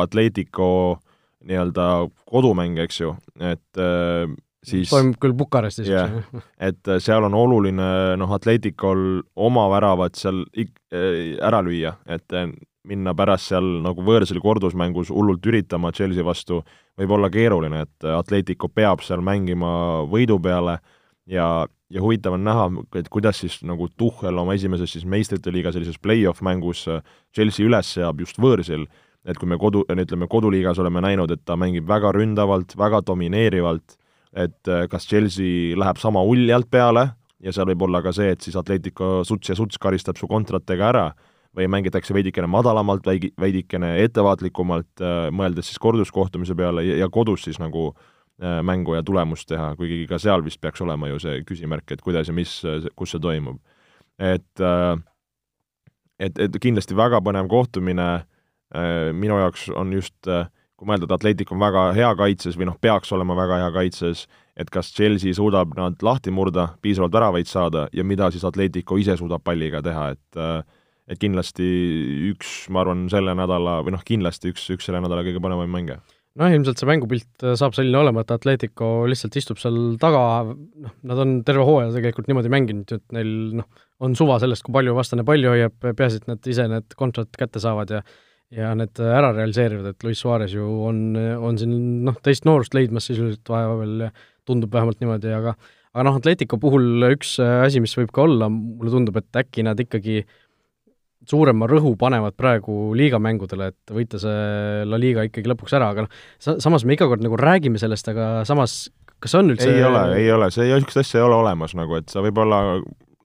Atletico 0.01 0.69
nii-öelda 1.45 2.07
kodumäng, 2.25 2.79
eks 2.81 3.01
ju, 3.03 3.13
et 3.37 3.81
äh, 3.81 4.29
siis 4.65 4.91
toimub 4.91 5.17
küll 5.21 5.35
Bukarestis 5.37 5.89
yeah,, 5.89 6.23
et 6.59 6.87
äh, 6.89 6.99
seal 7.03 7.25
on 7.27 7.35
oluline 7.37 7.89
noh, 8.19 8.31
Atleticol 8.35 9.21
oma 9.35 9.67
väravad 9.73 10.17
seal 10.19 10.43
ik-, 10.57 10.77
äh, 10.93 11.35
ära 11.43 11.61
lüüa, 11.65 11.95
et 12.09 12.35
äh, 12.35 12.49
minna 12.85 13.15
pärast 13.17 13.49
seal 13.51 13.65
nagu 13.85 14.03
võõrsil 14.05 14.41
kordusmängus 14.43 15.11
hullult 15.13 15.45
üritama 15.49 15.93
Chelsea 15.95 16.25
vastu, 16.25 16.61
võib 16.99 17.15
olla 17.17 17.31
keeruline, 17.33 17.85
et 17.87 18.09
Atletico 18.13 18.69
peab 18.69 19.01
seal 19.05 19.23
mängima 19.25 20.03
võidu 20.09 20.37
peale 20.41 20.79
ja 21.29 21.65
ja 21.93 22.01
huvitav 22.01 22.33
on 22.33 22.41
näha, 22.41 22.63
et 22.97 23.07
kuidas 23.13 23.37
siis 23.43 23.59
nagu 23.63 23.85
Tuhhel 23.93 24.39
oma 24.41 24.55
esimeses 24.57 24.89
siis 24.95 25.03
meistrite 25.05 25.51
liiga 25.53 25.69
sellises 25.71 25.99
play-off 26.01 26.41
mängus 26.43 26.81
Chelsea 27.33 27.65
üles 27.65 27.91
seab 27.93 28.23
just 28.23 28.39
võõrsil, 28.41 28.87
et 29.25 29.37
kui 29.41 29.49
me 29.49 29.57
kodu, 29.59 29.83
ütleme 29.89 30.27
koduliigas 30.29 30.79
oleme 30.81 31.01
näinud, 31.03 31.31
et 31.33 31.41
ta 31.45 31.57
mängib 31.57 31.87
väga 31.89 32.11
ründavalt, 32.15 32.75
väga 32.77 33.01
domineerivalt, 33.05 33.97
et 34.35 34.69
äh, 34.69 34.85
kas 34.91 35.07
Chelsea 35.09 35.77
läheb 35.79 35.99
sama 36.01 36.23
uljalt 36.27 36.69
peale 36.71 37.07
ja 37.41 37.53
seal 37.53 37.69
võib 37.71 37.87
olla 37.87 38.01
ka 38.05 38.13
see, 38.15 38.33
et 38.35 38.45
siis 38.45 38.57
Atletico 38.59 39.23
suts 39.27 39.49
ja 39.49 39.57
suts 39.57 39.81
karistab 39.81 40.19
su 40.19 40.29
kontratega 40.29 40.89
ära 40.91 41.05
või 41.55 41.69
mängitakse 41.71 42.13
veidikene 42.13 42.49
madalamalt, 42.51 43.05
veidi, 43.07 43.31
veidikene 43.39 43.95
ettevaatlikumalt, 44.03 44.91
äh, 45.01 45.15
mõeldes 45.33 45.71
siis 45.71 45.81
korduskohtumise 45.81 46.57
peale 46.57 46.85
ja, 46.85 46.99
ja 47.05 47.09
kodus 47.09 47.47
siis 47.47 47.57
nagu 47.61 47.89
äh, 47.95 48.61
mängu 48.67 48.97
ja 48.97 49.03
tulemust 49.07 49.49
teha, 49.49 49.73
kuigi 49.79 50.03
ka 50.11 50.21
seal 50.21 50.45
vist 50.45 50.61
peaks 50.61 50.85
olema 50.85 51.09
ju 51.09 51.19
see 51.23 51.41
küsimärk, 51.47 51.89
et 51.95 52.05
kuidas 52.05 52.29
ja 52.29 52.37
mis, 52.37 52.59
kus 52.95 53.15
see 53.15 53.23
toimub. 53.23 53.57
et, 54.19 54.63
et, 56.19 56.37
et 56.39 56.53
kindlasti 56.61 56.95
väga 56.95 57.19
põnev 57.23 57.49
kohtumine 57.51 58.25
minu 59.15 59.37
jaoks 59.39 59.69
on 59.75 59.93
just, 59.95 60.17
kui 60.25 60.89
mõelda, 60.89 61.07
et 61.07 61.15
Atletic 61.15 61.51
on 61.53 61.61
väga 61.61 61.85
hea 61.95 62.09
kaitses 62.19 62.57
või 62.59 62.69
noh, 62.69 62.79
peaks 62.81 63.13
olema 63.15 63.37
väga 63.37 63.61
hea 63.63 63.69
kaitses, 63.75 64.25
et 64.59 64.71
kas 64.73 64.89
Chelsea 64.95 65.35
suudab 65.35 65.75
nad 65.77 66.01
lahti 66.03 66.33
murda, 66.35 66.69
piisavalt 66.83 67.15
väravaid 67.15 67.47
saada 67.47 67.85
ja 67.95 68.03
mida 68.03 68.31
siis 68.33 68.43
Atletico 68.47 68.97
ise 68.99 69.15
suudab 69.19 69.45
palliga 69.45 69.83
teha, 69.85 70.09
et 70.15 70.41
et 71.05 71.19
kindlasti 71.21 71.65
üks, 72.31 72.65
ma 72.73 72.81
arvan, 72.81 73.03
selle 73.13 73.35
nädala 73.37 73.77
või 73.85 73.93
noh, 73.93 74.01
kindlasti 74.01 74.49
üks, 74.49 74.63
üks 74.73 74.87
selle 74.89 75.03
nädala 75.05 75.21
kõige 75.27 75.43
paremaid 75.43 75.69
mänge 75.69 75.99
noh, 76.39 76.51
ilmselt 76.51 76.81
see 76.81 76.89
mängupilt 76.89 77.45
äh, 77.45 77.55
saab 77.59 77.75
selline 77.77 77.99
olema, 77.99 78.23
et 78.23 78.33
Atletico 78.35 78.89
lihtsalt 79.09 79.37
istub 79.39 79.59
seal 79.61 79.95
taga, 80.01 80.21
noh, 80.51 80.95
nad 81.07 81.23
on 81.23 81.37
terve 81.47 81.65
hooaja 81.67 81.93
tegelikult 81.95 82.29
niimoodi 82.29 82.51
mänginud, 82.51 82.95
et 82.97 83.05
neil 83.15 83.31
noh, 83.61 83.83
on 84.03 84.15
suva 84.19 84.37
sellest, 84.43 84.65
kui 84.65 84.75
palju 84.75 84.95
vastane 84.97 85.25
palli 85.27 85.47
hoiab, 85.47 85.77
peaasi, 85.85 86.21
et 86.21 86.31
nad 86.31 86.51
ise 86.51 86.67
need 86.71 86.97
kontrad 86.99 87.31
kätte 87.39 87.61
saavad 87.63 87.95
ja 87.97 88.01
ja 88.53 88.73
need 88.77 88.99
ära 89.01 89.31
realiseerivad, 89.33 89.89
et 89.91 90.05
Luis 90.05 90.21
Suarez 90.21 90.53
ju 90.53 90.65
on, 90.85 91.17
on 91.17 91.57
siin 91.59 91.73
noh, 92.05 92.17
teist 92.23 92.45
noorust 92.45 92.75
leidmas 92.77 93.09
sisuliselt 93.09 93.49
vahepeal 93.49 94.09
tundub 94.45 94.73
vähemalt 94.73 95.01
niimoodi, 95.01 95.33
aga 95.33 95.55
aga 95.95 96.03
noh, 96.09 96.17
Atletico 96.19 96.59
puhul 96.61 97.07
üks 97.13 97.37
asi, 97.39 97.81
mis 97.83 97.95
võib 97.97 98.11
ka 98.15 98.25
olla, 98.25 98.49
mulle 98.51 98.91
tundub, 98.91 99.15
et 99.21 99.39
äkki 99.41 99.63
nad 99.65 99.79
ikkagi 99.79 100.21
suurema 101.25 101.65
rõhu 101.69 101.95
panevad 101.97 102.35
praegu 102.37 102.91
liigamängudele, 102.97 103.71
et 103.71 103.93
võita 103.95 104.19
see 104.21 104.83
La 104.85 104.99
Liga 105.01 105.23
ikkagi 105.25 105.49
lõpuks 105.49 105.73
ära, 105.77 105.89
aga 105.95 106.05
noh, 106.05 106.21
sa-, 106.37 106.59
samas 106.61 106.85
me 106.85 106.97
iga 106.97 107.07
kord 107.09 107.23
nagu 107.25 107.39
räägime 107.39 107.81
sellest, 107.81 108.11
aga 108.11 108.43
samas 108.47 108.85
kas 109.23 109.37
on 109.39 109.53
üldse 109.53 109.71
ei 109.71 109.85
ole, 109.87 110.03
ei 110.19 110.29
ole, 110.35 110.51
see, 110.53 110.67
niisugust 110.69 111.01
asja 111.01 111.21
ei 111.21 111.25
ole 111.25 111.39
olemas 111.39 111.73
nagu, 111.77 111.97
et 111.97 112.11
sa 112.11 112.21
võib-olla 112.25 112.59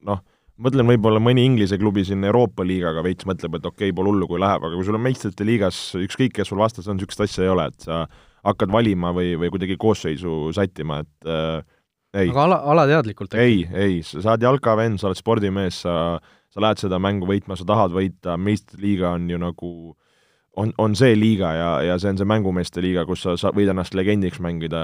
noh, 0.07 0.23
mõtlen 0.61 0.89
võib-olla 0.93 1.21
mõni 1.23 1.45
Inglise 1.49 1.79
klubi 1.81 2.05
siin 2.07 2.25
Euroopa 2.29 2.65
liigaga 2.67 3.03
veits 3.05 3.27
mõtleb, 3.29 3.59
et 3.59 3.69
okei 3.69 3.89
okay,, 3.89 3.97
pole 3.97 4.13
hullu, 4.13 4.29
kui 4.31 4.41
läheb, 4.43 4.65
aga 4.67 4.77
kui 4.77 4.87
sul 4.87 4.99
on 4.99 5.05
meistrite 5.05 5.47
liigas 5.47 5.79
ükskõik, 5.99 6.35
kes 6.37 6.51
sul 6.53 6.61
vastas 6.61 6.89
on, 6.89 6.99
niisugust 6.99 7.25
asja 7.25 7.47
ei 7.47 7.53
ole, 7.53 7.69
et 7.73 7.87
sa 7.87 8.05
hakkad 8.47 8.73
valima 8.73 9.15
või, 9.17 9.35
või 9.41 9.53
kuidagi 9.53 9.77
koosseisu 9.81 10.51
sättima, 10.57 11.03
et 11.05 11.29
äh, 11.29 11.63
ei. 12.23 12.29
aga 12.33 12.45
ala, 12.47 12.61
alateadlikult 12.75 13.35
äkki? 13.37 13.47
ei, 13.47 13.65
ei, 13.73 13.97
sa 14.05 14.35
oled 14.35 14.47
jalkavend, 14.49 15.01
sa 15.01 15.11
oled 15.11 15.21
spordimees, 15.21 15.83
sa, 15.87 15.95
sa 16.53 16.65
lähed 16.65 16.85
seda 16.85 17.01
mängu 17.03 17.29
võitma, 17.29 17.59
sa 17.59 17.69
tahad 17.69 17.95
võita, 17.97 18.37
meistrite 18.41 18.83
liiga 18.85 19.15
on 19.17 19.29
ju 19.31 19.41
nagu 19.41 19.73
on, 20.61 20.73
on 20.83 20.97
see 20.99 21.15
liiga 21.15 21.53
ja, 21.55 21.69
ja 21.87 21.99
see 22.01 22.11
on 22.13 22.19
see 22.19 22.29
mängumeeste 22.29 22.83
liiga, 22.85 23.05
kus 23.09 23.23
sa, 23.25 23.37
sa 23.41 23.53
võid 23.55 23.71
ennast 23.71 23.95
legendiks 23.97 24.41
mängida 24.43 24.83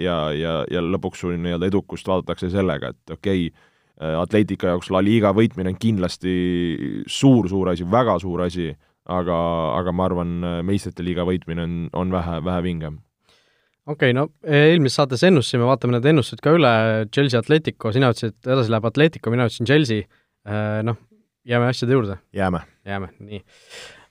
ja, 0.00 0.16
ja, 0.34 0.62
ja 0.72 0.82
lõpuks 0.82 1.22
su 1.22 1.34
nii-öelda 1.34 1.68
edukust 1.68 2.08
vaadatakse 2.08 2.50
sellega, 2.54 2.94
et 2.94 3.14
okei 3.18 3.50
okay,, 3.50 3.68
Atletica 4.02 4.72
jaoks 4.72 4.90
La 4.90 5.02
Liga 5.04 5.30
võitmine 5.36 5.72
on 5.72 5.78
kindlasti 5.80 6.32
suur-suur 7.06 7.72
asi, 7.72 7.86
väga 7.88 8.16
suur 8.22 8.42
asi, 8.46 8.70
aga, 9.10 9.38
aga 9.78 9.94
ma 9.94 10.06
arvan, 10.08 10.36
äh, 10.46 10.58
meistrite 10.66 11.04
liiga 11.06 11.26
võitmine 11.28 11.66
on, 11.66 11.76
on 11.98 12.14
vähe, 12.14 12.38
vähe 12.44 12.64
vingem. 12.66 12.98
okei 13.86 14.12
okay,, 14.12 14.16
no 14.16 14.28
eelmises 14.42 14.98
saates 15.00 15.22
ennustasime, 15.26 15.66
vaatame 15.68 15.96
need 15.96 16.08
ennustused 16.12 16.42
ka 16.42 16.54
üle, 16.56 16.72
Chelsea 17.14 17.40
Atletico, 17.42 17.92
sina 17.94 18.12
ütlesid, 18.14 18.36
et 18.36 18.52
edasi 18.54 18.74
läheb 18.74 18.88
Atletico, 18.90 19.34
mina 19.34 19.46
ütlesin 19.50 19.70
Chelsea, 19.70 20.08
äh, 20.48 20.80
noh, 20.86 20.98
jääme 21.48 21.70
asjade 21.70 21.98
juurde? 21.98 22.18
jääme. 22.34 22.64
jääme, 22.86 23.12
nii. 23.20 23.44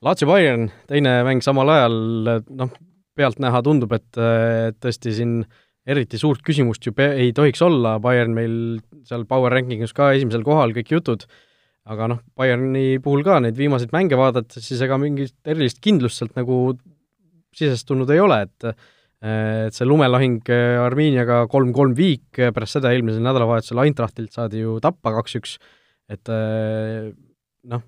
Lazio 0.02 0.28
Bayern, 0.28 0.72
teine 0.90 1.20
mäng 1.28 1.44
samal 1.46 1.70
ajal, 1.70 1.98
noh, 2.58 2.72
pealtnäha 3.20 3.60
tundub, 3.62 3.92
et 3.94 4.18
tõesti 4.82 5.12
siin 5.14 5.42
äh, 5.44 5.60
eriti 5.90 6.20
suurt 6.22 6.44
küsimust 6.46 6.86
ju 6.86 6.94
pe-, 6.96 7.14
ei 7.24 7.32
tohiks 7.36 7.62
olla, 7.66 7.98
Bayern 8.04 8.36
meil 8.38 8.56
seal 9.08 9.26
power 9.30 9.54
rankingus 9.54 9.96
ka 9.98 10.12
esimesel 10.16 10.46
kohal, 10.46 10.76
kõik 10.76 10.94
jutud, 10.94 11.26
aga 11.90 12.10
noh, 12.12 12.22
Bayerni 12.38 13.02
puhul 13.04 13.26
ka 13.26 13.40
neid 13.42 13.58
viimaseid 13.58 13.94
mänge 13.96 14.20
vaadates, 14.20 14.62
siis 14.68 14.82
ega 14.86 15.00
mingit 15.02 15.36
erilist 15.48 15.82
kindlust 15.84 16.22
sealt 16.22 16.38
nagu 16.38 16.64
sisestunud 17.58 18.10
ei 18.14 18.24
ole, 18.24 18.44
et 18.48 18.74
et 19.22 19.76
see 19.78 19.86
lumelahing 19.86 20.48
Armiiniaga 20.82 21.44
kolm-kolm 21.52 21.92
viik, 21.94 22.40
pärast 22.56 22.80
seda 22.80 22.90
eelmisel 22.90 23.22
nädalavahetusel 23.22 23.78
Eintrachtilt 23.84 24.34
saadi 24.34 24.64
ju 24.64 24.80
tappa 24.82 25.12
kaks-üks, 25.20 25.60
et 26.10 26.32
noh, 27.70 27.84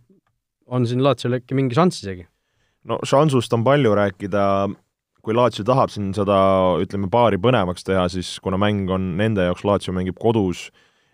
on 0.70 0.86
siin 0.86 1.02
Laatsiol 1.02 1.40
äkki 1.40 1.58
mingi 1.58 1.78
šanss 1.78 2.06
isegi? 2.06 2.28
no 2.86 3.00
šansust 3.08 3.54
on 3.56 3.64
palju 3.66 3.96
rääkida, 3.98 4.44
kui 5.24 5.36
Laatsio 5.36 5.64
tahab 5.68 5.92
siin 5.92 6.12
seda, 6.16 6.38
ütleme, 6.84 7.08
paari 7.12 7.40
põnevaks 7.42 7.86
teha, 7.88 8.08
siis 8.12 8.36
kuna 8.44 8.60
mäng 8.60 8.90
on 8.92 9.14
nende 9.20 9.46
jaoks, 9.48 9.64
Laatsio 9.68 9.96
mängib 9.96 10.18
kodus, 10.20 10.66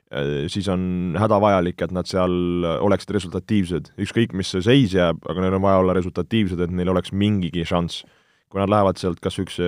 eh, 0.10 0.48
siis 0.50 0.68
on 0.74 1.16
hädavajalik, 1.20 1.82
et 1.86 1.94
nad 1.94 2.10
seal 2.10 2.66
oleksid 2.80 3.14
resultatiivsed. 3.14 3.92
ükskõik, 3.98 4.34
mis 4.34 4.50
see 4.50 4.66
seis 4.66 4.96
jääb, 4.98 5.22
aga 5.30 5.42
neil 5.42 5.60
on 5.60 5.62
vaja 5.62 5.84
olla 5.84 5.94
resultatiivsed, 5.94 6.60
et 6.60 6.72
neil 6.72 6.90
oleks 6.90 7.12
mingigi 7.12 7.66
šanss. 7.66 8.04
kui 8.50 8.58
nad 8.58 8.70
lähevad 8.70 8.98
sealt 8.98 9.20
kas 9.22 9.38
üks 9.38 9.60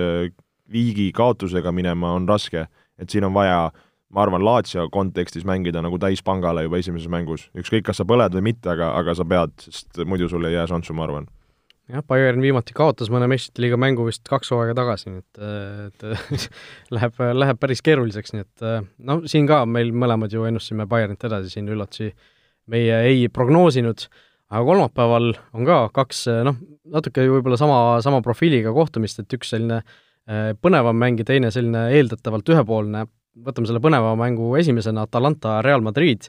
viigi 0.66 1.12
kaotusega 1.14 1.70
minema, 1.70 2.16
on 2.16 2.26
raske, 2.26 2.66
et 2.98 3.10
siin 3.10 3.22
on 3.22 3.32
vaja 3.32 3.70
ma 4.10 4.22
arvan, 4.22 4.42
Laatsio 4.44 4.88
kontekstis 4.90 5.44
mängida 5.44 5.80
nagu 5.80 5.98
täispangale 5.98 6.64
juba 6.64 6.78
esimeses 6.78 7.08
mängus. 7.08 7.48
ükskõik, 7.54 7.84
kas 7.84 7.96
sa 7.96 8.04
põled 8.04 8.34
või 8.34 8.42
mitte, 8.42 8.70
aga, 8.70 8.90
aga 8.98 9.14
sa 9.14 9.24
pead, 9.24 9.54
sest 9.60 10.02
muidu 10.04 10.28
sul 10.28 10.44
ei 10.44 10.54
jää 10.54 10.66
šanssu, 10.66 10.92
ma 10.94 11.04
arvan 11.04 11.28
jah, 11.92 12.04
Bayern 12.08 12.42
viimati 12.42 12.74
kaotas 12.76 13.10
mõne 13.12 13.28
meistrite 13.30 13.62
liiga 13.64 13.78
mängu 13.80 14.06
vist 14.06 14.24
kaks 14.28 14.52
hooaega 14.52 14.74
tagasi, 14.78 15.12
nii 15.12 15.22
et, 15.22 16.02
et 16.08 16.46
läheb, 16.96 17.22
läheb 17.36 17.60
päris 17.60 17.82
keeruliseks, 17.84 18.34
nii 18.34 18.44
et 18.44 18.66
no 19.08 19.20
siin 19.30 19.48
ka 19.50 19.62
meil 19.68 19.92
mõlemad 19.96 20.32
ju 20.32 20.46
ennustasime 20.48 20.88
Bayernit 20.90 21.24
edasi, 21.28 21.52
siin 21.52 21.70
üllatusi 21.72 22.12
meie 22.72 23.00
ei 23.08 23.26
prognoosinud, 23.32 24.06
aga 24.52 24.62
kolmapäeval 24.68 25.32
on 25.56 25.68
ka 25.68 25.80
kaks 26.00 26.26
noh, 26.48 26.60
natuke 26.92 27.26
võib-olla 27.28 27.58
sama, 27.60 27.80
sama 28.04 28.22
profiiliga 28.24 28.72
kohtumist, 28.76 29.20
et 29.22 29.36
üks 29.36 29.52
selline 29.54 29.82
eh, 29.82 30.52
põnevam 30.60 30.96
mäng 30.98 31.20
ja 31.20 31.28
teine 31.28 31.52
selline 31.54 31.88
eeldatavalt 31.96 32.54
ühepoolne, 32.54 33.06
võtame 33.42 33.68
selle 33.68 33.82
põneva 33.84 34.14
mängu 34.20 34.52
esimesena, 34.60 35.06
Atalanta 35.08 35.60
Real 35.64 35.84
Madrid, 35.84 36.28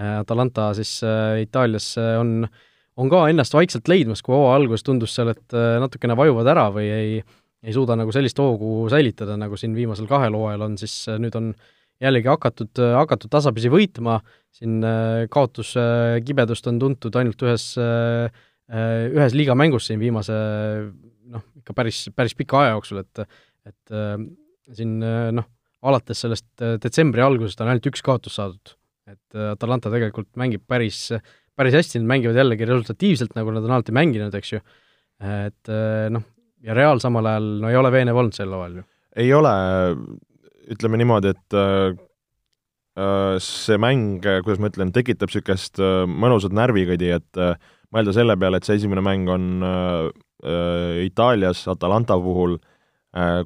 eh, 0.00 0.16
Atalanta 0.22 0.72
siis 0.78 0.98
eh, 1.06 1.44
Itaalias 1.46 1.92
on 1.98 2.48
äh, 2.48 2.64
on 3.00 3.10
ka 3.12 3.24
ennast 3.30 3.54
vaikselt 3.56 3.88
leidmas, 3.90 4.22
kui 4.24 4.34
hooaja 4.34 4.56
alguses 4.60 4.84
tundus 4.86 5.14
seal, 5.16 5.30
et 5.34 5.56
äh, 5.56 5.76
natukene 5.82 6.16
vajuvad 6.18 6.48
ära 6.52 6.66
või 6.74 6.86
ei, 6.92 7.16
ei 7.62 7.74
suuda 7.76 7.96
nagu 7.98 8.12
sellist 8.14 8.38
hoogu 8.40 8.86
säilitada, 8.92 9.36
nagu 9.40 9.58
siin 9.60 9.76
viimasel 9.76 10.08
kahel 10.10 10.36
hooajal 10.38 10.66
on, 10.68 10.78
siis 10.80 10.94
äh, 11.12 11.20
nüüd 11.22 11.36
on 11.38 11.52
jällegi 12.02 12.30
hakatud, 12.32 12.72
äh, 12.80 12.94
hakatud 12.96 13.32
tasapisi 13.32 13.72
võitma, 13.72 14.20
siin 14.56 14.80
kaotuse 15.32 15.82
kibedust 16.24 16.68
on 16.70 16.78
tuntud 16.80 17.16
ainult 17.20 17.42
ühes, 17.44 17.66
ühes 17.76 19.34
liiga 19.36 19.52
mängus 19.52 19.90
siin 19.90 20.00
viimase 20.00 20.32
noh, 21.28 21.42
ikka 21.60 21.74
päris, 21.76 22.06
päris 22.16 22.32
pika 22.38 22.62
aja 22.62 22.70
jooksul, 22.78 23.02
et 23.04 23.26
et 23.66 23.92
siin 24.78 24.94
noh, 25.36 25.48
alates 25.84 26.22
sellest 26.24 26.64
detsembri 26.80 27.20
algusest 27.20 27.60
on 27.60 27.68
ainult 27.68 27.90
üks 27.90 28.00
kaotus 28.06 28.38
saadud. 28.40 28.72
et 29.12 29.38
Atalanta 29.52 29.92
tegelikult 29.92 30.30
mängib 30.40 30.64
päris 30.64 31.10
päris 31.56 31.76
hästi, 31.78 32.00
nad 32.02 32.10
mängivad 32.14 32.38
jällegi 32.40 32.68
resultatiivselt, 32.68 33.36
nagu 33.38 33.54
nad 33.54 33.64
on 33.64 33.76
alati 33.76 33.94
mänginud, 33.96 34.34
eks 34.36 34.56
ju, 34.56 34.62
et 35.24 35.72
eh, 35.72 36.08
noh, 36.12 36.24
ja 36.64 36.76
Real 36.76 37.00
samal 37.02 37.28
ajal 37.30 37.46
no 37.62 37.70
ei 37.70 37.78
ole 37.78 37.92
veenev 37.94 38.18
olnud 38.18 38.36
sel 38.36 38.52
hooajal 38.52 38.80
ju. 38.80 38.84
ei 39.22 39.32
ole, 39.32 39.54
ütleme 40.74 41.00
niimoodi, 41.00 41.32
et 41.32 41.56
äh, 41.56 43.38
see 43.42 43.80
mäng, 43.80 44.20
kuidas 44.44 44.60
ma 44.60 44.70
ütlen, 44.72 44.92
tekitab 44.94 45.32
niisugust 45.32 45.80
äh, 45.82 46.04
mõnusat 46.08 46.54
närvikõdi, 46.56 47.12
et 47.16 47.40
äh, 47.40 47.56
mõelda 47.94 48.14
selle 48.16 48.36
peale, 48.40 48.60
et 48.60 48.68
see 48.68 48.80
esimene 48.80 49.04
mäng 49.04 49.28
on 49.30 49.44
Itaalias 51.06 51.62
Atalanta 51.72 52.18
puhul 52.20 52.58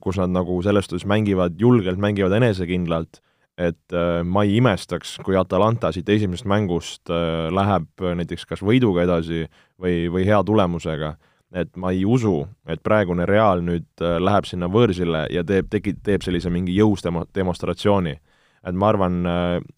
kus 0.02 0.16
nad 0.18 0.32
nagu 0.34 0.56
selles 0.66 0.88
suhtes 0.88 1.04
mängivad 1.06 1.54
julgelt, 1.60 2.00
mängivad 2.02 2.32
enesekindlalt 2.40 3.20
et 3.60 3.92
äh, 3.92 4.20
ma 4.24 4.44
ei 4.46 4.56
imestaks, 4.60 5.18
kui 5.24 5.36
Atalanta 5.36 5.90
siit 5.92 6.08
esimesest 6.08 6.48
mängust 6.48 7.10
äh, 7.12 7.48
läheb 7.52 8.04
näiteks 8.20 8.46
kas 8.48 8.62
võiduga 8.64 9.04
edasi 9.04 9.44
või, 9.80 10.06
või 10.12 10.24
hea 10.28 10.40
tulemusega. 10.46 11.16
et 11.50 11.76
ma 11.76 11.90
ei 11.90 12.04
usu, 12.06 12.46
et 12.70 12.78
praegune 12.82 13.26
Real 13.26 13.60
nüüd 13.66 13.88
äh, 14.00 14.18
läheb 14.22 14.46
sinna 14.46 14.68
võõrsile 14.70 15.26
ja 15.34 15.44
teeb, 15.44 15.66
tegi-, 15.68 15.96
teeb 16.02 16.22
sellise 16.22 16.50
mingi 16.50 16.76
jõus 16.76 17.02
demo-, 17.04 17.26
demonstratsiooni. 17.34 18.16
et 18.64 18.76
ma 18.76 18.88
arvan, 18.92 19.24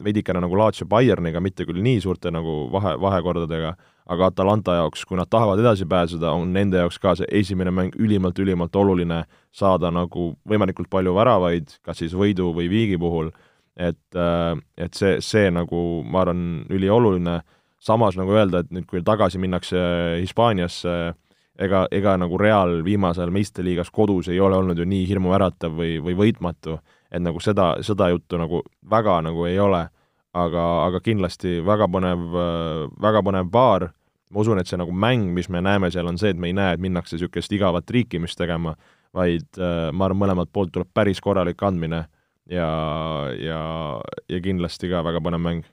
veidikene 0.03 0.41
nagu 0.43 0.57
Lazio 0.59 0.87
Bayerniga, 0.91 1.41
mitte 1.41 1.65
küll 1.65 1.83
nii 1.83 2.01
suurte 2.03 2.31
nagu 2.35 2.69
vahe, 2.71 2.97
vahekordadega, 2.99 3.77
aga 4.11 4.27
Atalanta 4.27 4.75
jaoks, 4.75 5.05
kui 5.07 5.17
nad 5.17 5.31
tahavad 5.31 5.63
edasi 5.63 5.87
pääseda, 5.87 6.33
on 6.35 6.51
nende 6.53 6.83
jaoks 6.83 6.99
ka 6.99 7.15
see 7.15 7.29
esimene 7.31 7.71
mäng 7.71 7.95
ülimalt-ülimalt 7.95 8.75
oluline, 8.77 9.23
saada 9.55 9.91
nagu 9.95 10.33
võimalikult 10.49 10.91
palju 10.91 11.15
väravaid, 11.15 11.79
kas 11.83 12.03
siis 12.03 12.15
võidu 12.15 12.51
või 12.57 12.67
viigi 12.71 12.99
puhul 12.99 13.31
et, 13.77 14.17
äh, 14.17 14.55
et 14.77 14.95
see, 14.95 15.19
see 15.25 15.51
nagu 15.55 16.03
ma 16.05 16.23
arvan, 16.25 16.65
ülioluline, 16.73 17.41
samas 17.83 18.17
nagu 18.19 18.35
öelda, 18.37 18.63
et 18.63 18.71
nüüd, 18.75 18.87
kui 18.91 19.03
tagasi 19.03 19.41
minnakse 19.43 19.81
Hispaaniasse, 20.21 20.97
ega, 21.59 21.87
ega 21.91 22.17
nagu 22.21 22.39
Real 22.39 22.81
viimasel 22.85 23.33
meistriliigas 23.35 23.91
kodus 23.91 24.31
ei 24.33 24.41
ole 24.41 24.59
olnud 24.61 24.79
ju 24.79 24.87
nii 24.89 25.09
hirmuäratav 25.09 25.75
või, 25.79 25.97
või 26.05 26.15
võitmatu, 26.19 26.79
et 27.11 27.23
nagu 27.23 27.41
seda, 27.43 27.75
seda 27.85 28.09
juttu 28.13 28.39
nagu 28.41 28.63
väga 28.91 29.19
nagu 29.27 29.49
ei 29.49 29.59
ole, 29.61 29.83
aga, 30.33 30.69
aga 30.87 31.03
kindlasti 31.05 31.59
väga 31.67 31.89
põnev, 31.93 32.23
väga 33.03 33.25
põnev 33.25 33.51
paar, 33.53 33.91
ma 34.33 34.41
usun, 34.41 34.61
et 34.61 34.71
see 34.71 34.81
nagu 34.81 34.95
mäng, 34.97 35.29
mis 35.37 35.51
me 35.53 35.61
näeme 35.65 35.91
seal, 35.93 36.09
on 36.09 36.19
see, 36.21 36.33
et 36.33 36.41
me 36.41 36.49
ei 36.49 36.57
näe, 36.57 36.77
et 36.77 36.83
minnakse 36.83 37.17
niisugust 37.17 37.53
igavat 37.53 37.91
riikimist 37.93 38.39
tegema, 38.41 38.75
vaid 39.13 39.61
äh, 39.61 39.91
ma 39.93 40.07
arvan, 40.07 40.23
mõlemalt 40.23 40.53
poolt 40.53 40.73
tuleb 40.73 40.89
päris 40.95 41.21
korralik 41.21 41.61
andmine 41.67 42.07
ja, 42.51 42.69
ja, 43.39 43.63
ja 44.31 44.43
kindlasti 44.43 44.91
ka 44.91 45.03
väga 45.07 45.23
põnev 45.25 45.43
mäng. 45.43 45.67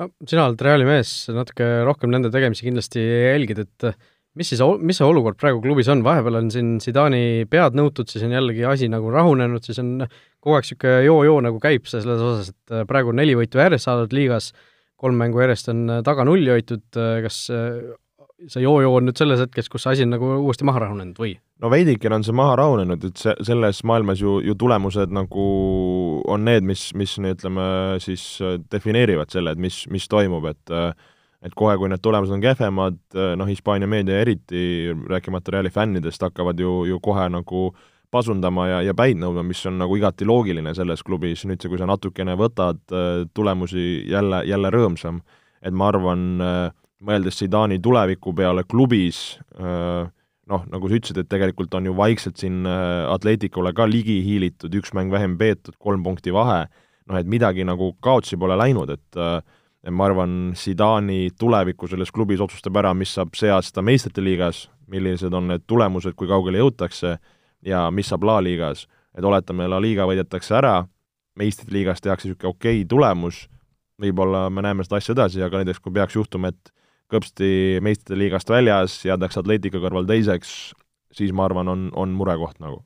no 0.00 0.10
sina 0.26 0.48
oled 0.48 0.62
Reali 0.62 0.86
mees, 0.88 1.14
natuke 1.34 1.68
rohkem 1.86 2.12
nende 2.12 2.30
tegemisi 2.34 2.66
kindlasti 2.66 3.02
jälgid, 3.02 3.64
et 3.64 3.88
mis 4.34 4.50
siis, 4.50 4.62
mis 4.82 4.98
see 4.98 5.06
olukord 5.06 5.38
praegu 5.38 5.62
klubis 5.62 5.88
on, 5.92 6.02
vahepeal 6.06 6.40
on 6.40 6.50
siin 6.50 6.76
Zidani 6.82 7.46
pead 7.50 7.78
nõutud, 7.78 8.10
siis 8.10 8.24
on 8.26 8.34
jällegi 8.34 8.66
asi 8.66 8.90
nagu 8.90 9.10
rahunenud, 9.14 9.62
siis 9.66 9.78
on 9.82 9.96
kogu 10.42 10.58
aeg 10.58 10.66
niisugune 10.66 11.02
joo-joo 11.06 11.40
nagu 11.46 11.60
käib 11.62 11.86
selles 11.90 12.22
osas, 12.22 12.50
et 12.54 12.86
praegu 12.90 13.14
on 13.14 13.20
neli 13.22 13.36
võitu 13.38 13.62
järjest 13.62 13.88
saadud 13.88 14.14
liigas, 14.16 14.50
kolm 14.98 15.18
mängu 15.20 15.42
järjest 15.42 15.70
on 15.70 16.00
taga 16.06 16.26
nulli 16.26 16.50
hoitud, 16.50 16.86
kas 16.94 17.44
see 18.50 18.64
joo-joo 18.64 18.96
on 18.98 19.08
nüüd 19.08 19.18
selles 19.18 19.40
hetkes, 19.44 19.68
kus 19.72 19.86
asi 19.90 20.04
on 20.04 20.14
nagu 20.14 20.28
uuesti 20.42 20.66
maha 20.66 20.84
rahunenud 20.86 21.18
või? 21.20 21.34
no 21.62 21.70
veidikene 21.72 22.18
on 22.18 22.26
see 22.26 22.36
maha 22.36 22.56
rahunenud, 22.60 23.06
et 23.08 23.20
see, 23.20 23.34
selles 23.46 23.82
maailmas 23.86 24.22
ju, 24.22 24.38
ju 24.44 24.56
tulemused 24.58 25.14
nagu 25.14 25.46
on 26.30 26.44
need, 26.46 26.66
mis, 26.66 26.88
mis 26.98 27.16
ütleme 27.18 27.66
siis 28.02 28.26
defineerivad 28.72 29.32
selle, 29.34 29.54
et 29.54 29.62
mis, 29.62 29.84
mis 29.92 30.08
toimub, 30.10 30.48
et 30.50 30.78
et 31.44 31.52
kohe, 31.52 31.74
kui 31.76 31.90
need 31.92 32.00
tulemused 32.00 32.32
on 32.32 32.40
kehvemad, 32.40 32.94
noh, 33.36 33.48
Hispaania 33.50 33.84
meedia 33.90 34.22
eriti, 34.22 34.94
rääkimata 35.10 35.52
Reali 35.52 35.68
fännidest, 35.68 36.22
hakkavad 36.24 36.60
ju, 36.60 36.86
ju 36.88 36.96
kohe 37.04 37.26
nagu 37.28 37.66
pasundama 38.14 38.64
ja, 38.70 38.78
ja 38.86 38.94
päid 38.96 39.18
nõudma, 39.20 39.42
mis 39.44 39.60
on 39.68 39.76
nagu 39.76 39.98
igati 39.98 40.24
loogiline 40.24 40.72
selles 40.72 41.02
klubis, 41.04 41.42
nüüd 41.44 41.60
see, 41.60 41.68
kui 41.68 41.80
sa 41.80 41.88
natukene 41.90 42.32
võtad 42.40 42.80
tulemusi 43.36 44.06
jälle, 44.08 44.40
jälle 44.48 44.72
rõõmsam, 44.72 45.20
et 45.60 45.76
ma 45.76 45.90
arvan 45.92 46.24
äh, 46.40 46.72
mõeldes 47.02 47.40
Zidani 47.40 47.80
tuleviku 47.82 48.34
peale 48.36 48.64
klubis, 48.68 49.38
noh, 49.58 50.64
nagu 50.70 50.88
sa 50.88 50.98
ütlesid, 50.98 51.18
et 51.20 51.30
tegelikult 51.30 51.74
on 51.74 51.90
ju 51.90 51.96
vaikselt 51.96 52.40
siin 52.40 52.62
Atleticule 52.66 53.72
ka 53.76 53.88
ligi 53.88 54.20
hiilitud, 54.24 54.74
üks 54.78 54.94
mäng 54.96 55.12
vähem 55.12 55.38
peetud, 55.40 55.76
kolm 55.78 56.04
punkti 56.04 56.32
vahe, 56.34 56.64
noh 57.08 57.18
et 57.18 57.28
midagi 57.28 57.66
nagu 57.66 57.92
kaotsi 58.04 58.38
pole 58.40 58.56
läinud, 58.60 58.94
et 58.94 59.20
ma 59.90 60.06
arvan, 60.08 60.54
Zidani 60.56 61.28
tuleviku 61.38 61.88
selles 61.90 62.12
klubis 62.14 62.40
otsustab 62.40 62.76
ära, 62.80 62.94
mis 62.96 63.12
saab 63.16 63.34
see 63.36 63.50
aasta 63.52 63.82
meistrite 63.84 64.24
liigas, 64.24 64.68
millised 64.88 65.34
on 65.34 65.48
need 65.52 65.64
tulemused, 65.68 66.14
kui 66.16 66.28
kaugele 66.28 66.60
jõutakse, 66.62 67.16
ja 67.64 67.88
mis 67.90 68.08
saab 68.08 68.24
La 68.24 68.40
liigas. 68.40 68.86
et 69.14 69.24
oletame, 69.24 69.68
La 69.68 69.80
liiga 69.80 70.06
võidetakse 70.06 70.56
ära, 70.56 70.86
meistrite 71.36 71.72
liigas 71.72 72.00
tehakse 72.00 72.28
niisugune 72.28 72.50
okei 72.50 72.80
okay 72.80 72.88
tulemus, 72.88 73.48
võib-olla 74.00 74.48
me 74.50 74.62
näeme 74.62 74.84
seda 74.84 74.96
asja 74.96 75.12
edasi, 75.14 75.42
aga 75.42 75.62
näiteks 75.62 75.80
kui 75.80 75.92
peaks 75.92 76.16
juhtuma, 76.16 76.48
et 76.48 76.72
kõpsti 77.14 77.48
meistrite 77.84 78.18
liigast 78.18 78.50
väljas, 78.50 78.98
jäädakse 79.06 79.40
Atletica 79.42 79.80
kõrval 79.82 80.08
teiseks, 80.08 80.74
siis 81.14 81.32
ma 81.36 81.46
arvan, 81.48 81.70
on, 81.70 81.88
on 81.96 82.14
murekoht 82.18 82.60
nagu. 82.62 82.82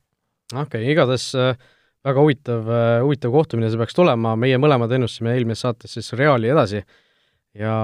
okei 0.53 0.63
okay,, 0.63 0.93
igatahes 0.93 1.31
äh, 1.39 1.59
väga 2.07 2.25
huvitav 2.25 2.71
äh,, 2.71 2.95
huvitav 3.05 3.35
kohtumine 3.35 3.71
see 3.73 3.81
peaks 3.81 3.97
tulema, 3.97 4.37
meie 4.37 4.61
mõlemad 4.61 4.93
ennustasime 4.97 5.35
eelmises 5.37 5.67
saates 5.67 5.99
siis 5.99 6.13
Reali 6.17 6.51
edasi 6.53 6.83
ja, 7.59 7.75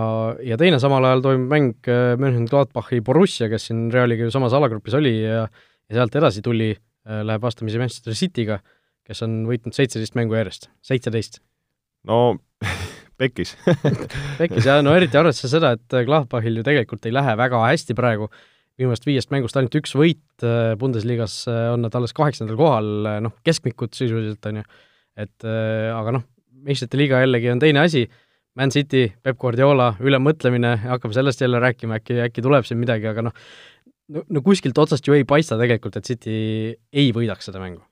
ja 0.44 0.58
teine 0.60 0.80
samal 0.82 1.04
ajal 1.08 1.24
toimub 1.24 1.52
mäng 1.52 1.90
äh, 1.90 2.14
Mönchengladbachi 2.20 3.02
Borussia, 3.04 3.50
kes 3.52 3.70
siin 3.70 3.86
Realiga 3.92 4.26
ju 4.26 4.34
samas 4.34 4.56
alagrupis 4.56 4.96
oli 5.00 5.16
ja 5.22 5.46
ja 5.88 6.00
sealt 6.00 6.16
edasi 6.16 6.42
tuli 6.44 6.72
äh,, 6.72 7.22
läheb 7.26 7.42
vastamisi 7.44 7.80
Manchester 7.80 8.16
Cityga, 8.16 8.60
kes 9.04 9.22
on 9.26 9.42
võitnud 9.48 9.76
seitseteist 9.76 10.16
mängu 10.18 10.36
järjest, 10.38 10.70
seitseteist. 10.84 11.40
no 12.08 12.36
pekkis. 13.20 13.54
Pekkis 14.40 14.66
jah, 14.66 14.80
no 14.84 14.94
eriti 14.96 15.18
arvestades 15.18 15.54
seda, 15.54 15.74
et 15.76 15.96
Gladbachil 16.08 16.60
ju 16.60 16.66
tegelikult 16.66 17.06
ei 17.06 17.14
lähe 17.14 17.36
väga 17.38 17.62
hästi 17.66 17.96
praegu, 17.98 18.28
viimasest 18.80 19.06
viiest 19.06 19.32
mängust 19.34 19.56
ainult 19.58 19.76
üks 19.78 19.94
võit, 19.98 20.46
Bundesliga-s 20.80 21.44
on 21.74 21.84
nad 21.86 21.94
alles 21.94 22.14
kaheksandal 22.16 22.58
kohal, 22.58 22.90
noh, 23.24 23.36
keskmikud 23.46 23.94
sisuliselt, 23.94 24.50
on 24.50 24.60
ju, 24.62 24.66
et 25.26 25.46
aga 25.46 26.18
noh, 26.18 26.26
meistrite 26.64 26.98
liiga 26.98 27.22
jällegi 27.22 27.52
on 27.54 27.62
teine 27.62 27.84
asi, 27.84 28.06
Man 28.54 28.70
City, 28.70 29.08
Peep 29.22 29.38
Guardiola, 29.42 29.96
ülemõtlemine, 30.02 30.76
hakkame 30.84 31.16
sellest 31.16 31.42
jälle 31.42 31.58
rääkima, 31.62 31.98
äkki, 31.98 32.20
äkki 32.28 32.42
tuleb 32.42 32.66
siin 32.66 32.78
midagi, 32.82 33.08
aga 33.10 33.26
noh, 33.26 33.34
no, 34.14 34.22
no 34.30 34.42
kuskilt 34.46 34.78
otsast 34.78 35.06
ju 35.06 35.16
ei 35.16 35.26
paista 35.26 35.58
tegelikult, 35.58 35.98
et 35.98 36.06
City 36.06 36.36
ei 36.94 37.10
võidaks 37.14 37.50
seda 37.50 37.62
mängu 37.62 37.82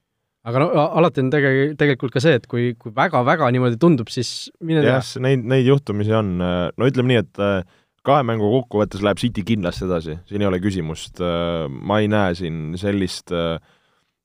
aga 0.48 0.62
no 0.62 0.70
alati 0.98 1.22
on 1.22 1.30
tege-, 1.32 1.74
tegelikult 1.78 2.14
ka 2.14 2.22
see, 2.22 2.38
et 2.40 2.48
kui, 2.50 2.72
kui 2.80 2.94
väga-väga 2.94 3.50
niimoodi 3.54 3.78
tundub, 3.80 4.10
siis 4.12 4.50
mine 4.64 4.82
tea. 4.82 4.96
jah, 4.96 5.12
neid, 5.22 5.44
neid 5.48 5.68
juhtumisi 5.68 6.14
on, 6.18 6.34
no 6.40 6.88
ütleme 6.88 7.12
nii, 7.12 7.20
et 7.22 7.42
äh, 7.42 7.60
kahe 8.06 8.24
mängu 8.26 8.48
kokkuvõttes 8.56 9.04
läheb 9.06 9.20
City 9.22 9.44
kindlasti 9.46 9.86
edasi, 9.86 10.18
siin 10.30 10.42
ei 10.42 10.50
ole 10.50 10.58
küsimust, 10.62 11.22
äh, 11.22 11.68
ma 11.70 12.00
ei 12.02 12.10
näe 12.10 12.34
siin 12.38 12.72
sellist 12.80 13.34
äh, 13.36 13.54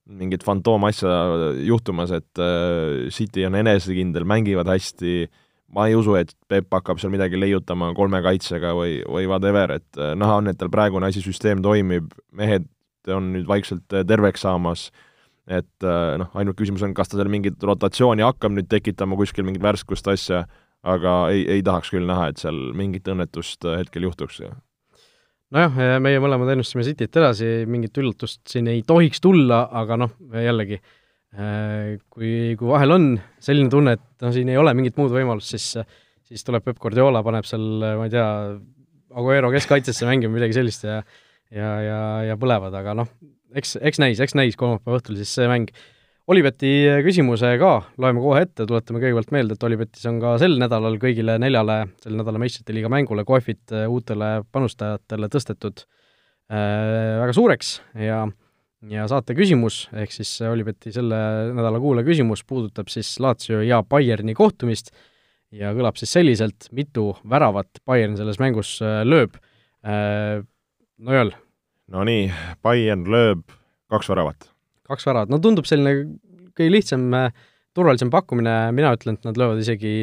mingit 0.07 0.45
fantoomasja 0.47 1.11
juhtumas, 1.67 2.13
et 2.15 2.39
City 3.11 3.43
on 3.43 3.57
enesekindel, 3.59 4.23
mängivad 4.23 4.69
hästi, 4.71 5.25
ma 5.75 5.89
ei 5.89 5.97
usu, 5.99 6.13
et 6.15 6.31
Peep 6.47 6.71
hakkab 6.71 7.01
seal 7.01 7.11
midagi 7.11 7.35
leiutama 7.35 7.89
kolme 7.91 8.21
kaitsega 8.23 8.71
või, 8.77 9.01
või 9.03 9.27
whatever, 9.27 9.73
et 9.75 9.99
näha 9.99 10.37
on, 10.39 10.47
et 10.47 10.55
tal 10.61 10.71
praegune 10.71 11.09
asi, 11.11 11.19
süsteem 11.25 11.59
toimib, 11.59 12.15
mehed 12.31 12.69
on 13.11 13.33
nüüd 13.33 13.51
vaikselt 13.51 13.83
terveks 14.07 14.47
saamas 14.47 14.87
et 15.47 15.87
äh, 15.87 16.13
noh, 16.19 16.29
ainult 16.37 16.57
küsimus 16.59 16.83
on, 16.85 16.93
kas 16.95 17.11
ta 17.11 17.19
seal 17.19 17.31
mingit 17.31 17.61
rotatsiooni 17.63 18.25
hakkab 18.25 18.53
nüüd 18.55 18.69
tekitama 18.71 19.17
kuskil 19.19 19.47
mingit 19.47 19.63
värskust 19.63 20.07
asja, 20.11 20.43
aga 20.87 21.17
ei, 21.33 21.45
ei 21.57 21.65
tahaks 21.65 21.91
küll 21.93 22.07
näha, 22.07 22.29
et 22.31 22.41
seal 22.41 22.57
mingit 22.77 23.07
õnnetust 23.11 23.67
äh, 23.67 23.79
hetkel 23.81 24.07
juhtuks. 24.09 24.41
nojah, 25.55 25.77
meie 26.03 26.19
mõlemad 26.23 26.51
ennustasime 26.53 26.83
Cityt 26.87 27.19
edasi, 27.21 27.51
mingit 27.69 27.97
üllatust 27.97 28.43
siin 28.51 28.67
ei 28.71 28.83
tohiks 28.87 29.23
tulla, 29.23 29.63
aga 29.81 29.99
noh, 30.03 30.17
jällegi, 30.35 30.81
äh, 31.37 31.95
kui, 32.11 32.33
kui 32.59 32.73
vahel 32.73 32.97
on 32.97 33.13
selline 33.39 33.71
tunne, 33.71 33.95
et 33.95 34.25
no 34.27 34.33
siin 34.35 34.51
ei 34.51 34.59
ole 34.59 34.75
mingit 34.77 34.99
muud 34.99 35.15
võimalust, 35.15 35.55
siis 35.55 35.71
siis 36.27 36.43
tuleb 36.43 36.65
Peep 36.65 36.81
Guardiola, 36.83 37.21
paneb 37.23 37.45
seal, 37.47 37.63
ma 37.95 38.09
ei 38.09 38.11
tea, 38.11 38.27
Aguero 39.17 39.47
keskkaitsesse 39.53 40.03
mängima, 40.03 40.33
midagi 40.35 40.57
sellist 40.57 40.83
ja 40.83 40.97
ja, 41.53 41.69
ja, 41.81 41.99
ja 42.27 42.35
põlevad, 42.39 42.75
aga 42.75 42.95
noh, 42.97 43.11
eks, 43.55 43.77
eks 43.81 44.01
näis, 44.01 44.21
eks 44.23 44.35
näis 44.37 44.57
kolmapäeva 44.59 44.99
õhtul 44.99 45.19
siis 45.19 45.33
see 45.37 45.47
mäng. 45.51 45.71
Olibeti 46.27 46.69
küsimuse 47.05 47.53
ka 47.61 47.69
loeme 48.03 48.19
kohe 48.19 48.41
ette, 48.43 48.65
tuletame 48.67 48.99
kõigepealt 48.99 49.29
meelde, 49.31 49.55
et 49.55 49.61
Olipetis 49.63 50.03
on 50.09 50.17
ka 50.19 50.33
sel 50.41 50.57
nädalal 50.59 50.97
kõigile 50.99 51.37
neljale 51.39 51.77
selle 52.03 52.19
nädala 52.19 52.41
meistrite 52.43 52.75
liiga 52.75 52.91
mängule 52.91 53.23
kohvid 53.27 53.71
äh, 53.71 53.85
uutele 53.87 54.41
panustajatele 54.51 55.29
tõstetud 55.31 55.85
äh, 56.51 57.23
väga 57.23 57.37
suureks 57.37 57.77
ja 58.03 58.25
ja 58.87 59.07
saate 59.09 59.33
küsimus, 59.33 59.87
ehk 59.95 60.11
siis 60.13 60.35
Olibeti 60.45 60.91
selle 60.93 61.17
nädala 61.55 61.79
kuulaja 61.81 62.05
küsimus 62.05 62.43
puudutab 62.45 62.91
siis 62.93 63.15
Lazio 63.23 63.63
ja 63.65 63.79
Bayerni 63.81 64.35
kohtumist 64.37 64.91
ja 65.55 65.71
kõlab 65.73 65.97
siis 65.97 66.11
selliselt, 66.13 66.67
mitu 66.75 67.13
väravat 67.29 67.79
Bayern 67.87 68.19
selles 68.19 68.39
mängus 68.43 68.77
äh, 68.83 69.01
lööb 69.07 69.39
äh,. 69.87 70.43
Nojal, 70.97 71.29
Nonii, 71.93 72.27
Bayern 72.65 73.05
lööb 73.07 73.43
kaks 73.91 74.09
väravat. 74.11 74.49
kaks 74.87 75.05
väravat, 75.07 75.31
no 75.31 75.39
tundub 75.43 75.67
selline 75.67 76.17
kõige 76.57 76.71
lihtsam, 76.71 77.05
äh, 77.15 77.35
turvalisem 77.75 78.11
pakkumine, 78.11 78.73
mina 78.75 78.93
ütlen, 78.95 79.17
et 79.19 79.27
nad 79.27 79.39
löövad 79.39 79.61
isegi 79.61 79.93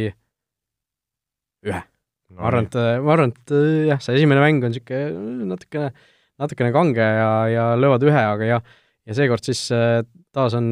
ühe 1.65 1.81
no,. 1.81 2.39
ma 2.39 2.49
arvan, 2.49 2.69
et, 2.69 2.79
äh, 2.81 2.97
ma 3.05 3.13
arvan, 3.17 3.35
et 3.35 3.53
äh, 3.57 3.85
jah, 3.91 4.01
see 4.05 4.17
esimene 4.21 4.45
mäng 4.45 4.65
on 4.65 4.73
niisugune 4.73 5.51
natukene, 5.51 5.91
natukene 6.41 6.73
kange 6.75 7.05
ja, 7.05 7.29
ja 7.53 7.67
löövad 7.77 8.07
ühe, 8.09 8.25
aga 8.33 8.51
ja 8.55 8.63
ja 9.05 9.13
seekord 9.13 9.45
siis 9.45 9.67
taas 10.33 10.55
on 10.57 10.71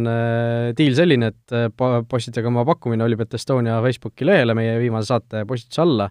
diil 0.73 0.95
selline, 0.97 1.29
et 1.29 1.75
postitage 2.09 2.49
oma 2.49 2.63
pakkumine 2.65 3.05
Olipet 3.05 3.37
Estonia 3.37 3.75
Facebooki 3.85 4.25
lehele 4.25 4.55
meie 4.57 4.79
viimase 4.81 5.11
saate 5.11 5.43
postituse 5.45 5.83
alla 5.85 6.07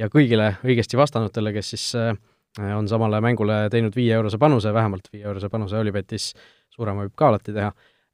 ja 0.00 0.08
kõigile 0.08 0.54
õigesti 0.64 0.96
vastanutele, 0.96 1.52
kes 1.52 1.74
siis 1.74 1.84
äh, 2.00 2.14
Äh, 2.14 2.37
on 2.58 2.88
samale 2.88 3.20
mängule 3.20 3.68
teinud 3.70 3.94
viie-eurose 3.96 4.38
panuse, 4.38 4.72
vähemalt 4.74 5.08
viie-eurose 5.12 5.48
panuse 5.48 5.78
Olipetis, 5.78 6.32
suurema 6.74 7.04
võib 7.06 7.14
ka 7.18 7.30
alati 7.30 7.54
teha, 7.54 7.70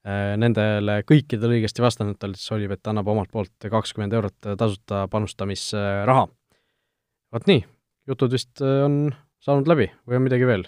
äh, 0.07 0.35
nendele 0.41 1.01
kõikidele 1.09 1.59
õigesti 1.59 1.85
vastanutele 1.85 2.37
siis 2.39 2.53
Olipet 2.57 2.93
annab 2.93 3.09
omalt 3.09 3.33
poolt 3.33 3.69
kakskümmend 3.71 4.13
eurot 4.13 4.55
tasuta 4.61 5.07
panustamisraha. 5.11 6.27
vot 7.33 7.47
nii, 7.51 7.65
jutud 8.09 8.33
vist 8.37 8.63
äh, 8.63 8.85
on 8.85 9.15
saanud 9.45 9.69
läbi 9.69 9.91
või 10.07 10.21
on 10.21 10.27
midagi 10.29 10.49
veel? 10.49 10.67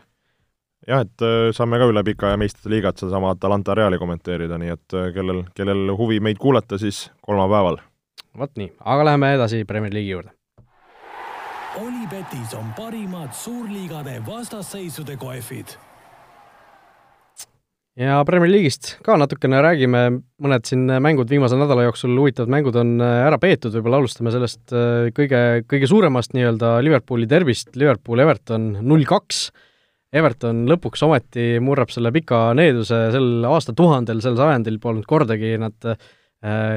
jah, 0.87 1.03
et 1.03 1.27
saame 1.57 1.81
ka 1.81 1.91
üle 1.91 2.05
pika 2.07 2.33
ja 2.33 2.39
meistrite 2.41 2.71
liigat 2.71 3.01
sedasama 3.03 3.33
Atalanta 3.35 3.75
Reali 3.75 3.99
kommenteerida, 3.99 4.59
nii 4.61 4.73
et 4.73 4.97
kellel, 5.15 5.45
kellel 5.57 5.93
huvi 5.99 6.21
meid 6.21 6.39
kuulata, 6.39 6.79
siis 6.79 7.11
kolmapäeval. 7.27 7.81
vot 8.39 8.57
nii, 8.57 8.73
aga 8.85 9.11
läheme 9.11 9.35
edasi 9.35 9.65
Premier 9.65 9.93
League'i 9.93 10.15
juurde 10.15 10.36
Olipetis 12.07 12.53
on 12.55 12.69
parimad 12.77 13.33
suurliigade 13.35 14.21
vastasseisude 14.27 15.17
kohvid. 15.19 15.73
ja 17.99 18.21
Premier 18.29 18.51
League'ist 18.53 18.93
ka 19.03 19.17
natukene 19.19 19.59
räägime, 19.65 20.03
mõned 20.39 20.69
siin 20.71 20.85
mängud 21.03 21.27
viimase 21.27 21.59
nädala 21.59 21.89
jooksul, 21.89 22.15
huvitavad 22.15 22.53
mängud 22.55 22.79
on 22.79 22.93
äh, 23.03 23.25
ära 23.27 23.41
peetud, 23.43 23.75
võib-olla 23.75 23.99
alustame 24.05 24.31
sellest 24.31 24.71
äh, 24.71 25.09
kõige, 25.19 25.43
kõige 25.67 25.91
suuremast 25.91 26.37
nii-öelda 26.39 26.77
Liverpooli 26.87 27.27
derbist, 27.27 27.75
Liverpool-Everton 27.75 28.71
null 28.87 29.03
kaks. 29.09 29.49
Everton 30.15 30.63
lõpuks 30.71 31.03
ometi 31.09 31.57
murrab 31.59 31.91
selle 31.91 32.15
pika 32.15 32.53
needuse 32.55 33.09
sel 33.19 33.51
aastatuhandel, 33.51 34.23
sel 34.23 34.39
sajandil 34.39 34.79
polnud 34.79 35.11
kordagi 35.11 35.57
nad 35.59 35.91
äh, 35.91 35.99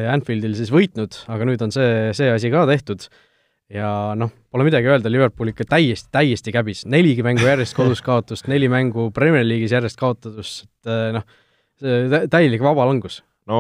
Anfieldil 0.10 0.58
siis 0.58 0.74
võitnud, 0.74 1.22
aga 1.30 1.52
nüüd 1.54 1.70
on 1.70 1.76
see, 1.76 2.16
see 2.18 2.34
asi 2.34 2.50
ka 2.50 2.66
tehtud 2.74 3.12
ja 3.74 3.90
noh, 4.18 4.32
pole 4.52 4.66
midagi 4.68 4.90
öelda, 4.90 5.12
Liverpool 5.12 5.52
ikka 5.52 5.68
täiesti, 5.70 6.10
täiesti 6.14 6.54
käbis, 6.56 6.86
neligi 6.90 7.26
mängu 7.26 7.46
järjest 7.46 7.78
kodus 7.78 8.02
kaotust, 8.06 8.48
neli 8.52 8.70
mängu 8.72 9.10
Premier 9.16 9.46
League'is 9.46 9.76
järjest 9.76 10.00
kaotust, 10.00 10.66
et 10.66 10.94
eh, 10.94 11.12
noh, 11.18 11.28
täielik 12.30 12.64
vabalangus. 12.64 13.22
no 13.50 13.60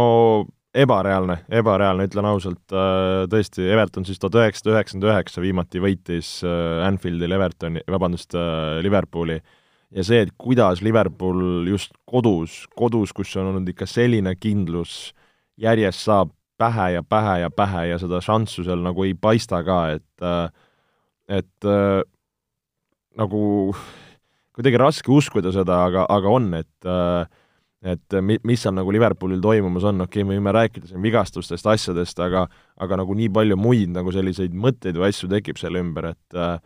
ebareaalne, 0.76 1.40
ebareaalne, 1.62 2.06
ütlen 2.10 2.28
ausalt, 2.30 2.62
tõesti, 3.32 3.64
Everton 3.74 4.06
siis 4.06 4.20
tuhat 4.22 4.36
üheksasada 4.38 4.76
üheksakümmend 4.76 5.08
üheksa 5.10 5.42
viimati 5.42 5.82
võitis 5.82 6.34
Anfieldil 6.86 7.34
Evertoni, 7.40 7.82
vabandust, 7.90 8.36
Liverpooli 8.86 9.40
ja 9.96 10.06
see, 10.06 10.24
et 10.26 10.34
kuidas 10.38 10.84
Liverpool 10.86 11.68
just 11.70 11.96
kodus, 12.10 12.64
kodus, 12.78 13.14
kus 13.16 13.34
on 13.40 13.52
olnud 13.54 13.72
ikka 13.72 13.88
selline 13.90 14.36
kindlus, 14.40 15.14
järjest 15.60 16.06
saab 16.06 16.34
pähe 16.60 16.92
ja 16.98 17.04
pähe 17.04 17.40
ja 17.46 17.50
pähe 17.50 17.88
ja 17.94 18.00
seda 18.02 18.22
šanssu 18.24 18.66
seal 18.68 18.84
nagu 18.84 19.06
ei 19.08 19.16
paista 19.16 19.64
ka, 19.64 19.80
et 19.96 20.28
et 21.30 21.68
äh, 21.68 22.02
nagu 23.20 23.44
kuidagi 24.56 24.82
raske 24.82 25.12
uskuda 25.14 25.54
seda, 25.56 25.84
aga, 25.88 26.06
aga 26.12 26.34
on, 26.36 26.50
et 26.60 26.90
äh, 26.90 27.24
et 27.80 28.18
mi-, 28.26 28.40
mis 28.44 28.60
seal 28.60 28.76
nagu 28.76 28.92
Liverpoolil 28.92 29.40
toimumas 29.44 29.86
on, 29.88 30.04
okei 30.04 30.20
okay,, 30.20 30.28
me 30.28 30.36
võime 30.36 30.52
rääkida 30.56 30.90
siin 30.90 31.04
vigastustest, 31.04 31.68
asjadest, 31.72 32.20
aga 32.20 32.44
aga 32.84 33.00
nagu 33.00 33.16
nii 33.16 33.30
palju 33.36 33.56
muid 33.60 33.94
nagu 33.96 34.12
selliseid 34.12 34.56
mõtteid 34.56 35.00
või 35.00 35.14
asju 35.14 35.30
tekib 35.32 35.62
selle 35.62 35.80
ümber, 35.84 36.12
et 36.12 36.36
äh, 36.36 36.58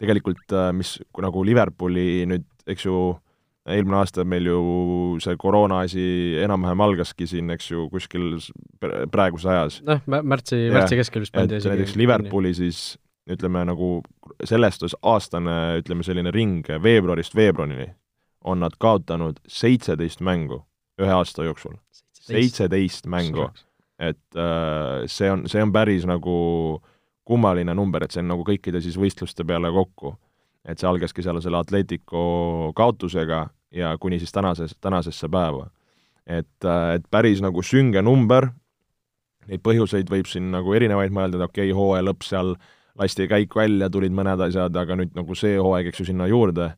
tegelikult 0.00 0.56
äh, 0.56 0.70
mis 0.76 0.96
nagu 1.22 1.44
Liverpooli 1.44 2.24
nüüd, 2.30 2.46
eks 2.68 2.88
ju, 2.88 2.96
eelmine 3.66 3.98
aasta 3.98 4.24
meil 4.28 4.46
ju 4.46 4.60
see 5.22 5.36
koroona 5.40 5.80
asi 5.86 6.04
enam-vähem 6.42 6.84
algaski 6.86 7.26
siin, 7.30 7.50
eks 7.54 7.70
ju, 7.72 7.88
kuskil 7.90 8.36
praeguses 9.12 9.50
ajas. 9.50 9.80
noh, 9.86 10.02
märtsi, 10.06 10.68
märtsi 10.74 11.00
keskel 11.00 11.26
vist 11.26 11.34
pandi 11.34 11.58
isegi. 11.58 11.74
näiteks 11.74 11.98
Liverpooli 11.98 12.54
siis 12.54 12.80
ütleme 13.30 13.64
nagu 13.66 13.90
sellest 14.46 14.86
aastane, 15.02 15.56
ütleme 15.80 16.06
selline 16.06 16.30
ring 16.34 16.66
veebruarist 16.82 17.34
veebruarini 17.34 17.88
on 18.46 18.62
nad 18.62 18.76
kaotanud 18.78 19.40
seitseteist 19.50 20.22
mängu 20.22 20.62
ühe 21.02 21.12
aasta 21.12 21.44
jooksul. 21.44 21.74
seitseteist 22.12 23.06
mängu. 23.06 23.50
et 23.98 24.36
äh, 24.36 25.06
see 25.06 25.30
on, 25.30 25.46
see 25.48 25.62
on 25.62 25.72
päris 25.72 26.04
nagu 26.06 26.36
kummaline 27.24 27.74
number, 27.74 28.04
et 28.04 28.12
see 28.12 28.22
on 28.22 28.28
nagu 28.30 28.44
kõikide 28.46 28.80
siis 28.84 28.98
võistluste 29.00 29.44
peale 29.44 29.72
kokku. 29.72 30.14
Et 30.66 30.78
see 30.78 30.88
algaski 30.90 31.22
seal 31.22 31.40
selle 31.42 31.60
Atletico 31.60 32.72
kaotusega 32.76 33.46
ja 33.74 33.96
kuni 34.00 34.18
siis 34.18 34.32
tänases, 34.34 34.76
tänasesse 34.80 35.28
päeva. 35.28 35.70
et, 36.26 36.64
äh, 36.64 36.94
et 36.94 37.04
päris 37.10 37.40
nagu 37.42 37.62
sünge 37.62 38.02
number, 38.02 38.48
neid 39.46 39.62
põhjuseid 39.62 40.08
võib 40.10 40.26
siin 40.26 40.50
nagu 40.50 40.72
erinevaid 40.74 41.12
mõelda, 41.14 41.38
et 41.38 41.44
okei 41.46 41.70
okay,, 41.70 41.76
hooaja 41.76 42.02
lõpp 42.02 42.26
seal 42.26 42.56
lasti 42.98 43.28
käik 43.30 43.54
välja, 43.54 43.90
tulid 43.92 44.14
mõned 44.16 44.40
asjad, 44.48 44.74
aga 44.74 44.96
nüüd 44.98 45.14
nagu 45.14 45.36
see 45.38 45.54
hooaeg, 45.60 45.90
eks 45.90 46.02
ju, 46.02 46.08
sinna 46.08 46.26
juurde, 46.26 46.72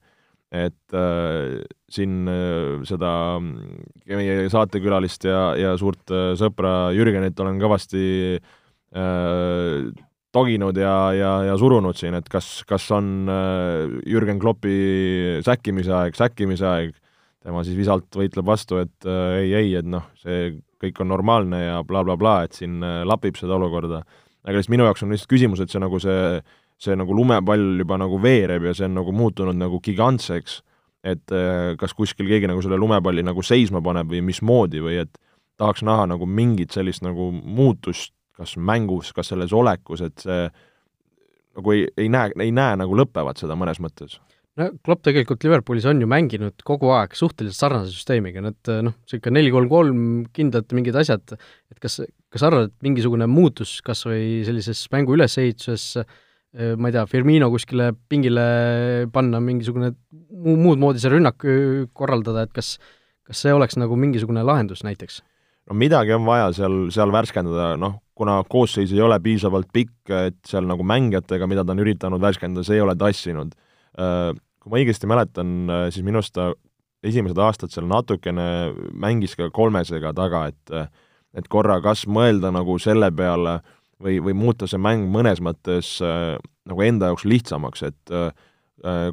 et 0.52 0.96
äh, 0.96 1.64
siin 1.92 2.28
äh, 2.28 2.84
seda 2.88 3.10
meie 3.40 4.48
saatekülalist 4.52 5.24
ja, 5.28 5.42
ja 5.56 5.74
suurt 5.80 6.12
äh, 6.12 6.34
sõpra 6.40 6.90
Jürgenit 6.96 7.40
olen 7.40 7.60
kõvasti 7.60 8.04
äh, 8.36 9.88
toginud 10.34 10.76
ja, 10.76 10.94
ja, 11.16 11.32
ja 11.48 11.56
surunud 11.60 11.96
siin, 11.96 12.16
et 12.18 12.28
kas, 12.32 12.62
kas 12.68 12.88
on 12.94 13.28
äh, 13.32 13.98
Jürgen 14.08 14.40
Kloppi 14.42 15.40
säkkimise 15.44 15.94
aeg, 15.94 16.18
säkkimise 16.18 16.66
aeg, 16.68 16.96
tema 17.44 17.64
siis 17.64 17.78
visalt 17.78 18.08
võitleb 18.18 18.46
vastu, 18.48 18.80
et 18.82 19.08
äh, 19.08 19.40
ei, 19.42 19.52
ei, 19.62 19.74
et 19.80 19.88
noh, 19.88 20.10
see 20.20 20.52
kõik 20.78 21.00
on 21.02 21.10
normaalne 21.10 21.62
ja 21.64 21.78
blablabla 21.82 22.16
bla, 22.18 22.44
bla, 22.44 22.48
et 22.48 22.58
siin 22.58 22.82
äh, 22.84 23.02
lapib 23.08 23.38
seda 23.40 23.56
olukorda. 23.56 24.02
aga 24.44 24.56
lihtsalt 24.56 24.74
minu 24.76 24.86
jaoks 24.86 25.04
on 25.04 25.14
lihtsalt 25.14 25.32
küsimus, 25.32 25.62
et 25.62 25.72
see 25.72 25.82
nagu 25.82 26.00
see, 26.02 26.42
see 26.80 26.96
nagu 26.96 27.16
lumepall 27.16 27.80
juba 27.80 27.98
nagu 28.00 28.20
veereb 28.22 28.68
ja 28.68 28.74
see 28.76 28.88
on 28.88 28.98
nagu 29.00 29.12
muutunud 29.12 29.56
nagu 29.56 29.80
gigantseks, 29.84 30.60
et 31.08 31.32
äh, 31.32 31.72
kas 31.80 31.96
kuskil 31.96 32.28
keegi 32.28 32.50
nagu 32.50 32.62
selle 32.62 32.78
lumepalli 32.78 33.24
nagu 33.24 33.42
seisma 33.42 33.82
paneb 33.84 34.12
või 34.12 34.22
mismoodi 34.28 34.84
või 34.84 35.00
et 35.06 35.18
tahaks 35.58 35.82
näha 35.86 36.06
nagu 36.12 36.26
mingit 36.26 36.74
sellist 36.76 37.02
nagu 37.02 37.32
muutust 37.32 38.12
kas 38.38 38.56
mängus, 38.56 39.12
kas 39.16 39.32
selles 39.32 39.52
olekus, 39.56 40.02
et 40.06 40.24
see 40.24 40.48
nagu 41.58 41.74
ei, 41.74 41.86
ei 41.98 42.10
näe, 42.12 42.32
ei 42.44 42.54
näe 42.54 42.78
nagu 42.78 42.96
lõppevat 42.98 43.40
seda 43.42 43.56
mõnes 43.58 43.80
mõttes 43.82 44.18
no 44.58 44.68
Klopp 44.84 45.04
tegelikult 45.06 45.44
Liverpoolis 45.46 45.86
on 45.90 46.02
ju 46.02 46.08
mänginud 46.10 46.62
kogu 46.66 46.90
aeg 46.94 47.14
suhteliselt 47.18 47.58
sarnase 47.58 47.94
süsteemiga, 47.94 48.42
need 48.42 48.70
noh, 48.86 48.96
niisugune 49.06 49.38
neli-kolm-kolm, 49.38 50.00
kindlad 50.34 50.74
mingid 50.74 50.98
asjad, 50.98 51.36
et 51.70 51.82
kas, 51.82 52.00
kas 52.32 52.46
arvad, 52.46 52.72
et 52.72 52.86
mingisugune 52.86 53.28
muutus 53.30 53.78
kas 53.86 54.02
või 54.08 54.42
sellises 54.46 54.82
mängu 54.94 55.14
ülesehituses, 55.14 55.92
ma 56.80 56.90
ei 56.90 56.96
tea, 56.96 57.04
Firmino 57.06 57.50
kuskile 57.52 57.92
pingile 58.10 58.44
panna, 59.14 59.38
mingisugune 59.44 59.92
muu, 60.10 60.56
muud 60.58 60.82
moodi 60.82 61.02
see 61.02 61.12
rünnak 61.12 61.44
korraldada, 61.94 62.46
et 62.48 62.54
kas 62.56 62.76
kas 63.28 63.44
see 63.44 63.52
oleks 63.52 63.76
nagu 63.76 63.96
mingisugune 64.00 64.42
lahendus 64.46 64.84
näiteks? 64.86 65.20
No 65.68 65.76
midagi 65.76 66.14
on 66.16 66.26
vaja 66.26 66.50
seal, 66.56 66.76
seal 66.94 67.12
värskendada, 67.12 67.72
noh, 67.80 67.98
kuna 68.18 68.40
koosseis 68.50 68.92
ei 68.94 69.02
ole 69.04 69.18
piisavalt 69.22 69.68
pikk, 69.72 70.12
et 70.26 70.38
seal 70.48 70.66
nagu 70.68 70.84
mängijatega, 70.86 71.48
mida 71.50 71.64
ta 71.64 71.74
on 71.74 71.82
üritanud 71.84 72.22
värskendada, 72.22 72.66
see 72.66 72.78
ei 72.78 72.84
ole 72.84 72.96
tassinud. 72.98 73.52
Äh, 73.98 74.32
kui 74.58 74.72
ma 74.72 74.80
õigesti 74.80 75.10
mäletan, 75.10 75.52
äh, 75.70 75.84
siis 75.94 76.06
minu 76.06 76.22
arust 76.22 76.34
ta 76.38 76.50
esimesed 77.06 77.38
aastad 77.38 77.72
seal 77.72 77.86
natukene 77.90 78.72
mängis 78.90 79.36
ka 79.38 79.52
kolmesega 79.54 80.14
taga, 80.16 80.48
et 80.50 80.78
et 81.36 81.46
korra 81.52 81.76
kas 81.84 82.06
mõelda 82.08 82.48
nagu 82.50 82.78
selle 82.80 83.10
peale 83.14 83.58
või, 84.02 84.16
või 84.24 84.32
muuta 84.34 84.66
see 84.66 84.80
mäng 84.80 85.10
mõnes 85.12 85.42
mõttes 85.44 85.98
äh, 86.02 86.34
nagu 86.66 86.82
enda 86.82 87.12
jaoks 87.12 87.26
lihtsamaks, 87.28 87.84
et 87.86 88.14
äh, 88.14 88.32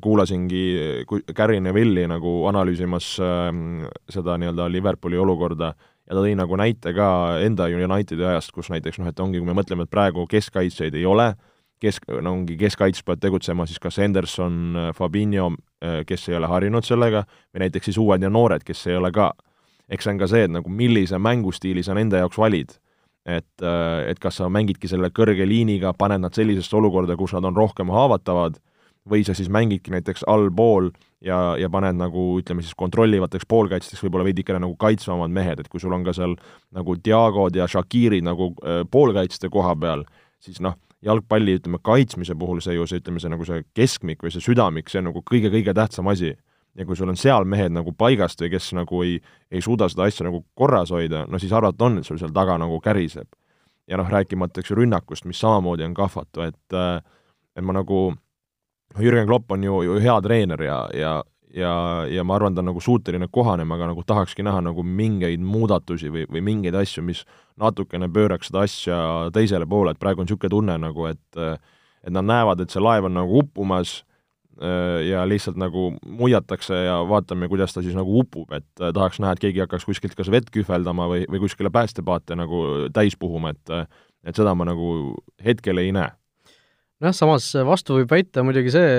kuulasingi 0.02 1.04
Gary 1.36 1.60
Neville'i 1.62 2.08
nagu 2.10 2.38
analüüsimas 2.50 3.12
äh, 3.22 3.52
seda 4.10 4.40
nii-öelda 4.42 4.70
Liverpooli 4.72 5.20
olukorda 5.22 5.74
äh, 5.74 5.92
ja 6.06 6.14
ta 6.14 6.22
tõi 6.22 6.36
nagu 6.38 6.58
näite 6.60 6.94
ka 6.96 7.08
enda 7.46 7.68
Unitedi 7.72 8.26
ajast, 8.26 8.54
kus 8.54 8.70
näiteks 8.74 9.02
noh, 9.02 9.10
et 9.10 9.20
ongi, 9.20 9.42
kui 9.42 9.50
me 9.50 9.58
mõtleme, 9.58 9.86
et 9.86 9.92
praegu 9.92 10.28
keskkaitsjaid 10.30 10.96
ei 10.98 11.06
ole, 11.10 11.32
kesk, 11.82 12.08
no 12.22 12.36
ongi 12.38 12.58
keskkaitses 12.60 13.06
peavad 13.06 13.24
tegutsema 13.24 13.66
siis 13.68 13.82
kas 13.84 13.98
Henderson, 14.02 14.92
Fabinho, 14.96 15.52
kes 16.08 16.30
ei 16.30 16.38
ole 16.38 16.50
harjunud 16.50 16.86
sellega, 16.88 17.26
või 17.54 17.66
näiteks 17.66 17.92
siis 17.92 18.00
uued 18.02 18.24
ja 18.24 18.32
noored, 18.32 18.64
kes 18.66 18.86
ei 18.90 19.00
ole 19.00 19.12
ka. 19.16 19.34
eks 19.90 20.04
see 20.04 20.14
on 20.16 20.20
ka 20.20 20.28
see, 20.28 20.46
et 20.48 20.52
nagu 20.52 20.70
millise 20.70 21.18
mängustiili 21.22 21.84
sa 21.84 21.94
nende 21.94 22.18
jaoks 22.18 22.38
valid. 22.38 22.78
et, 23.26 23.62
et 24.08 24.20
kas 24.22 24.36
sa 24.38 24.50
mängidki 24.50 24.88
selle 24.88 25.10
kõrge 25.10 25.48
liiniga, 25.50 25.94
paned 25.98 26.22
nad 26.22 26.34
sellisesse 26.34 26.76
olukorda, 26.78 27.16
kus 27.18 27.34
nad 27.34 27.46
on 27.46 27.56
rohkem 27.56 27.90
haavatavad, 27.90 28.60
või 29.10 29.24
sa 29.26 29.34
siis 29.34 29.50
mängidki 29.50 29.92
näiteks 29.92 30.24
allpool 30.28 30.92
ja, 31.26 31.40
ja 31.60 31.70
paned 31.74 31.98
nagu 31.98 32.26
ütleme 32.40 32.64
siis 32.64 32.76
kontrollivateks 32.78 33.48
poolkaitsjateks 33.50 34.04
võib-olla 34.06 34.28
veidikene 34.30 34.62
nagu 34.64 34.76
kaitsvamad 34.80 35.34
mehed, 35.34 35.62
et 35.62 35.70
kui 35.72 35.82
sul 35.82 35.94
on 35.96 36.06
ka 36.06 36.14
seal 36.16 36.36
nagu 36.76 36.98
Diagod 37.02 37.58
ja 37.58 37.68
Shakirid 37.72 38.26
nagu 38.26 38.52
äh, 38.62 38.84
poolkaitsjate 38.92 39.50
koha 39.54 39.76
peal, 39.82 40.06
siis 40.44 40.62
noh, 40.64 40.78
jalgpalli 41.06 41.58
ütleme 41.60 41.80
kaitsmise 41.86 42.36
puhul 42.40 42.62
see 42.64 42.78
ju 42.78 42.86
see, 42.90 43.02
ütleme 43.02 43.22
see 43.22 43.32
nagu 43.34 43.46
see 43.48 43.64
keskmik 43.78 44.26
või 44.26 44.34
see 44.34 44.44
südamik, 44.44 44.90
see 44.90 45.02
on 45.02 45.10
nagu 45.12 45.24
kõige-kõige 45.26 45.76
tähtsam 45.78 46.12
asi. 46.14 46.36
ja 46.76 46.84
kui 46.84 46.98
sul 47.00 47.08
on 47.08 47.16
seal 47.16 47.46
mehed 47.48 47.72
nagu 47.72 47.94
paigast 47.96 48.42
või 48.42 48.50
kes 48.52 48.74
nagu 48.76 48.98
ei, 49.06 49.20
ei 49.52 49.62
suuda 49.64 49.88
seda 49.88 50.10
asja 50.10 50.26
nagu 50.28 50.42
korras 50.60 50.92
hoida, 50.92 51.24
no 51.32 51.40
siis 51.40 51.54
arvata 51.56 51.86
on, 51.86 52.02
et 52.02 52.06
sul 52.06 52.20
seal 52.20 52.34
taga 52.36 52.58
nagu 52.60 52.82
käriseb. 52.84 53.28
ja 53.88 53.98
noh, 53.98 54.10
rääkimata 54.10 54.60
eks 54.60 54.72
ju 54.72 54.76
rünnakust, 54.82 55.26
mis 55.26 55.40
samamoodi 55.40 55.86
on 55.86 55.94
kahvatu, 55.94 56.42
et 56.42 56.74
äh, 56.74 57.02
et 57.56 57.64
ma 57.64 57.74
nagu 57.74 58.16
Jürgen 58.96 59.28
Klopp 59.28 59.52
on 59.52 59.64
ju, 59.64 59.82
ju 59.84 60.00
hea 60.00 60.20
treener 60.24 60.62
ja, 60.64 60.82
ja 60.94 61.16
ja, 61.56 62.06
ja 62.12 62.24
ma 62.28 62.36
arvan, 62.36 62.56
ta 62.56 62.60
on 62.64 62.70
nagu 62.70 62.82
suuteline 62.84 63.30
kohanema, 63.32 63.78
aga 63.78 63.92
nagu 63.92 64.04
tahakski 64.08 64.44
näha 64.46 64.62
nagu 64.66 64.84
mingeid 64.84 65.44
muudatusi 65.44 66.12
või, 66.12 66.26
või 66.32 66.44
mingeid 66.44 66.76
asju, 66.76 67.04
mis 67.06 67.24
natukene 67.62 68.10
pööraks 68.12 68.52
seda 68.52 68.66
asja 68.68 68.98
teisele 69.36 69.68
poole, 69.70 69.94
et 69.96 70.02
praegu 70.02 70.24
on 70.24 70.28
niisugune 70.28 70.52
tunne 70.52 70.76
nagu, 70.82 71.08
et 71.12 71.40
et 72.06 72.14
nad 72.14 72.28
näevad, 72.28 72.60
et 72.62 72.70
see 72.70 72.84
laev 72.84 73.08
on 73.08 73.16
nagu 73.18 73.40
uppumas 73.40 74.04
ja 75.10 75.24
lihtsalt 75.28 75.58
nagu 75.60 75.90
muiatakse 76.06 76.78
ja 76.86 77.00
vaatame, 77.10 77.50
kuidas 77.52 77.74
ta 77.74 77.82
siis 77.84 77.96
nagu 77.98 78.20
upub, 78.22 78.52
et 78.56 78.68
tahaks 78.80 79.20
näha, 79.20 79.34
et 79.36 79.42
keegi 79.44 79.64
hakkaks 79.64 79.88
kuskilt 79.88 80.16
kas 80.16 80.30
vett 80.32 80.52
kühveldama 80.54 81.10
või, 81.12 81.26
või 81.32 81.42
kuskile 81.44 81.72
päästepaate 81.74 82.38
nagu 82.40 82.62
täis 82.96 83.18
puhuma, 83.20 83.56
et 83.56 83.74
et 84.26 84.38
seda 84.38 84.56
ma 84.58 84.66
nagu 84.66 85.16
hetkel 85.46 85.78
ei 85.78 85.92
näe 85.96 86.12
nojah, 87.04 87.16
samas 87.16 87.48
vastu 87.68 88.00
võib 88.00 88.12
väita 88.12 88.44
muidugi 88.46 88.74
see 88.74 88.90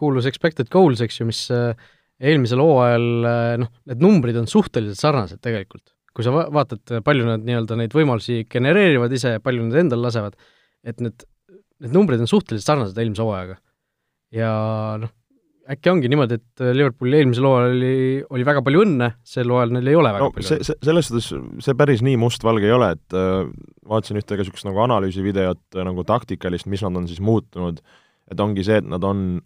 kuulus 0.00 0.28
expected 0.30 0.70
goals, 0.72 1.02
eks 1.04 1.20
ju, 1.20 1.28
mis 1.28 1.42
äh, 1.54 1.72
eelmisel 2.20 2.62
hooajal 2.62 3.08
äh, 3.28 3.54
noh, 3.62 3.72
need 3.90 4.04
numbrid 4.04 4.38
on 4.40 4.48
suhteliselt 4.50 5.00
sarnased 5.00 5.42
tegelikult. 5.44 5.94
kui 6.16 6.26
sa 6.26 6.32
va-, 6.34 6.48
vaatad, 6.50 6.82
palju 7.06 7.26
nad 7.28 7.44
nii-öelda 7.46 7.76
neid 7.78 7.92
võimalusi 7.94 8.42
genereerivad 8.50 9.12
ise 9.14 9.36
ja 9.36 9.42
palju 9.42 9.68
nad 9.68 9.78
endale 9.84 10.08
lasevad, 10.08 10.34
et 10.82 10.98
need, 11.04 11.22
need 11.84 11.94
numbrid 11.94 12.22
on 12.22 12.30
suhteliselt 12.30 12.66
sarnased 12.66 12.98
eelmise 12.98 13.22
hooajaga. 13.24 13.60
ja 14.34 14.50
noh, 15.02 15.12
äkki 15.70 15.90
ongi 15.92 16.10
niimoodi, 16.10 16.38
et 16.40 16.62
äh, 16.64 16.72
Liverpoolil 16.76 17.18
eelmisel 17.20 17.46
hooajal 17.46 17.76
oli, 17.76 17.94
oli 18.36 18.46
väga 18.46 18.62
palju 18.66 18.84
õnne, 18.84 19.10
sel 19.26 19.52
hooajal 19.52 19.74
neil 19.76 19.90
ei 19.92 19.98
ole 19.98 20.14
väga 20.16 20.26
no, 20.26 20.34
palju 20.34 20.48
see, 20.48 20.66
see, 20.66 20.78
selles 20.86 21.10
suhtes 21.10 21.28
see 21.66 21.76
päris 21.78 22.02
nii 22.06 22.16
mustvalge 22.20 22.66
ei 22.66 22.74
ole, 22.74 22.90
et 22.96 23.16
äh, 23.16 23.44
vaatasin 23.90 24.18
ühte 24.20 24.34
ka 24.34 24.42
niisugust 24.42 24.66
nagu 24.68 24.82
analüüsivideot 24.86 25.78
äh, 25.78 25.86
nagu 25.86 26.06
taktikalist, 26.08 26.68
mis 26.70 26.82
nad 26.86 26.98
on 26.98 27.06
siis 27.10 27.22
muutunud, 27.24 27.80
et 28.30 28.42
ongi 28.42 28.66
see, 28.66 28.80
et 28.82 28.90
nad 28.90 29.04
on 29.06 29.40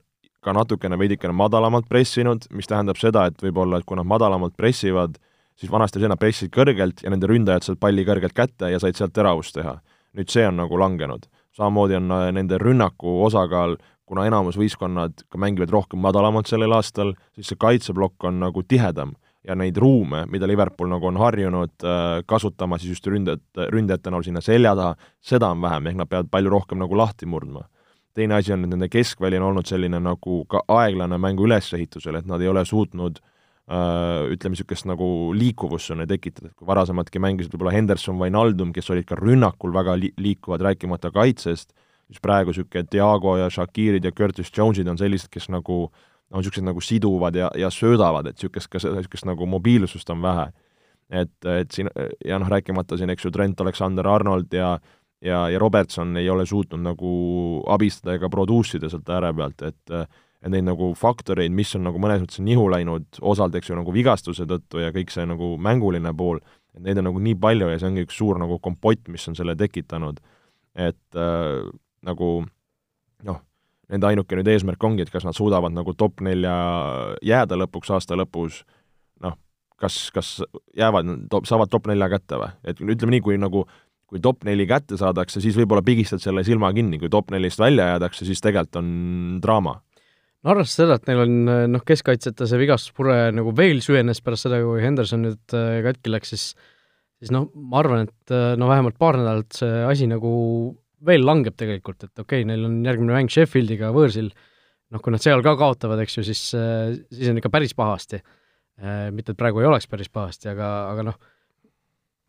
ka 0.45 0.53
natukene 0.57 0.99
veidikene 1.01 1.35
madalamalt 1.37 1.89
pressinud, 1.89 2.49
mis 2.53 2.68
tähendab 2.68 3.01
seda, 3.01 3.29
et 3.31 3.41
võib-olla, 3.45 3.81
et 3.81 3.89
kui 3.89 3.99
nad 3.99 4.09
madalamalt 4.09 4.57
pressivad, 4.61 5.16
siis 5.57 5.72
vanasti 5.72 5.99
oli 5.99 6.07
see, 6.07 6.12
nad 6.12 6.20
pressisid 6.20 6.53
kõrgelt 6.55 7.05
ja 7.05 7.12
nende 7.12 7.31
ründajad 7.31 7.68
said 7.68 7.81
palli 7.81 8.05
kõrgelt 8.07 8.37
kätte 8.37 8.68
ja 8.72 8.81
said 8.83 8.99
sealt 8.99 9.14
teravust 9.16 9.57
teha. 9.57 9.79
nüüd 10.14 10.31
see 10.31 10.45
on 10.47 10.61
nagu 10.61 10.79
langenud. 10.79 11.27
samamoodi 11.57 11.97
on 11.97 12.11
äh, 12.11 12.29
nende 12.33 12.59
rünnaku 12.59 13.20
osakaal, 13.27 13.77
kuna 14.09 14.27
enamus 14.29 14.59
võistkonnad 14.61 15.25
ka 15.31 15.41
mängivad 15.41 15.73
rohkem 15.73 16.03
madalamalt 16.05 16.49
sellel 16.51 16.75
aastal, 16.77 17.15
siis 17.37 17.53
see 17.53 17.61
kaitseplokk 17.61 18.29
on 18.29 18.43
nagu 18.45 18.65
tihedam. 18.69 19.15
Ja 19.45 19.53
neid 19.61 19.77
ruume, 19.77 20.23
mida 20.33 20.49
Liverpool 20.49 20.89
nagu 20.89 21.05
on 21.11 21.19
harjunud 21.21 21.85
äh, 21.85 22.23
kasutama 22.25 22.79
siis 22.81 22.95
just 22.95 23.09
ründajat, 23.13 23.45
ründajate 23.75 24.13
näol 24.13 24.25
sinna 24.25 24.41
selja 24.41 24.73
taha, 24.79 24.95
seda 25.21 25.51
on 25.53 25.61
vähem, 25.61 25.91
ehk 25.91 25.99
nad 26.01 26.09
peavad 26.09 26.31
palju 26.33 26.53
rohkem 26.55 26.81
nagu 26.81 26.97
lahti 26.97 27.29
murdma. 27.29 27.67
Teine 28.17 28.39
asi 28.39 28.55
on, 28.55 28.65
et 28.65 28.73
nende 28.73 28.89
keskväli 28.89 29.37
on 29.41 29.51
olnud 29.51 29.69
selline 29.69 30.01
nagu 30.01 30.39
ka 30.49 30.63
aeglane 30.71 31.19
mängu 31.21 31.45
ülesehitusel, 31.45 32.17
et 32.23 32.31
nad 32.31 32.41
ei 32.41 32.49
ole 32.49 32.65
suutnud 32.65 33.21
äh, 33.21 34.33
ütleme, 34.33 34.57
niisugust 34.57 34.89
nagu 34.89 35.07
liikuvust 35.37 35.93
sinna 35.93 36.09
tekitada, 36.09 36.49
et 36.49 36.57
kui 36.57 36.69
varasematki 36.69 37.21
mängisid 37.21 37.53
võib-olla 37.53 37.77
Henderson, 37.77 38.17
Wijnaldum, 38.21 38.73
kes 38.73 38.89
olid 38.97 39.09
ka 39.11 39.21
rünnakul 39.21 39.77
väga 39.77 39.99
li-, 40.01 40.15
liikuvad, 40.25 40.65
rääkimata 40.71 41.13
kaitsest, 41.13 41.75
siis 42.09 42.21
praegu 42.23 42.53
niisugune 42.53 42.87
Diago 42.93 43.37
ja 43.41 43.51
Shakirid 43.51 44.05
ja 44.05 44.13
Curtis 44.13 44.53
Jones'id 44.59 44.89
on 44.91 44.99
sellised, 44.99 45.31
kes 45.33 45.49
nagu 45.53 45.85
on 46.31 46.41
niisugused 46.41 46.67
nagu 46.67 46.81
siduvad 46.81 47.37
ja, 47.37 47.51
ja 47.59 47.71
söödavad, 47.71 48.27
et 48.27 48.37
niisugust 48.39 48.71
ka 48.73 48.83
niisugust 48.83 49.29
nagu 49.29 49.47
mobiilsust 49.47 50.11
on 50.11 50.23
vähe. 50.23 50.51
et, 51.11 51.35
et 51.45 51.71
siin 51.71 51.89
ja 52.25 52.39
noh, 52.39 52.49
rääkimata 52.49 52.97
siin, 52.97 53.11
eks 53.11 53.25
ju, 53.25 53.31
Trent 53.31 53.61
Alexander-Arnold 53.61 54.53
ja 54.57 54.79
ja, 55.25 55.49
ja 55.49 55.59
Robertson 55.59 56.17
ei 56.17 56.31
ole 56.31 56.47
suutnud 56.47 56.83
nagu 56.85 57.11
abistada 57.67 58.15
ega 58.19 58.29
produce 58.29 58.79
ida 58.79 58.91
sealt 58.93 59.09
ääre 59.09 59.33
pealt, 59.37 59.63
et 59.63 59.97
et 60.45 60.53
neid 60.53 60.67
nagu 60.67 60.91
faktoreid, 60.99 61.53
mis 61.57 61.71
on 61.79 61.87
nagu 61.87 62.01
mõnes 62.01 62.21
mõttes 62.21 62.43
nihu 62.45 62.67
läinud, 62.69 63.07
osalt 63.25 63.55
eks 63.57 63.71
ju 63.71 63.79
nagu 63.79 63.93
vigastuse 63.95 64.45
tõttu 64.45 64.83
ja 64.83 64.91
kõik 64.93 65.09
see 65.13 65.25
nagu 65.25 65.55
mänguline 65.57 66.13
pool, 66.17 66.43
et 66.77 66.83
neid 66.85 67.01
on 67.01 67.09
nagu 67.09 67.23
nii 67.25 67.39
palju 67.41 67.71
ja 67.71 67.79
see 67.81 67.89
ongi 67.89 68.05
üks 68.05 68.19
suur 68.21 68.37
nagu 68.43 68.59
kompott, 68.61 69.09
mis 69.09 69.25
on 69.31 69.39
selle 69.39 69.57
tekitanud. 69.57 70.21
et 70.75 71.17
äh, 71.17 71.65
nagu 72.05 72.31
noh, 73.25 73.41
nende 73.93 74.11
ainuke 74.11 74.39
nüüd 74.39 74.51
eesmärk 74.53 74.85
ongi, 74.87 75.05
et 75.05 75.13
kas 75.13 75.27
nad 75.27 75.37
suudavad 75.37 75.75
nagu 75.75 75.95
top 75.99 76.23
nelja 76.25 76.55
jääda 77.25 77.59
lõpuks 77.61 77.93
aasta 77.97 78.19
lõpus, 78.19 78.63
noh, 79.25 79.39
kas, 79.81 80.09
kas 80.15 80.37
jäävad, 80.77 81.17
saavad 81.49 81.73
top 81.73 81.89
nelja 81.91 82.11
kätte 82.13 82.41
või? 82.41 82.53
et 82.65 82.81
ütleme 82.85 83.17
nii, 83.17 83.25
kui 83.25 83.41
nagu 83.41 83.65
kui 84.15 84.21
top 84.23 84.45
neli 84.47 84.67
kätte 84.69 84.99
saadakse, 85.01 85.41
siis 85.43 85.57
võib-olla 85.59 85.83
pigistad 85.83 86.21
selle 86.23 86.45
silma 86.47 86.69
kinni, 86.77 87.01
kui 87.01 87.11
top 87.11 87.33
nelist 87.35 87.59
välja 87.59 87.95
jäädakse, 87.95 88.27
siis 88.29 88.43
tegelikult 88.45 88.79
on 88.79 88.91
draama. 89.43 89.79
no 90.45 90.53
arvestades 90.53 90.77
seda, 90.77 90.99
et 91.01 91.09
neil 91.09 91.25
on 91.25 91.73
noh, 91.73 91.83
keskkaitsjate 91.89 92.47
see 92.47 92.61
vigastuspure 92.61 93.33
nagu 93.35 93.55
veel 93.57 93.81
süvenes 93.83 94.21
pärast 94.23 94.47
seda, 94.47 94.61
kui 94.63 94.85
Henderson 94.85 95.25
nüüd 95.25 95.57
äh, 95.57 95.81
katki 95.89 96.13
läks, 96.13 96.35
siis 96.35 96.47
siis 97.25 97.33
noh, 97.35 97.49
ma 97.57 97.81
arvan, 97.81 98.09
et 98.09 98.35
äh, 98.35 98.53
no 98.61 98.69
vähemalt 98.69 98.99
paar 99.01 99.19
nädalat 99.21 99.57
see 99.57 99.83
asi 99.89 100.09
nagu 100.11 100.33
veel 101.07 101.27
langeb 101.27 101.57
tegelikult, 101.59 102.07
et 102.07 102.13
okei 102.19 102.43
okay,, 102.43 102.49
neil 102.49 102.65
on 102.69 102.81
järgmine 102.87 103.17
mäng 103.17 103.33
Sheffieldiga 103.33 103.93
võõrsil, 103.95 104.33
noh, 104.95 105.03
kui 105.03 105.15
nad 105.15 105.23
seal 105.23 105.43
ka 105.45 105.57
kaotavad, 105.61 106.03
eks 106.05 106.19
ju, 106.19 106.27
siis, 106.31 106.47
äh, 106.59 106.97
siis 107.13 107.31
on 107.33 107.41
ikka 107.43 107.53
päris 107.53 107.77
pahasti. 107.77 108.23
mitte, 109.15 109.31
et 109.31 109.39
praegu 109.39 109.61
ei 109.61 109.69
oleks 109.69 109.87
päris 109.87 110.09
pahasti, 110.11 110.49
aga, 110.51 110.69
aga 110.91 111.03
noh, 111.07 111.19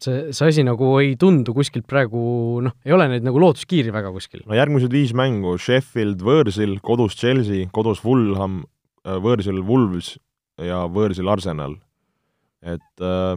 see, 0.02 0.34
see 0.36 0.52
asi 0.52 0.66
nagu 0.66 0.90
ei 1.02 1.16
tundu 1.20 1.56
kuskilt 1.56 1.88
praegu 1.90 2.20
noh, 2.66 2.76
ei 2.86 2.94
ole 2.96 3.08
neid 3.12 3.26
nagu 3.26 3.40
lootuskiiri 3.42 3.94
väga 3.96 4.12
kuskil. 4.16 4.44
no 4.48 4.58
järgmised 4.58 4.94
viis 4.94 5.16
mängu, 5.18 5.56
Sheffield 5.62 6.24
võõrsil, 6.26 6.78
kodus 6.86 7.18
Chelsea, 7.20 7.70
kodus 7.76 8.02
Fulham, 8.04 8.64
äh, 9.06 9.18
võõrsil 9.24 9.62
Wolves 9.66 10.16
ja 10.62 10.86
võõrsil 10.92 11.30
Arsenal. 11.32 11.78
et 12.66 13.04
äh, 13.04 13.36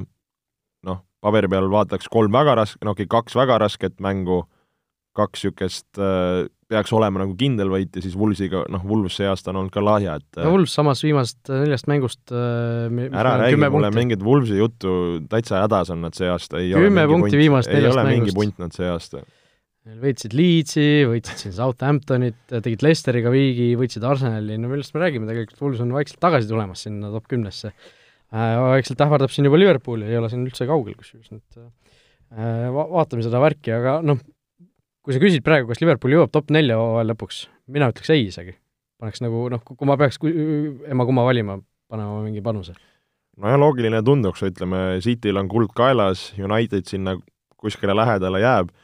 noh, 0.88 1.02
paberi 1.20 1.50
peal 1.50 1.70
vaataks 1.70 2.10
kolm 2.10 2.32
väga 2.34 2.56
raske, 2.62 2.82
no 2.84 2.96
okei 2.96 3.06
okay,, 3.06 3.14
kaks 3.18 3.38
väga 3.38 3.60
rasket 3.64 3.98
mängu, 4.04 4.44
kaks 5.18 5.44
niisugust 5.44 6.00
äh, 6.00 6.46
peaks 6.68 6.92
olema 6.92 7.22
nagu 7.22 7.34
kindel 7.38 7.70
võit 7.72 7.96
ja 7.96 8.04
siis 8.04 8.16
Wulvsiga, 8.18 8.64
noh, 8.72 8.84
Wulvs 8.86 9.16
see 9.18 9.28
aasta 9.28 9.52
on 9.52 9.62
olnud 9.62 9.72
ka 9.74 9.82
lahja, 9.84 10.18
et 10.20 10.40
no 10.42 10.52
Wulvs 10.54 10.76
samas 10.78 11.02
viimasest 11.04 11.50
äh, 11.52 11.64
neljast 11.64 11.88
mängust 11.90 12.34
äh, 12.34 13.00
ära 13.08 13.34
räägi 13.44 13.60
mulle 13.72 13.90
mingit 13.96 14.24
Wulvsi 14.24 14.60
juttu, 14.60 14.92
täitsa 15.30 15.64
hädas 15.64 15.92
on 15.94 16.04
nad 16.04 16.16
see 16.18 16.30
aasta, 16.30 16.60
ei 16.62 16.74
kümme 16.76 17.06
punkti 17.10 17.40
viimasest 17.40 17.74
neljast 17.74 18.00
mängust. 18.00 18.12
ei 18.12 18.16
ole 18.16 18.24
mingi 18.24 18.36
punt 18.36 18.64
nad 18.64 18.76
see 18.76 18.90
aasta. 18.92 19.24
võitsid 20.02 20.34
Leedsi, 20.36 20.88
võitsid 21.08 21.46
siin 21.46 21.56
Southamptonit, 21.56 22.42
tegid 22.52 22.84
Leicesteriga 22.84 23.32
viigi, 23.32 23.70
võitsid 23.80 24.04
Arsenali, 24.04 24.58
no 24.60 24.68
millest 24.72 24.92
me 24.96 25.06
räägime, 25.06 25.30
tegelikult 25.30 25.64
Wulvs 25.64 25.84
on 25.86 25.94
vaikselt 25.96 26.20
tagasi 26.20 26.50
tulemas 26.50 26.84
sinna 26.84 27.12
top 27.14 27.30
kümnesse 27.32 27.72
vaikselt 28.28 29.00
ähvardab 29.00 29.32
siin 29.32 29.48
juba 29.48 29.56
Liverpooli, 29.56 30.04
ei 30.04 30.18
ole 30.18 30.28
siin 30.28 30.44
üldse 30.44 30.66
kaugel 30.68 30.96
kusjuures, 30.98 31.30
et 31.32 31.62
äh, 31.62 32.66
va 32.74 32.84
vaatame 32.92 33.24
seda 33.24 33.40
värki, 33.40 33.72
aga 33.72 33.98
noh, 34.04 34.20
kui 35.08 35.16
sa 35.16 35.22
küsid 35.22 35.40
praegu, 35.40 35.70
kas 35.70 35.80
Liverpool 35.80 36.12
jõuab 36.12 36.32
top 36.34 36.50
nelja 36.52 36.76
hooajal 36.76 37.14
lõpuks, 37.14 37.46
mina 37.72 37.86
ütleks 37.88 38.10
ei 38.12 38.26
isegi. 38.28 38.52
paneks 39.00 39.22
nagu 39.24 39.46
noh, 39.48 39.62
kui 39.64 39.86
ma 39.88 39.94
peaks 39.96 40.18
ema-kumma 40.20 41.24
valima, 41.24 41.56
panema 41.88 42.18
mingi 42.20 42.42
panuse. 42.44 42.74
nojah, 43.40 43.56
loogiline 43.56 44.02
tunduks, 44.04 44.42
ütleme, 44.44 45.00
Cityl 45.00 45.40
on 45.40 45.48
kuld 45.48 45.72
kaelas, 45.72 46.34
United 46.36 46.84
sinna 46.84 47.16
kuskile 47.56 47.96
lähedale 47.96 48.42
jääb, 48.44 48.74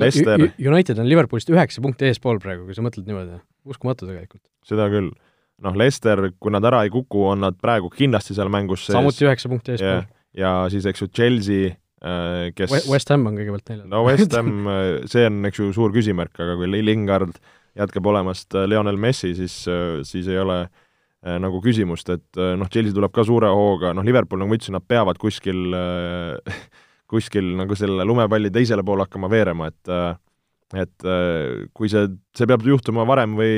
Lester 0.00 0.48
United 0.56 0.98
on 0.98 1.10
Liverpoolist 1.10 1.52
üheksa 1.52 1.84
punkti 1.84 2.08
eespool 2.08 2.40
praegu, 2.40 2.64
kui 2.64 2.76
sa 2.76 2.84
mõtled 2.84 3.04
niimoodi. 3.04 3.36
uskumatu 3.68 4.08
tegelikult. 4.08 4.42
seda 4.64 4.88
küll. 4.92 5.12
noh, 5.60 5.76
Lester, 5.76 6.30
kui 6.40 6.56
nad 6.56 6.64
ära 6.64 6.86
ei 6.88 6.92
kuku, 6.92 7.20
on 7.34 7.44
nad 7.44 7.56
praegu 7.60 7.92
kindlasti 7.92 8.36
seal 8.36 8.48
mängus 8.48 8.86
sees. 8.86 8.96
samuti 8.96 9.28
üheksa 9.28 9.52
punkti 9.52 9.76
eespool. 9.76 10.06
ja 10.32 10.56
siis, 10.72 10.88
eks 10.88 11.04
ju, 11.04 11.12
Chelsea 11.12 11.76
kes 12.00 12.72
West 12.90 13.10
Ham 13.12 13.24
on 13.28 13.36
kõigepealt 13.38 13.70
neljal. 13.72 13.86
no 13.88 14.02
West 14.04 14.34
Ham, 14.36 14.50
äh, 14.72 14.88
see 15.08 15.26
on, 15.28 15.40
eks 15.48 15.62
ju, 15.62 15.70
suur 15.76 15.94
küsimärk, 15.94 16.34
aga 16.36 16.56
kui 16.58 16.68
Lingard 16.68 17.38
jätkab 17.76 18.10
olemast 18.12 18.56
äh, 18.56 18.66
Lionel 18.68 19.00
Messi, 19.00 19.32
siis, 19.38 19.62
siis 20.08 20.28
ei 20.28 20.42
ole 20.42 20.66
nagu 21.26 21.58
küsimust, 21.58 22.06
et 22.12 22.38
noh, 22.38 22.68
Chelsea 22.70 22.94
tuleb 22.94 23.10
ka 23.10 23.24
suure 23.26 23.48
hooga, 23.50 23.90
noh, 23.96 24.04
Liverpool, 24.06 24.38
nagu 24.38 24.52
ma 24.52 24.58
ütlesin, 24.60 24.76
nad 24.76 24.84
peavad 24.86 25.18
kuskil 25.18 25.74
kuskil 27.10 27.48
nagu 27.58 27.74
selle 27.78 28.04
lumepalli 28.06 28.52
teisele 28.54 28.84
poole 28.86 29.08
hakkama 29.08 29.30
veerema, 29.32 29.72
et 29.72 29.90
et 30.76 31.08
kui 31.74 31.90
see, 31.90 32.12
see 32.36 32.46
peab 32.46 32.62
juhtuma 32.68 33.02
varem 33.08 33.34
või, 33.38 33.56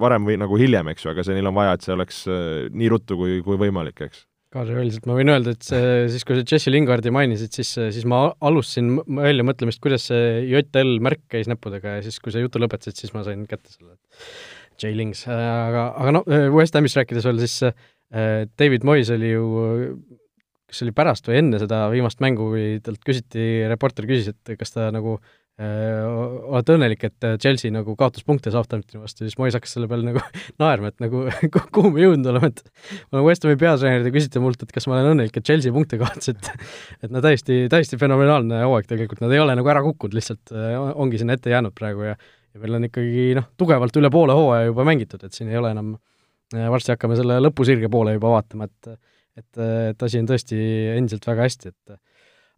varem 0.00 0.30
või 0.30 0.38
nagu 0.40 0.56
hiljem, 0.60 0.94
eks 0.94 1.04
ju, 1.04 1.12
aga 1.12 1.26
see, 1.26 1.36
neil 1.36 1.50
on 1.50 1.58
vaja, 1.58 1.76
et 1.76 1.84
see 1.84 1.92
oleks 1.98 2.22
nii 2.30 2.90
ruttu 2.94 3.20
kui, 3.20 3.42
kui 3.44 3.60
võimalik, 3.60 4.00
eks 4.06 4.24
kaasavõiliselt 4.54 5.06
ma 5.06 5.16
võin 5.18 5.30
öelda, 5.30 5.54
et 5.54 5.66
see, 5.66 5.90
siis 6.10 6.26
kui 6.26 6.38
sa 6.38 6.42
Jesse 6.42 6.72
Lingardi 6.72 7.12
mainisid, 7.14 7.54
siis, 7.54 7.70
siis 7.94 8.06
ma 8.10 8.24
alustasin 8.46 8.96
välja 9.20 9.46
mõtlemist, 9.46 9.80
kuidas 9.82 10.08
see 10.10 10.40
JL 10.50 10.96
märk 11.06 11.22
käis 11.30 11.50
näppudega 11.50 11.98
ja 11.98 12.06
siis, 12.06 12.18
kui 12.22 12.34
sa 12.34 12.42
jutu 12.42 12.62
lõpetasid, 12.62 12.98
siis 12.98 13.14
ma 13.14 13.22
sain 13.26 13.46
kätte 13.50 13.70
selle 13.70 13.94
J-Lings, 14.80 15.26
aga, 15.30 15.90
aga 16.02 16.14
noh, 16.18 16.32
West 16.56 16.78
Hamist 16.78 16.98
rääkides 16.98 17.28
veel, 17.28 17.42
siis 17.44 17.68
äh, 17.68 18.48
David 18.58 18.86
Moyes 18.88 19.12
oli 19.14 19.34
ju 19.36 19.44
kas 20.70 20.78
see 20.78 20.86
oli 20.86 20.94
pärast 20.94 21.26
või 21.26 21.40
enne 21.40 21.58
seda 21.62 21.84
viimast 21.90 22.22
mängu, 22.22 22.52
kui 22.52 22.66
talt 22.82 23.02
küsiti, 23.06 23.66
reporter 23.70 24.06
küsis, 24.06 24.30
et 24.30 24.58
kas 24.58 24.74
ta 24.74 24.88
nagu 24.94 25.16
äh, 25.18 25.30
Äh, 25.30 25.39
olete 25.60 26.74
õnnelik, 26.76 27.02
et 27.04 27.26
äh, 27.26 27.34
Chelsea 27.40 27.72
nagu 27.74 27.92
kaotas 27.98 28.24
punkte 28.24 28.52
Southamptoni 28.54 29.02
vastu, 29.02 29.26
siis 29.26 29.36
Mois 29.36 29.56
hakkas 29.56 29.74
selle 29.76 29.88
peale 29.90 30.06
nagu 30.06 30.22
naerma, 30.62 30.88
et 30.92 31.02
nagu 31.04 31.26
kuhu 31.76 31.90
me 31.92 32.04
jõudnud 32.04 32.30
oleme, 32.32 32.48
et 32.52 32.62
ma 33.10 33.18
olen 33.18 33.26
West 33.26 33.44
Hami 33.44 33.58
peatreener, 33.60 34.04
te 34.06 34.12
küsite 34.14 34.40
mult, 34.40 34.62
et 34.64 34.72
kas 34.72 34.88
ma 34.88 34.96
olen 34.96 35.10
õnnelik, 35.12 35.36
et 35.36 35.46
Chelsea 35.46 35.74
punkte 35.74 35.98
kaotas, 36.00 36.32
et 36.32 36.50
et 37.04 37.12
no 37.12 37.20
täiesti, 37.24 37.62
täiesti 37.72 38.00
fenomenaalne 38.00 38.62
hooaeg 38.64 38.88
tegelikult, 38.88 39.20
nad 39.24 39.34
ei 39.36 39.42
ole 39.42 39.56
nagu 39.58 39.72
ära 39.72 39.84
kukkunud, 39.84 40.16
lihtsalt 40.16 40.54
äh, 40.54 40.76
ongi 40.94 41.20
sinna 41.20 41.36
ette 41.36 41.52
jäänud 41.52 41.76
praegu 41.76 42.08
ja 42.08 42.16
ja 42.50 42.58
meil 42.58 42.80
on 42.80 42.86
ikkagi 42.88 43.28
noh, 43.36 43.52
tugevalt 43.60 43.94
üle 44.00 44.08
poole 44.10 44.34
hooaja 44.34 44.70
juba 44.72 44.86
mängitud, 44.88 45.22
et 45.22 45.36
siin 45.36 45.52
ei 45.52 45.58
ole 45.60 45.70
enam, 45.70 45.92
varsti 46.50 46.96
hakkame 46.96 47.14
selle 47.14 47.36
lõpusirge 47.44 47.86
poole 47.92 48.16
juba 48.16 48.32
vaatama, 48.32 48.66
et 48.66 48.96
et, 49.38 49.60
et 49.92 50.02
asi 50.02 50.18
on 50.18 50.26
tõesti 50.26 50.56
endiselt 50.96 51.28
väga 51.28 51.46
hästi, 51.46 51.70
et 51.70 52.00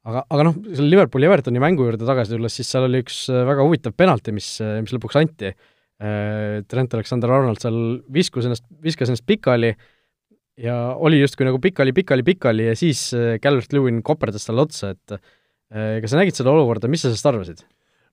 aga, 0.09 0.25
aga 0.35 0.47
noh, 0.49 0.57
selle 0.73 0.91
Liverpooli 0.91 1.29
Evertoni 1.29 1.63
mängu 1.63 1.87
juurde 1.87 2.07
tagasi 2.09 2.35
tulles, 2.35 2.57
siis 2.59 2.71
seal 2.73 2.87
oli 2.89 3.03
üks 3.05 3.25
äh, 3.33 3.45
väga 3.49 3.67
huvitav 3.67 3.95
penalti, 3.99 4.35
mis, 4.35 4.55
äh, 4.65 4.81
mis 4.85 4.95
lõpuks 4.95 5.19
anti. 5.21 5.53
Äh, 6.03 6.63
Trent 6.71 6.97
Alexander-Arnold 6.99 7.63
seal 7.63 7.79
viskus 8.13 8.49
ennast, 8.49 8.67
viskas 8.83 9.13
ennast 9.13 9.27
pikali 9.29 9.73
ja 10.63 10.77
oli 11.01 11.23
justkui 11.23 11.47
nagu 11.49 11.61
pikali, 11.63 11.95
pikali, 11.97 12.25
pikali 12.27 12.67
ja 12.69 12.75
siis 12.77 13.07
Calvert-Lewin 13.43 14.03
koperdas 14.05 14.45
talle 14.45 14.67
otsa, 14.67 14.91
et 14.93 15.15
kas 15.73 16.13
sa 16.13 16.19
nägid 16.19 16.37
seda 16.37 16.53
olukorda, 16.53 16.91
mis 16.93 17.01
sa 17.01 17.09
sellest 17.09 17.29
arvasid? 17.31 17.63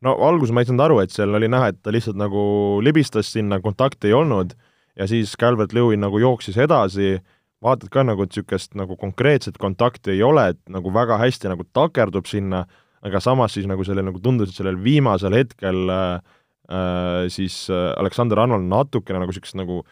no 0.05 0.13
alguses 0.23 0.53
ma 0.55 0.63
ei 0.63 0.69
saanud 0.69 0.85
aru, 0.85 1.01
et 1.03 1.11
seal 1.11 1.35
oli 1.35 1.49
näha, 1.51 1.73
et 1.73 1.81
ta 1.83 1.91
lihtsalt 1.91 2.15
nagu 2.15 2.41
libistas 2.85 3.33
sinna, 3.35 3.59
kontakti 3.59 4.07
ei 4.07 4.15
olnud 4.15 4.55
ja 4.99 5.07
siis 5.11 5.33
Calvert-Lewin 5.39 5.99
nagu 6.03 6.21
jooksis 6.21 6.57
edasi 6.63 7.17
vaatad 7.63 7.91
ka 7.91 8.03
nagu, 8.07 8.23
et 8.23 8.33
niisugust 8.33 8.77
nagu 8.79 8.95
konkreetset 8.99 9.57
kontakti 9.59 10.13
ei 10.15 10.23
ole, 10.23 10.49
et 10.53 10.59
nagu 10.71 10.93
väga 10.95 11.19
hästi 11.19 11.51
nagu 11.51 11.65
takerdub 11.75 12.29
sinna, 12.29 12.63
aga 13.05 13.21
samas 13.23 13.55
siis 13.55 13.67
nagu 13.69 13.83
sellel 13.87 14.07
nagu 14.07 14.21
tundus, 14.23 14.51
et 14.51 14.59
sellel 14.59 14.79
viimasel 14.83 15.35
hetkel 15.35 15.91
äh, 15.95 16.37
äh 16.69 17.27
siis 17.31 17.67
äh, 17.69 17.91
Aleksander 17.99 18.39
Arnold 18.39 18.67
natukene 18.69 19.19
nagu 19.19 19.33
niisugust 19.33 19.59
nagu 19.59 19.83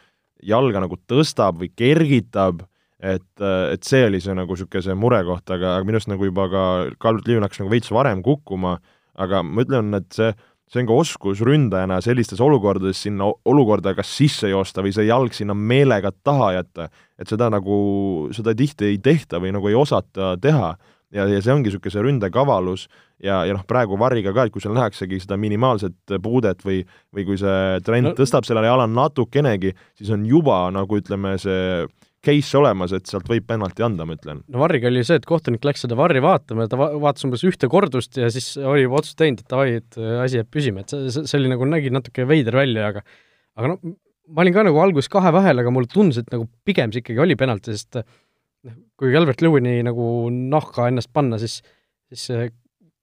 jalga 0.44 0.84
nagu 0.84 1.00
tõstab 1.10 1.60
või 1.60 1.72
kergitab 1.76 2.64
et, 3.00 3.42
et 3.42 3.84
see 3.86 4.06
oli 4.08 4.20
see 4.22 4.36
nagu 4.38 4.56
niisugune 4.56 4.84
see 4.84 4.98
murekoht, 4.98 5.46
aga, 5.54 5.78
aga 5.78 5.88
minu 5.88 6.00
arust 6.00 6.12
nagu 6.12 6.28
juba 6.28 6.48
ka 6.52 6.64
Calvert 7.02 7.28
Lewin 7.30 7.46
hakkas 7.46 7.62
nagu 7.62 7.74
veits 7.74 7.92
varem 7.94 8.24
kukkuma, 8.26 8.78
aga 9.18 9.44
ma 9.46 9.66
ütlen, 9.66 9.94
et 9.98 10.10
see, 10.14 10.32
see 10.68 10.84
on 10.84 10.90
ka 10.90 10.98
oskus 11.00 11.42
ründajana 11.46 12.02
sellistes 12.04 12.42
olukordades 12.44 13.00
sinna 13.06 13.30
olukorda 13.48 13.94
kas 13.96 14.12
sisse 14.20 14.52
joosta 14.52 14.84
või 14.84 14.94
see 14.96 15.08
jalg 15.08 15.36
sinna 15.36 15.56
meelega 15.56 16.12
taha 16.12 16.54
jätta, 16.60 16.90
et 17.20 17.32
seda 17.32 17.50
nagu, 17.54 17.78
seda 18.36 18.56
tihti 18.58 18.92
ei 18.92 19.02
tehta 19.04 19.42
või 19.44 19.54
nagu 19.56 19.72
ei 19.72 19.78
osata 19.80 20.36
teha 20.42 20.76
ja, 21.14 21.28
ja 21.28 21.42
see 21.42 21.54
ongi 21.54 21.72
niisugune 21.72 21.94
see 21.94 22.04
ründekavalus 22.04 22.88
ja, 23.24 23.42
ja 23.48 23.56
noh, 23.56 23.64
praegu 23.68 23.98
Varriga 24.00 24.34
ka, 24.36 24.48
et 24.48 24.54
kui 24.54 24.64
seal 24.64 24.76
nähaksegi 24.78 25.22
seda 25.24 25.38
minimaalset 25.40 26.18
puudet 26.24 26.64
või, 26.66 26.82
või 27.16 27.28
kui 27.28 27.40
see 27.40 27.80
trend 27.88 28.12
no. 28.12 28.16
tõstab 28.18 28.48
sellele 28.48 28.70
jala 28.70 28.88
natukenegi, 28.92 29.74
siis 29.98 30.12
on 30.14 30.26
juba 30.28 30.66
nagu 30.76 31.00
ütleme, 31.00 31.38
see 31.42 31.86
case 32.26 32.58
olemas, 32.58 32.94
et 32.96 33.08
sealt 33.10 33.28
võib 33.30 33.46
penalti 33.48 33.86
anda, 33.86 34.06
ma 34.08 34.18
ütlen. 34.18 34.42
no 34.52 34.62
Varriga 34.62 34.90
oli 34.90 35.04
see, 35.06 35.20
et 35.20 35.28
kohtunik 35.30 35.66
läks 35.68 35.86
seda 35.86 35.98
Varri 36.00 36.22
vaatama 36.24 36.66
ja 36.66 36.72
ta 36.72 36.80
va 36.80 36.90
vaatas 37.02 37.28
umbes 37.28 37.46
ühte 37.48 37.70
kordust 37.72 38.18
ja 38.20 38.30
siis 38.34 38.56
oli 38.58 38.86
juba 38.86 39.00
otsust 39.02 39.20
teinud, 39.22 39.44
et 39.44 39.54
davai, 39.54 39.78
et 39.82 40.00
äh, 40.02 40.18
asi 40.24 40.42
jääb 40.42 40.50
püsima, 40.54 40.84
et 40.84 40.94
see, 40.94 41.24
see 41.24 41.40
oli 41.40 41.52
nagu, 41.54 41.68
nägi 41.70 41.94
natuke 41.94 42.28
veider 42.30 42.58
välja, 42.58 42.92
aga 42.92 43.06
aga 43.58 43.74
noh, 43.74 43.96
ma 44.34 44.44
olin 44.44 44.58
ka 44.58 44.66
nagu 44.68 44.82
alguses 44.84 45.12
kahe 45.14 45.34
vahel, 45.36 45.62
aga 45.62 45.74
mulle 45.74 45.90
tundus, 45.92 46.22
et 46.24 46.34
nagu 46.34 46.50
pigem 46.68 46.94
see 46.94 47.06
ikkagi 47.06 47.24
oli 47.24 47.38
penalti, 47.40 47.78
sest 47.78 48.02
noh, 48.02 48.78
kui 49.00 49.14
Albert 49.16 49.44
Lewini 49.46 49.80
nagu 49.86 50.28
nahka 50.34 50.90
ennast 50.92 51.14
panna, 51.14 51.40
siis 51.42 51.62
siis 52.10 52.30
äh, 52.34 52.50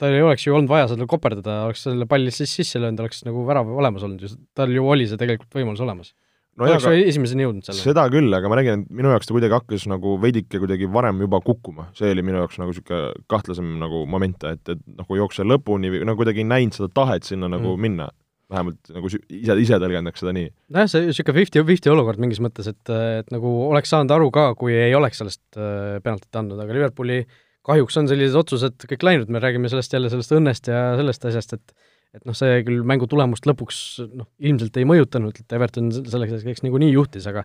tal 0.01 0.17
ei 0.17 0.25
oleks 0.27 0.45
ju 0.47 0.57
olnud 0.57 0.71
vaja 0.71 0.91
seda 0.91 1.07
koperdada, 1.09 1.63
oleks 1.69 1.87
selle 1.87 2.09
palli 2.11 2.33
siis 2.35 2.53
sisse 2.59 2.83
löönud, 2.83 3.01
oleks 3.05 3.23
nagu 3.29 3.47
värav 3.47 3.71
olemas 3.71 4.05
olnud 4.07 4.25
ju, 4.25 4.35
tal 4.57 4.73
ju 4.75 4.85
oli 4.91 5.07
see 5.09 5.21
tegelikult 5.21 5.55
võimalus 5.55 5.83
olemas 5.85 6.13
no 6.59 6.67
oleks 6.67 6.87
aga, 6.89 6.99
esimeseni 7.11 7.47
jõudnud 7.47 7.67
selle? 7.67 7.83
seda 7.83 8.05
küll, 8.13 8.33
aga 8.37 8.51
ma 8.51 8.59
räägin, 8.59 8.85
et 8.85 8.99
minu 9.01 9.13
jaoks 9.13 9.29
ta 9.29 9.37
kuidagi 9.37 9.57
hakkas 9.57 9.87
nagu 9.91 10.17
veidike 10.23 10.61
kuidagi 10.63 10.89
varem 10.93 11.23
juba 11.25 11.41
kukkuma, 11.45 11.89
see 11.99 12.13
oli 12.15 12.25
minu 12.27 12.43
jaoks 12.43 12.61
nagu 12.63 12.75
niisugune 12.75 13.25
kahtlasem 13.31 13.71
nagu 13.81 14.05
moment, 14.11 14.47
et, 14.51 14.63
et 14.77 14.85
nagu 14.99 15.19
jookse 15.21 15.47
lõpuni 15.47 15.93
või 15.95 16.05
nagu 16.09 16.21
kuidagi 16.21 16.45
ei 16.45 16.51
näinud 16.51 16.77
seda 16.79 16.91
tahet 16.95 17.27
sinna 17.29 17.51
nagu 17.53 17.75
mm. 17.75 17.89
minna. 17.89 18.11
vähemalt 18.55 18.91
nagu 18.93 19.09
ise, 19.09 19.55
ise 19.65 19.79
tõlgendaks 19.81 20.21
seda 20.21 20.35
nii. 20.37 20.51
nojah, 20.77 20.91
see 20.93 21.07
niisugune 21.09 21.41
fifty-fifty 21.41 21.91
olukord 21.91 22.21
mingis 22.23 22.43
mõttes, 22.45 22.69
et, 22.71 22.93
et 22.93 23.33
nagu 23.33 23.55
oleks 23.71 23.91
saanud 23.91 24.13
aru 24.15 24.29
ka, 24.31 24.51
kui 24.61 24.77
ei 24.77 24.95
oleks 24.95 25.23
sellest 25.23 25.43
äh, 25.57 25.97
penaltit 26.05 26.39
andnud, 26.39 26.61
aga 26.61 26.77
Liverpooli 26.77 27.23
kahjuks 27.65 27.97
on 27.99 28.11
sellised 28.11 28.37
otsused 28.37 28.85
kõik 28.91 29.07
läinud, 29.09 29.33
me 29.33 29.41
räägime 29.43 29.71
sellest 29.73 29.97
jälle, 29.97 30.13
sellest 30.13 30.37
õnnest 30.37 30.69
ja 30.69 30.83
sellest 31.01 31.25
asjast, 31.31 31.57
et 31.57 31.94
et 32.15 32.23
noh, 32.29 32.37
see 32.37 32.63
küll 32.67 32.85
mängu 32.87 33.09
tulemust 33.11 33.47
lõpuks 33.49 33.79
noh, 34.15 34.29
ilmselt 34.39 34.77
ei 34.79 34.87
mõjutanud, 34.89 35.41
et 35.43 35.57
Everton 35.57 35.91
selleks 35.95 36.39
hetkeks 36.39 36.65
niikuinii 36.67 36.93
juhtis, 36.95 37.27
aga 37.31 37.43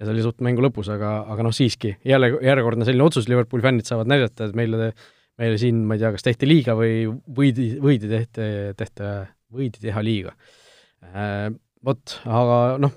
ja 0.00 0.06
see 0.06 0.14
oli 0.14 0.24
suht 0.24 0.44
mängu 0.44 0.64
lõpus, 0.64 0.88
aga, 0.92 1.20
aga 1.32 1.44
noh, 1.44 1.54
siiski, 1.54 1.94
jälle 2.08 2.32
järjekordne 2.40 2.86
selline 2.88 3.04
otsus, 3.04 3.28
Liverpooli 3.28 3.64
fännid 3.64 3.88
saavad 3.88 4.08
näidata, 4.10 4.48
et 4.48 4.56
meile, 4.56 4.92
meile 5.40 5.58
siin, 5.60 5.82
ma 5.88 5.96
ei 5.96 6.02
tea, 6.02 6.12
kas 6.14 6.24
tehti 6.24 6.48
liiga 6.48 6.76
või 6.78 7.02
võidi, 7.36 7.72
võidi 7.82 8.08
tehti, 8.12 8.46
tehti, 8.80 9.10
võidi 9.56 9.82
teha 9.88 10.04
liiga 10.04 10.36
äh,. 11.04 11.50
Vot, 11.80 12.12
aga 12.28 12.56
noh, 12.76 12.90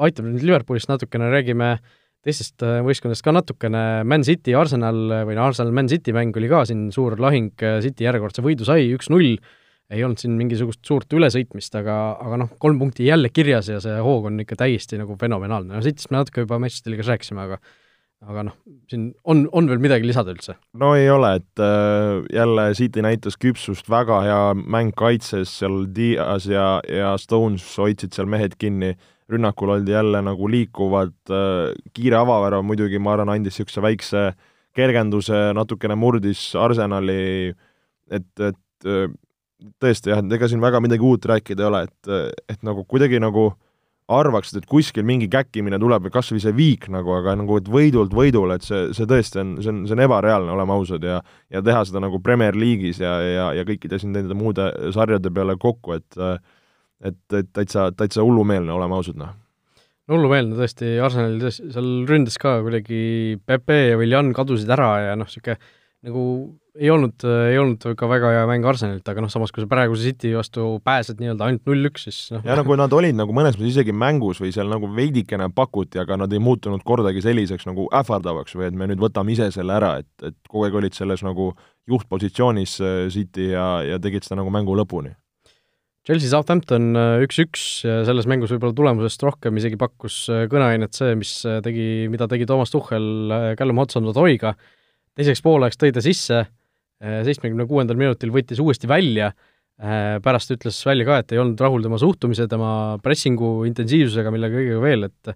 aitab 0.00 0.24
nüüd 0.24 0.40
Liverpoolist 0.48 0.88
natukene, 0.88 1.26
räägime 1.28 1.74
teistest 2.24 2.62
äh, 2.64 2.78
võistkondadest 2.84 3.24
ka 3.26 3.34
natukene, 3.36 3.82
Man 4.08 4.24
City, 4.24 4.54
Arsenal 4.56 4.96
või 5.28 5.36
no 5.36 5.44
Arsenal, 5.44 5.74
Man 5.76 5.90
City 5.92 6.14
mäng 6.16 6.32
oli 6.40 6.48
ka 6.48 6.62
siin 6.68 6.86
suur 6.94 7.18
lahing, 7.20 7.52
City 7.84 8.06
järjekordse 8.06 8.40
võidu 8.44 8.64
sai, 8.64 8.86
üks-null, 8.96 9.36
ei 9.90 10.04
olnud 10.06 10.22
siin 10.22 10.36
mingisugust 10.38 10.84
suurt 10.86 11.12
ülesõitmist, 11.16 11.74
aga, 11.80 11.96
aga 12.22 12.40
noh, 12.44 12.54
kolm 12.62 12.78
punkti 12.78 13.08
jälle 13.08 13.32
kirjas 13.34 13.70
ja 13.72 13.80
see 13.82 13.98
hoog 14.04 14.28
on 14.30 14.42
ikka 14.44 14.58
täiesti 14.60 15.00
nagu 15.00 15.16
fenomenaalne, 15.18 15.74
no 15.74 15.84
Cityst 15.84 16.12
me 16.12 16.20
natuke 16.20 16.46
juba 16.46 16.60
Manchester 16.62 16.94
liigas 16.94 17.10
rääkisime, 17.10 17.46
aga 17.48 17.60
aga 18.28 18.42
noh, 18.50 18.56
siin 18.90 19.06
on, 19.32 19.46
on 19.56 19.70
veel 19.70 19.80
midagi 19.80 20.04
lisada 20.08 20.34
üldse? 20.34 20.54
no 20.76 20.92
ei 20.98 21.08
ole, 21.12 21.32
et 21.40 21.62
äh, 21.64 22.20
jälle 22.36 22.66
City 22.76 23.04
näitas 23.04 23.38
küpsust, 23.40 23.88
väga 23.90 24.20
hea 24.26 24.42
mäng 24.60 24.92
kaitses, 24.96 25.54
seal 25.62 25.86
Diaz 25.96 26.48
ja, 26.50 26.66
ja 26.84 27.14
Stones 27.20 27.64
hoidsid 27.80 28.12
seal 28.16 28.28
mehed 28.30 28.58
kinni, 28.60 28.92
rünnakul 29.30 29.72
oldi 29.76 29.94
jälle 29.94 30.20
nagu 30.26 30.50
liikuvad 30.52 31.16
äh,, 31.32 31.72
kiire 31.96 32.20
avavärav 32.20 32.66
muidugi, 32.66 33.00
ma 33.00 33.16
arvan, 33.16 33.32
andis 33.32 33.56
niisuguse 33.56 33.84
väikse 33.84 34.24
kergenduse, 34.76 35.48
natukene 35.56 35.96
murdis 35.98 36.50
Arsenali, 36.58 37.50
et, 38.12 38.30
et 38.36 38.86
äh, 38.90 39.08
tõesti 39.82 40.12
jah, 40.12 40.22
et 40.22 40.36
ega 40.36 40.48
siin 40.50 40.62
väga 40.62 40.80
midagi 40.82 41.04
uut 41.06 41.26
rääkida 41.30 41.64
ei 41.64 41.68
ole, 41.68 41.82
et, 41.88 42.36
et 42.54 42.62
nagu 42.66 42.84
kuidagi 42.88 43.20
nagu 43.22 43.50
arvaksid, 44.10 44.58
et 44.58 44.68
kuskil 44.68 45.04
mingi 45.06 45.28
käkkimine 45.30 45.78
tuleb 45.80 46.08
või 46.08 46.14
kas 46.14 46.32
või 46.32 46.42
see 46.42 46.54
viik 46.56 46.88
nagu, 46.90 47.12
aga 47.14 47.36
nagu 47.38 47.60
et 47.60 47.68
võidult 47.70 48.14
võidule, 48.16 48.56
et 48.58 48.66
see, 48.66 48.88
see 48.96 49.06
tõesti 49.10 49.42
on, 49.42 49.52
see 49.62 49.70
on, 49.70 49.84
see 49.86 49.94
on 49.94 50.02
ebareaalne, 50.06 50.50
oleme 50.54 50.74
ausad, 50.74 51.04
ja 51.06 51.20
ja 51.52 51.62
teha 51.66 51.84
seda 51.86 52.02
nagu 52.02 52.18
Premier 52.22 52.58
League'is 52.58 52.98
ja, 53.02 53.12
ja, 53.22 53.50
ja 53.60 53.66
kõikide 53.68 54.00
siin 54.02 54.14
nende 54.16 54.34
muude 54.38 54.70
sarjade 54.96 55.30
peale 55.34 55.56
kokku, 55.60 55.98
et 55.98 56.18
et, 57.00 57.20
et 57.32 57.52
täitsa, 57.56 57.90
täitsa 57.96 58.24
hullumeelne, 58.26 58.72
oleme 58.74 58.98
ausad, 58.98 59.16
noh. 59.20 59.32
Hullumeelne 60.10 60.58
tõesti, 60.58 60.96
Arsenal 61.00 61.38
tõesti, 61.40 61.70
seal 61.72 61.90
ründas 62.08 62.36
ka 62.40 62.58
kuidagi 62.64 63.38
Pepe 63.46 63.78
ja 63.92 64.00
Viljan 64.00 64.34
kadusid 64.36 64.70
ära 64.74 64.90
ja 65.04 65.14
noh, 65.16 65.30
niisugune 65.30 65.56
nagu 66.00 66.24
ei 66.78 66.90
olnud, 66.92 67.24
ei 67.50 67.58
olnud 67.58 67.84
ka 67.98 68.08
väga 68.10 68.34
hea 68.34 68.44
mäng 68.50 68.66
Arsenalilt, 68.68 69.06
aga 69.10 69.24
noh, 69.24 69.32
samas 69.32 69.50
kui 69.54 69.64
sa 69.64 69.70
praeguse 69.70 70.06
City 70.06 70.34
vastu 70.36 70.66
pääsed 70.86 71.18
nii-öelda 71.22 71.48
ainult 71.48 71.66
null-üks, 71.68 72.06
siis 72.06 72.20
noh 72.34 72.46
ja 72.46 72.58
nagu 72.58 72.76
nad 72.78 72.92
olid 72.94 73.16
nagu 73.18 73.34
mõnes 73.36 73.58
mõttes 73.58 73.74
isegi 73.74 73.94
mängus 73.96 74.40
või 74.42 74.52
seal 74.54 74.70
nagu 74.70 74.88
veidikene 74.94 75.50
pakuti, 75.54 76.00
aga 76.02 76.18
nad 76.22 76.32
ei 76.32 76.42
muutunud 76.42 76.84
kordagi 76.86 77.22
selliseks 77.24 77.66
nagu 77.68 77.88
ähvardavaks 77.94 78.56
või 78.58 78.68
et 78.70 78.78
me 78.78 78.88
nüüd 78.90 79.02
võtame 79.02 79.34
ise 79.34 79.50
selle 79.54 79.76
ära, 79.76 79.96
et, 80.02 80.10
et 80.22 80.36
kogu 80.48 80.66
aeg 80.66 80.78
olid 80.80 80.96
selles 80.96 81.24
nagu 81.26 81.52
juhtpositsioonis 81.90 82.76
äh, 82.80 83.00
City 83.12 83.50
ja, 83.54 83.82
ja 83.86 83.98
tegid 84.02 84.26
seda 84.26 84.40
nagu 84.40 84.52
mängu 84.54 84.76
lõpuni. 84.78 85.14
Chelsea 86.06 86.30
Southampton 86.32 86.94
äh, 86.96 87.22
üks-üks 87.26 87.64
selles 87.84 88.28
mängus 88.30 88.54
võib-olla 88.54 88.76
tulemusest 88.76 89.22
rohkem 89.26 89.58
isegi 89.60 89.78
pakkus 89.80 90.22
äh, 90.32 90.46
kõneainet 90.50 90.96
see, 90.96 91.16
mis 91.18 91.34
tegi, 91.64 92.08
mida 92.12 92.28
tegi 92.30 92.48
Toomas 92.48 92.72
Tuhhel 92.72 93.34
Callum 93.58 93.82
Hudson-Odoiga, 93.82 94.54
teiseks 95.18 95.44
pooleks 95.44 95.80
tõi 95.80 95.92
ta 95.94 96.02
sisse, 96.04 96.44
seitsmekümne 97.00 97.66
kuuendal 97.68 97.98
minutil 98.00 98.32
võttis 98.34 98.60
uuesti 98.62 98.90
välja, 98.90 99.30
äh, 99.80 100.18
pärast 100.24 100.52
ütles 100.56 100.80
välja 100.86 101.08
ka, 101.08 101.22
et 101.22 101.32
ei 101.34 101.40
olnud 101.42 101.60
rahul 101.60 101.86
tema 101.86 102.00
suhtumise, 102.00 102.48
tema 102.50 102.98
pressingu 103.04 103.60
intensiivsusega, 103.68 104.32
mille 104.34 104.52
kõigega 104.52 104.82
veel, 104.84 105.08
et 105.08 105.34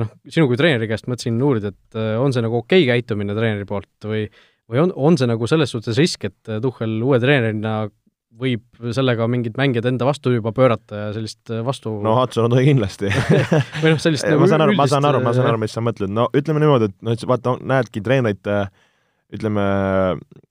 noh, 0.00 0.14
sinu 0.32 0.48
kui 0.48 0.60
treeneri 0.60 0.88
käest 0.88 1.10
mõtlesin 1.10 1.40
uurida, 1.44 1.74
et 1.74 2.00
äh, 2.00 2.14
on 2.20 2.32
see 2.32 2.44
nagu 2.44 2.62
okei 2.62 2.86
okay 2.86 3.02
käitumine 3.02 3.36
treeneri 3.36 3.68
poolt 3.68 4.08
või 4.08 4.26
või 4.70 4.80
on, 4.80 4.94
on 4.96 5.18
see 5.20 5.28
nagu 5.28 5.44
selles 5.50 5.74
suhtes 5.74 5.98
risk, 6.00 6.24
et 6.24 6.56
Tuhhel 6.64 6.96
uue 7.04 7.18
treenerina 7.20 7.82
võib 8.34 8.88
sellega 8.94 9.26
mingid 9.30 9.54
mängijad 9.58 9.86
enda 9.88 10.06
vastu 10.08 10.32
juba 10.34 10.50
pöörata 10.54 11.04
ja 11.04 11.10
sellist 11.14 11.52
vastu 11.66 11.92
no 12.02 12.16
Hudson 12.18 12.48
on 12.48 12.64
kindlasti. 12.66 13.10
Või 13.82 13.94
noh, 13.94 14.00
sellist 14.02 14.26
nagu 14.30 14.42
ma 14.42 14.48
saan 14.50 14.64
aru, 14.64 14.74
ma 14.78 14.88
saan 14.90 15.06
aru, 15.06 15.20
ma 15.22 15.34
saan 15.36 15.50
aru, 15.52 15.60
mis 15.62 15.76
sa 15.76 15.84
mõtled, 15.84 16.10
no 16.10 16.26
ütleme 16.34 16.64
niimoodi, 16.64 16.90
et 16.90 16.96
noh, 17.06 17.14
et 17.14 17.28
vaata, 17.30 17.54
näedki 17.62 18.02
treenerit 18.04 18.50
äh, 18.50 18.66
ütleme, 19.32 19.64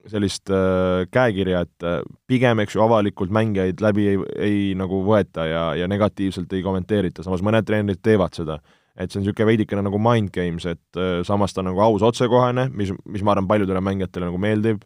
sellist 0.09 0.49
äh, 0.51 1.05
käekirja, 1.13 1.63
et 1.67 1.86
äh, 1.88 1.99
pigem, 2.30 2.63
eks 2.63 2.76
ju, 2.76 2.84
avalikult 2.84 3.34
mängijaid 3.34 3.84
läbi 3.84 4.07
ei, 4.11 4.21
ei 4.47 4.63
nagu 4.78 5.03
võeta 5.07 5.45
ja, 5.47 5.65
ja 5.78 5.89
negatiivselt 5.91 6.51
ei 6.55 6.63
kommenteerita, 6.65 7.26
samas 7.26 7.43
mõned 7.45 7.67
treenerid 7.67 8.01
teevad 8.03 8.36
seda. 8.36 8.59
et 8.93 9.09
see 9.09 9.17
on 9.17 9.24
niisugune 9.24 9.47
veidikene 9.49 9.82
nagu 9.82 9.97
mind 9.97 10.30
games, 10.34 10.65
et 10.69 10.99
äh, 10.99 11.21
samas 11.26 11.53
ta 11.53 11.63
on 11.63 11.71
nagu 11.71 11.82
aus, 11.82 12.03
otsekohene, 12.05 12.67
mis, 12.78 12.91
mis 13.09 13.24
ma 13.26 13.34
arvan, 13.34 13.47
paljudele 13.49 13.82
mängijatele 13.82 14.28
nagu 14.30 14.38
meeldib 14.38 14.84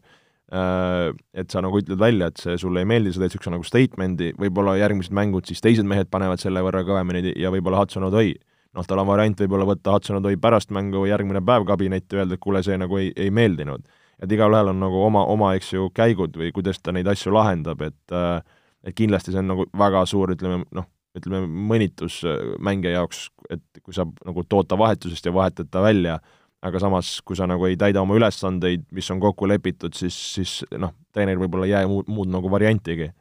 äh,, 0.52 1.10
et 1.34 1.50
sa 1.52 1.60
nagu 1.64 1.80
ütled 1.80 2.00
välja, 2.00 2.30
et 2.30 2.40
see 2.40 2.56
sulle 2.60 2.84
ei 2.84 2.88
meeldi, 2.88 3.12
sa 3.12 3.20
teed 3.20 3.34
niisuguse 3.34 3.52
nagu 3.52 3.66
statement'i, 3.68 4.30
võib-olla 4.38 4.78
järgmised 4.80 5.12
mängud 5.16 5.48
siis 5.48 5.60
teised 5.64 5.88
mehed 5.88 6.08
panevad 6.12 6.40
selle 6.40 6.62
võrra 6.64 6.84
kõvemini 6.88 7.34
ja 7.36 7.52
võib-olla 7.52 7.82
Hudson 7.82 8.08
Odoi 8.08 8.32
noh, 8.76 8.86
tal 8.86 9.00
on 9.02 9.08
variant 9.08 9.40
võib-olla 9.40 9.66
võtta 9.68 9.94
Hudson 9.94 10.20
Odoi 10.20 10.36
pärast 10.40 10.72
mängu 10.74 11.04
või 11.04 11.12
järgmine 11.12 11.42
päev 11.44 11.64
kabinetti, 11.68 12.18
öelda, 12.18 12.36
et 12.36 12.42
kuule, 12.42 12.62
see 12.66 12.76
nagu 12.80 13.00
ei, 13.00 13.12
ei 13.16 13.30
meeldinud. 13.30 13.86
et 14.18 14.32
igalühel 14.32 14.72
on 14.72 14.80
nagu 14.82 15.02
oma, 15.06 15.24
oma, 15.30 15.52
eks 15.54 15.72
ju, 15.72 15.90
käigud 15.94 16.36
või 16.36 16.50
kuidas 16.52 16.80
ta 16.82 16.92
neid 16.92 17.06
asju 17.06 17.32
lahendab, 17.32 17.82
et 17.86 18.14
äh, 18.14 18.40
et 18.84 18.94
kindlasti 18.96 19.34
see 19.34 19.42
on 19.42 19.52
nagu 19.52 19.66
väga 19.78 20.04
suur, 20.06 20.32
ütleme 20.34 20.62
noh, 20.74 20.86
ütleme 21.18 21.46
mõnitus 21.46 22.20
äh, 22.26 22.40
mängija 22.62 22.98
jaoks, 22.98 23.28
et 23.50 23.82
kui 23.82 23.94
sa 23.94 24.06
nagu 24.26 24.44
tood 24.48 24.68
ta 24.70 24.78
vahetusest 24.78 25.26
ja 25.26 25.34
vahetad 25.34 25.70
ta 25.70 25.82
välja, 25.84 26.18
aga 26.62 26.82
samas, 26.82 27.18
kui 27.22 27.38
sa 27.38 27.46
nagu 27.46 27.66
ei 27.68 27.78
täida 27.78 28.02
oma 28.02 28.16
ülesandeid, 28.18 28.88
mis 28.94 29.10
on 29.14 29.22
kokku 29.22 29.46
lepitud, 29.46 29.94
siis, 29.94 30.16
siis 30.34 30.58
noh, 30.74 30.94
treeneril 31.14 31.44
võib-olla 31.44 31.68
ei 31.68 31.74
jää 31.76 31.86
muud, 31.90 32.10
muud 32.10 32.30
nagu 32.32 32.50
variantigi 32.50 33.12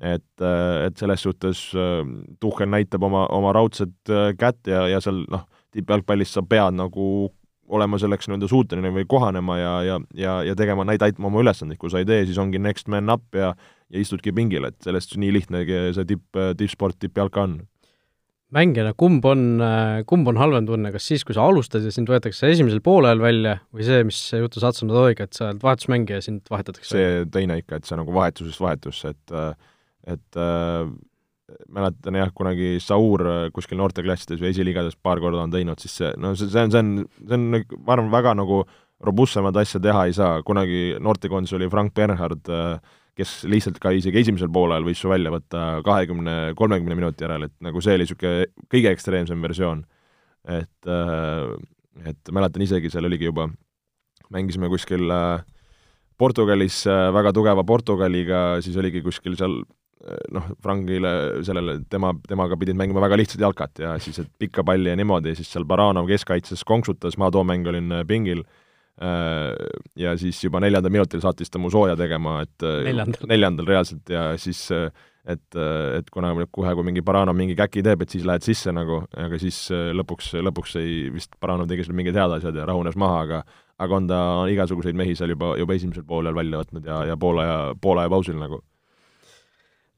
et, 0.00 0.26
äh, 0.42 0.86
et 0.86 0.98
selles 0.98 1.22
suhtes 1.22 1.68
äh, 1.78 2.02
Tuhhel 2.40 2.70
näitab 2.72 3.02
oma, 3.06 3.26
oma 3.32 3.54
raudset 3.54 3.94
äh, 4.10 4.32
kätt 4.38 4.66
ja, 4.70 4.86
ja 4.90 5.00
seal 5.04 5.24
noh, 5.30 5.46
tippjalgpallis 5.74 6.34
sa 6.34 6.42
pead 6.46 6.78
nagu 6.78 7.30
olema 7.74 7.96
selleks 7.98 8.28
nii-öelda 8.28 8.48
suuteline 8.50 8.90
või 8.92 9.06
kohanema 9.08 9.56
ja, 9.56 9.74
ja, 9.86 10.00
ja, 10.18 10.34
ja 10.44 10.56
tegema, 10.58 10.84
täitma 11.00 11.30
oma 11.30 11.40
ülesandeid, 11.40 11.80
kui 11.80 11.92
sa 11.92 12.02
ei 12.02 12.08
tee, 12.08 12.26
siis 12.28 12.38
ongi 12.38 12.60
next 12.60 12.90
man 12.92 13.12
up 13.12 13.24
ja 13.34 13.54
ja 13.94 14.00
istudki 14.00 14.32
pingil, 14.34 14.64
et 14.66 14.76
sellest 14.82 15.12
nii 15.20 15.30
lihtne 15.36 15.60
see 15.94 16.06
tipp, 16.08 16.38
tippsport, 16.58 16.96
tippjalka 16.98 17.44
on. 17.44 17.52
mängijana, 18.54 18.94
kumb 18.98 19.24
on, 19.28 19.60
kumb 20.08 20.28
on 20.30 20.38
halvem 20.40 20.66
tunne, 20.66 20.90
kas 20.94 21.06
siis, 21.10 21.24
kui 21.26 21.36
sa 21.36 21.44
alustad 21.46 21.84
ja 21.84 21.92
sind 21.94 22.10
võetakse 22.10 22.50
esimesel 22.50 22.80
poolel 22.84 23.22
välja 23.22 23.58
või 23.74 23.86
see, 23.86 24.02
mis 24.08 24.18
juhtus 24.34 24.64
Hudson 24.66 24.90
Odoiga, 24.90 25.28
et 25.28 25.36
sa 25.36 25.50
oled 25.50 25.62
vahetusmängija 25.62 26.20
ja 26.20 26.26
sind 26.26 26.50
vahetatakse? 26.50 26.90
see 26.90 27.22
teine 27.34 27.60
ikka, 27.60 27.78
et 27.78 27.88
sa 27.88 28.00
nagu 28.00 28.14
vahetusest 28.14 28.62
vahetusse, 28.64 29.14
et 29.14 29.36
et 30.06 30.40
äh, 30.40 30.88
mäletan 31.68 32.16
jah, 32.18 32.32
kunagi 32.34 32.78
Saur 32.80 33.50
kuskil 33.54 33.78
noorteklassides 33.80 34.40
või 34.40 34.50
esiliigades 34.52 34.96
paar 34.96 35.20
korda 35.20 35.44
on 35.44 35.52
teinud, 35.52 35.80
siis 35.80 35.98
see, 36.00 36.10
no 36.20 36.32
see, 36.38 36.48
see 36.52 36.64
on, 36.64 36.72
see 36.72 36.82
on, 36.82 36.92
see 37.20 37.38
on, 37.38 37.46
ma 37.84 37.96
arvan, 37.96 38.10
väga 38.12 38.34
nagu 38.38 38.62
robustsemat 39.04 39.56
asja 39.60 39.80
teha 39.84 40.06
ei 40.08 40.14
saa, 40.16 40.38
kunagi 40.46 40.94
noortekoondis 41.04 41.52
oli 41.58 41.68
Frank 41.72 41.92
Bernhard 41.96 42.48
äh, 42.48 42.94
kes 43.18 43.44
lihtsalt 43.50 43.78
ka 43.82 43.92
isegi 43.94 44.22
esimesel 44.24 44.50
poolel 44.52 44.86
võis 44.86 44.98
su 45.00 45.10
välja 45.10 45.30
võtta 45.34 45.80
kahekümne, 45.86 46.54
kolmekümne 46.58 46.96
minuti 46.98 47.24
järel, 47.24 47.46
et 47.46 47.54
nagu 47.62 47.82
see 47.82 47.94
oli 47.94 48.06
niisugune 48.06 48.48
kõige 48.72 48.90
ekstreemsem 48.94 49.42
versioon. 49.42 49.84
et, 50.44 50.86
äh, 50.86 51.54
et 52.04 52.30
mäletan 52.30 52.60
isegi, 52.60 52.90
seal 52.92 53.06
oligi 53.08 53.24
juba, 53.30 53.46
mängisime 54.28 54.68
kuskil 54.68 55.08
äh, 55.08 55.40
Portugalis 56.18 56.82
äh, 56.86 57.08
väga 57.14 57.32
tugeva 57.32 57.64
Portugaliga, 57.64 58.60
siis 58.60 58.76
oligi 58.76 59.00
kuskil 59.00 59.38
seal 59.40 59.62
noh, 60.34 60.50
Frangile, 60.62 61.14
sellele, 61.46 61.78
tema, 61.90 62.10
temaga 62.28 62.58
pidid 62.60 62.76
mängima 62.76 63.02
väga 63.04 63.16
lihtsat 63.20 63.40
jalkat 63.40 63.80
ja 63.80 63.94
siis, 64.02 64.18
et 64.20 64.28
pikka 64.38 64.64
palli 64.66 64.92
ja 64.92 64.98
niimoodi 65.00 65.32
siis 65.38 65.48
seal 65.52 65.64
Baranov 65.68 66.10
keskkaitses 66.10 66.64
konksutas, 66.68 67.16
ma 67.20 67.30
too 67.32 67.44
mäng 67.46 67.66
olin 67.70 68.02
pingil 68.08 68.44
Äh, 69.02 69.54
ja 69.98 70.12
siis 70.18 70.38
juba 70.44 70.60
neljandal 70.62 70.92
minutil 70.94 71.18
saatis 71.18 71.50
ta 71.50 71.58
mu 71.58 71.66
sooja 71.70 71.96
tegema, 71.98 72.36
et 72.44 72.62
äh, 72.62 72.84
neljandal, 72.86 73.26
neljandal 73.26 73.66
reaalselt 73.66 74.12
ja 74.12 74.28
siis 74.38 74.60
äh, 74.70 74.86
et, 75.26 75.56
et 75.98 76.10
kuna 76.14 76.30
kohe, 76.52 76.74
kui 76.76 76.86
mingi 76.86 77.02
Baranov 77.02 77.34
mingi 77.34 77.56
käki 77.58 77.82
teeb, 77.82 78.04
et 78.04 78.14
siis 78.14 78.26
lähed 78.28 78.44
sisse 78.46 78.70
nagu, 78.76 79.00
aga 79.18 79.40
siis 79.40 79.56
lõpuks, 79.72 80.34
lõpuks 80.46 80.76
ei, 80.78 81.08
vist 81.10 81.34
Baranov 81.42 81.66
tegi 81.66 81.86
seal 81.86 81.96
mingid 81.96 82.14
head 82.14 82.36
asjad 82.36 82.54
ja 82.60 82.68
rahunes 82.68 82.94
maha, 83.00 83.24
aga 83.24 83.40
aga 83.82 83.98
on 83.98 84.06
ta 84.06 84.20
igasuguseid 84.52 84.94
mehi 84.94 85.16
seal 85.18 85.32
juba, 85.32 85.56
juba 85.58 85.74
esimesel 85.74 86.04
poolel 86.06 86.36
välja 86.36 86.60
võtnud 86.60 86.86
ja, 86.86 87.00
ja 87.08 87.16
Poola 87.18 87.48
ja, 87.48 87.58
Poola 87.80 88.04
ja 88.04 88.12
pausil 88.12 88.38
nagu 88.38 88.60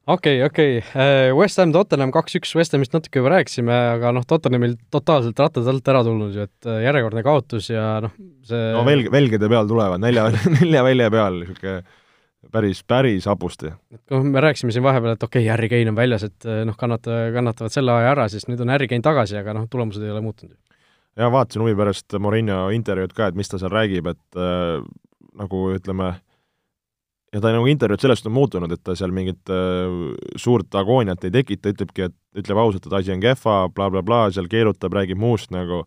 okei 0.07 0.39
okay,, 0.41 0.45
okei 0.47 0.77
okay., 0.79 1.03
äh, 1.03 1.35
West 1.35 1.59
Ham, 1.61 1.73
Tottenham 1.75 2.11
kaks-üks, 2.15 2.53
West 2.57 2.75
Hamist 2.75 2.95
natuke 2.95 3.21
juba 3.21 3.33
rääkisime, 3.35 3.75
aga 3.97 4.13
noh, 4.15 4.25
Tottenhamil 4.27 4.77
totaalselt 4.93 5.39
rattad 5.43 5.67
alt 5.67 5.93
ära 5.93 6.03
tulnud 6.07 6.35
ju, 6.35 6.47
et 6.47 6.69
äh, 6.69 6.81
järjekordne 6.87 7.23
kaotus 7.27 7.71
ja 7.73 7.85
noh, 8.03 8.13
see 8.47 8.65
no 8.75 8.83
velg, 8.87 9.11
velgede 9.13 9.49
peal 9.51 9.69
tulevad, 9.69 10.01
nelja, 10.03 10.29
nelja 10.59 10.83
välja 10.87 11.09
peal, 11.13 11.41
niisugune 11.43 11.79
päris, 12.51 12.83
päris 12.87 13.27
hapusti. 13.27 13.71
noh, 14.11 14.23
me 14.23 14.43
rääkisime 14.43 14.71
siin 14.75 14.85
vahepeal, 14.85 15.17
et 15.17 15.23
okei 15.27 15.43
okay,, 15.43 15.51
Harry 15.51 15.69
Kane 15.69 15.91
on 15.91 15.99
väljas, 15.99 16.27
et 16.27 16.47
äh, 16.47 16.63
noh, 16.67 16.77
kannata, 16.79 17.27
kannatavad 17.35 17.73
selle 17.73 17.95
aja 17.97 18.13
ära, 18.15 18.29
siis 18.31 18.47
nüüd 18.47 18.63
on 18.63 18.71
Harry 18.73 18.87
Kane 18.91 19.05
tagasi, 19.05 19.37
aga 19.39 19.55
noh, 19.57 19.67
tulemused 19.71 20.03
ei 20.03 20.13
ole 20.13 20.23
muutunud. 20.23 20.55
ja 21.17 21.31
vaatasin 21.33 21.65
huvi 21.65 21.75
pärast 21.75 22.15
Morinho 22.21 22.67
intervjuud 22.75 23.15
ka, 23.17 23.31
et 23.31 23.39
mis 23.39 23.51
ta 23.51 23.59
seal 23.59 23.73
räägib, 23.73 24.07
et 24.13 24.39
äh, 24.39 24.79
nagu 25.37 25.67
ütleme, 25.75 26.15
ja 27.33 27.41
ta 27.43 27.51
nagu 27.51 27.67
intervjuud 27.67 28.03
sellest 28.03 28.27
on 28.29 28.35
muutunud, 28.35 28.71
et 28.71 28.83
ta 28.83 28.95
seal 28.97 29.13
mingit 29.15 29.51
äh, 29.51 30.13
suurt 30.39 30.75
agooniat 30.79 31.25
ei 31.27 31.33
tekita, 31.39 31.73
ütlebki, 31.75 32.07
et 32.07 32.43
ütleb 32.43 32.61
ausalt, 32.61 32.87
et 32.87 32.99
asi 33.01 33.13
on 33.15 33.23
kehva 33.23 33.57
bla, 33.67 33.89
bla, 33.89 33.89
blablabla, 33.97 34.35
seal 34.35 34.47
keerutab, 34.51 34.95
räägib 34.95 35.19
muust 35.19 35.51
nagu, 35.55 35.83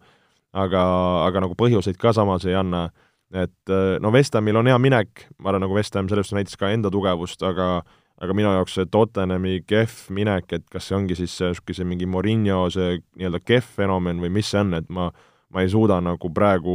aga, 0.53 0.83
aga 1.27 1.47
nagu 1.47 1.57
põhjuseid 1.59 2.01
ka 2.01 2.15
samas 2.17 2.45
ei 2.49 2.59
anna. 2.59 2.91
et 3.31 3.71
äh, 3.71 3.97
no 4.03 4.11
West 4.11 4.35
Hamil 4.35 4.57
on 4.59 4.67
hea 4.67 4.79
minek, 4.79 5.29
ma 5.39 5.53
arvan, 5.53 5.63
nagu 5.63 5.77
West 5.77 5.95
Ham 5.95 6.09
selles 6.11 6.27
suhtes 6.27 6.37
näitas 6.37 6.59
ka 6.59 6.73
enda 6.75 6.91
tugevust, 6.91 7.43
aga 7.47 7.85
aga 8.21 8.35
minu 8.37 8.51
jaoks 8.53 8.75
see 8.77 8.89
Tottenhami 8.93 9.63
kehv 9.65 10.11
minek, 10.13 10.51
et 10.53 10.67
kas 10.69 10.89
see 10.89 10.97
ongi 10.99 11.17
siis 11.17 11.39
niisugune 11.41 11.87
mingi 11.89 12.09
Morinho 12.11 12.67
see 12.73 12.99
nii-öelda 12.99 13.41
kehv 13.41 13.71
fenomen 13.79 14.21
või 14.21 14.33
mis 14.35 14.51
see 14.53 14.61
on, 14.61 14.75
et 14.77 14.91
ma, 14.93 15.09
ma 15.49 15.65
ei 15.65 15.71
suuda 15.73 16.01
nagu 16.05 16.29
praegu 16.35 16.75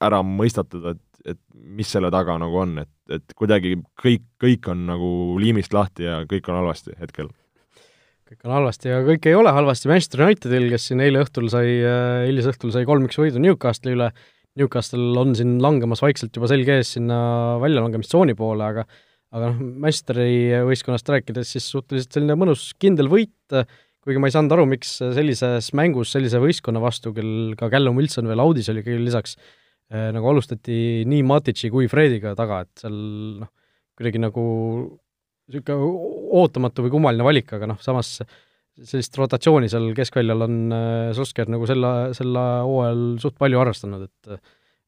ära 0.00 0.22
mõistatada, 0.24 0.94
et 0.94 1.02
et 1.26 1.38
mis 1.52 1.88
selle 1.90 2.10
taga 2.14 2.36
nagu 2.40 2.60
on, 2.62 2.78
et, 2.84 2.90
et 3.12 3.36
kuidagi 3.38 3.76
kõik, 4.00 4.24
kõik 4.40 4.70
on 4.70 4.86
nagu 4.88 5.10
liimist 5.40 5.74
lahti 5.74 6.06
ja 6.06 6.20
kõik 6.30 6.48
on 6.50 6.60
halvasti 6.60 6.94
hetkel. 7.00 7.30
kõik 8.28 8.44
on 8.44 8.54
halvasti 8.58 8.92
ja 8.92 9.00
kõik 9.06 9.26
ei 9.26 9.36
ole 9.38 9.52
halvasti 9.54 9.90
Manchester 9.90 10.26
Unitedil, 10.26 10.68
kes 10.72 10.90
siin 10.90 11.02
eile 11.04 11.24
õhtul 11.24 11.48
sai, 11.52 11.78
hilisõhtul 12.28 12.74
sai 12.74 12.86
kolm-üks 12.88 13.18
võidu 13.18 13.42
Newcastli 13.42 13.96
üle, 13.96 14.12
Newcastle 14.58 15.18
on 15.20 15.34
siin 15.38 15.58
langemas 15.62 16.02
vaikselt 16.02 16.34
juba 16.34 16.50
selge 16.50 16.78
ees 16.80 16.94
sinna 16.98 17.18
väljalangemistsooni 17.62 18.36
poole, 18.38 18.72
aga 18.72 18.88
aga 19.28 19.50
noh, 19.50 19.58
Manchesteri 19.84 20.64
võistkonnast 20.64 21.10
rääkides 21.12 21.50
siis 21.52 21.66
suhteliselt 21.68 22.14
selline 22.16 22.32
mõnus 22.38 22.70
kindel 22.80 23.10
võit, 23.12 23.34
kuigi 24.00 24.20
ma 24.22 24.30
ei 24.30 24.32
saanud 24.32 24.54
aru, 24.54 24.64
miks 24.70 24.94
sellises 25.02 25.68
mängus 25.76 26.14
sellise 26.14 26.40
võistkonna 26.40 26.80
vastu, 26.80 27.12
kel 27.12 27.52
ka 27.58 27.68
Callum 27.68 28.00
Wilson 28.00 28.30
veel 28.30 28.40
audis 28.40 28.70
oli 28.72 28.80
küll 28.86 29.04
lisaks, 29.04 29.36
Äh, 29.36 29.66
nagu 29.88 30.28
alustati 30.28 31.04
nii 31.08 31.22
Matici 31.24 31.70
kui 31.72 31.88
Frediga 31.88 32.34
taga, 32.36 32.60
et 32.66 32.82
seal 32.82 32.98
noh, 33.40 33.52
kuidagi 33.98 34.20
nagu 34.20 34.44
niisugune 35.48 35.88
ootamatu 36.38 36.84
või 36.84 36.92
kummaline 36.92 37.24
valik, 37.24 37.54
aga 37.56 37.70
noh, 37.70 37.80
samas 37.80 38.18
sellist 38.78 39.16
rotatsiooni 39.18 39.70
seal 39.72 39.88
keskväljal 39.96 40.44
on 40.44 40.58
äh, 40.74 41.08
Solskjaer 41.16 41.50
nagu 41.50 41.66
selle, 41.66 41.92
selle 42.14 42.44
hooajal 42.68 43.02
suht 43.22 43.38
palju 43.40 43.60
arvestanud, 43.64 44.06
et 44.06 44.38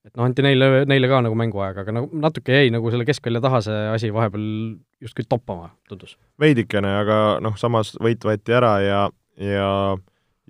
et 0.00 0.14
noh, 0.14 0.24
anti 0.24 0.40
neile, 0.44 0.84
neile 0.88 1.08
ka 1.10 1.18
nagu 1.26 1.36
mänguaega, 1.36 1.82
aga 1.84 1.92
nagu 1.92 2.20
natuke 2.22 2.54
jäi 2.54 2.70
nagu 2.72 2.88
selle 2.92 3.04
keskvälja 3.08 3.42
taha 3.44 3.58
see 3.66 3.80
asi 3.92 4.08
vahepeal 4.14 4.46
justkui 5.04 5.26
toppama, 5.28 5.74
tundus. 5.90 6.14
veidikene, 6.40 6.92
aga 7.02 7.18
noh, 7.44 7.58
samas 7.60 7.92
võit 8.00 8.24
võeti 8.24 8.56
ära 8.56 8.72
ja, 8.84 9.02
ja 9.36 9.68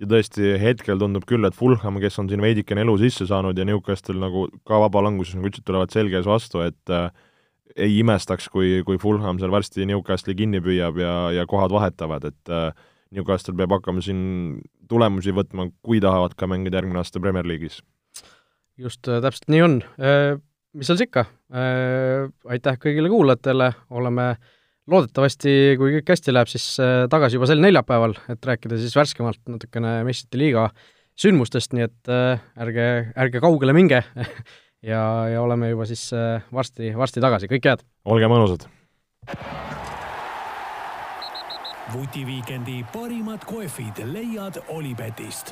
ja 0.01 0.09
tõesti, 0.09 0.53
hetkel 0.61 0.99
tundub 1.01 1.25
küll, 1.29 1.45
et 1.45 1.57
Fulham, 1.57 1.99
kes 2.01 2.17
on 2.21 2.29
siin 2.31 2.41
veidikene 2.41 2.83
elu 2.85 2.95
sisse 3.03 3.27
saanud 3.29 3.57
ja 3.57 3.65
Newcastle 3.67 4.17
nagu 4.19 4.47
ka 4.67 4.79
vabalanguses, 4.85 5.37
nagu 5.37 5.51
ütlesid, 5.51 5.67
tulevad 5.67 5.93
selge 5.93 6.17
ees 6.17 6.29
vastu, 6.29 6.63
et 6.65 6.93
äh, 6.93 7.11
ei 7.77 7.99
imestaks, 8.01 8.49
kui, 8.51 8.79
kui 8.87 8.99
Fulham 9.01 9.39
seal 9.39 9.53
varsti 9.53 9.85
Newcastle'i 9.87 10.37
kinni 10.39 10.61
püüab 10.63 10.97
ja, 10.99 11.15
ja 11.37 11.45
kohad 11.49 11.73
vahetavad, 11.75 12.25
et 12.31 12.53
äh, 12.53 12.71
Newcastle 13.15 13.55
peab 13.59 13.75
hakkama 13.77 14.03
siin 14.03 14.61
tulemusi 14.89 15.33
võtma, 15.35 15.69
kui 15.85 16.01
tahavad 16.03 16.33
ka 16.39 16.49
mängida 16.49 16.81
järgmine 16.81 17.03
aasta 17.03 17.21
Premier 17.21 17.47
League'is. 17.47 17.81
just 18.81 19.07
äh,, 19.07 19.21
täpselt 19.21 19.51
nii 19.51 19.61
on 19.61 19.77
äh,. 20.01 20.39
mis 20.73 20.87
seal 20.89 20.97
siis 20.97 21.11
ikka 21.11 21.27
äh,, 21.53 22.31
aitäh 22.49 22.79
kõigile 22.81 23.11
kuulajatele, 23.11 23.69
oleme 23.93 24.31
äh, 24.31 24.49
loodetavasti, 24.91 25.53
kui 25.79 25.95
kõik 25.97 26.11
hästi 26.13 26.33
läheb, 26.33 26.49
siis 26.51 26.65
äh, 26.83 27.05
tagasi 27.11 27.39
juba 27.39 27.49
sel 27.49 27.63
neljapäeval, 27.63 28.15
et 28.33 28.49
rääkida 28.51 28.79
siis 28.81 28.95
värskemalt 28.97 29.41
natukene 29.49 30.01
meistrite 30.07 30.41
liiga 30.41 30.67
sündmustest, 31.19 31.75
nii 31.77 31.87
et 31.87 32.11
äh, 32.11 32.43
ärge, 32.61 32.87
ärge 33.25 33.41
kaugele 33.43 33.75
minge 33.77 34.03
ja, 34.91 35.01
ja 35.31 35.41
oleme 35.41 35.71
juba 35.71 35.87
siis 35.89 36.07
äh, 36.17 36.43
varsti, 36.53 36.93
varsti 36.97 37.23
tagasi, 37.23 37.51
kõike 37.51 37.75
head! 37.75 37.85
olge 38.05 38.31
mõnusad! 38.31 38.69
vutiviikendi 41.91 42.85
parimad 42.93 43.43
kohvid 43.45 43.99
leiad 44.13 44.61
Olipetist 44.71 45.51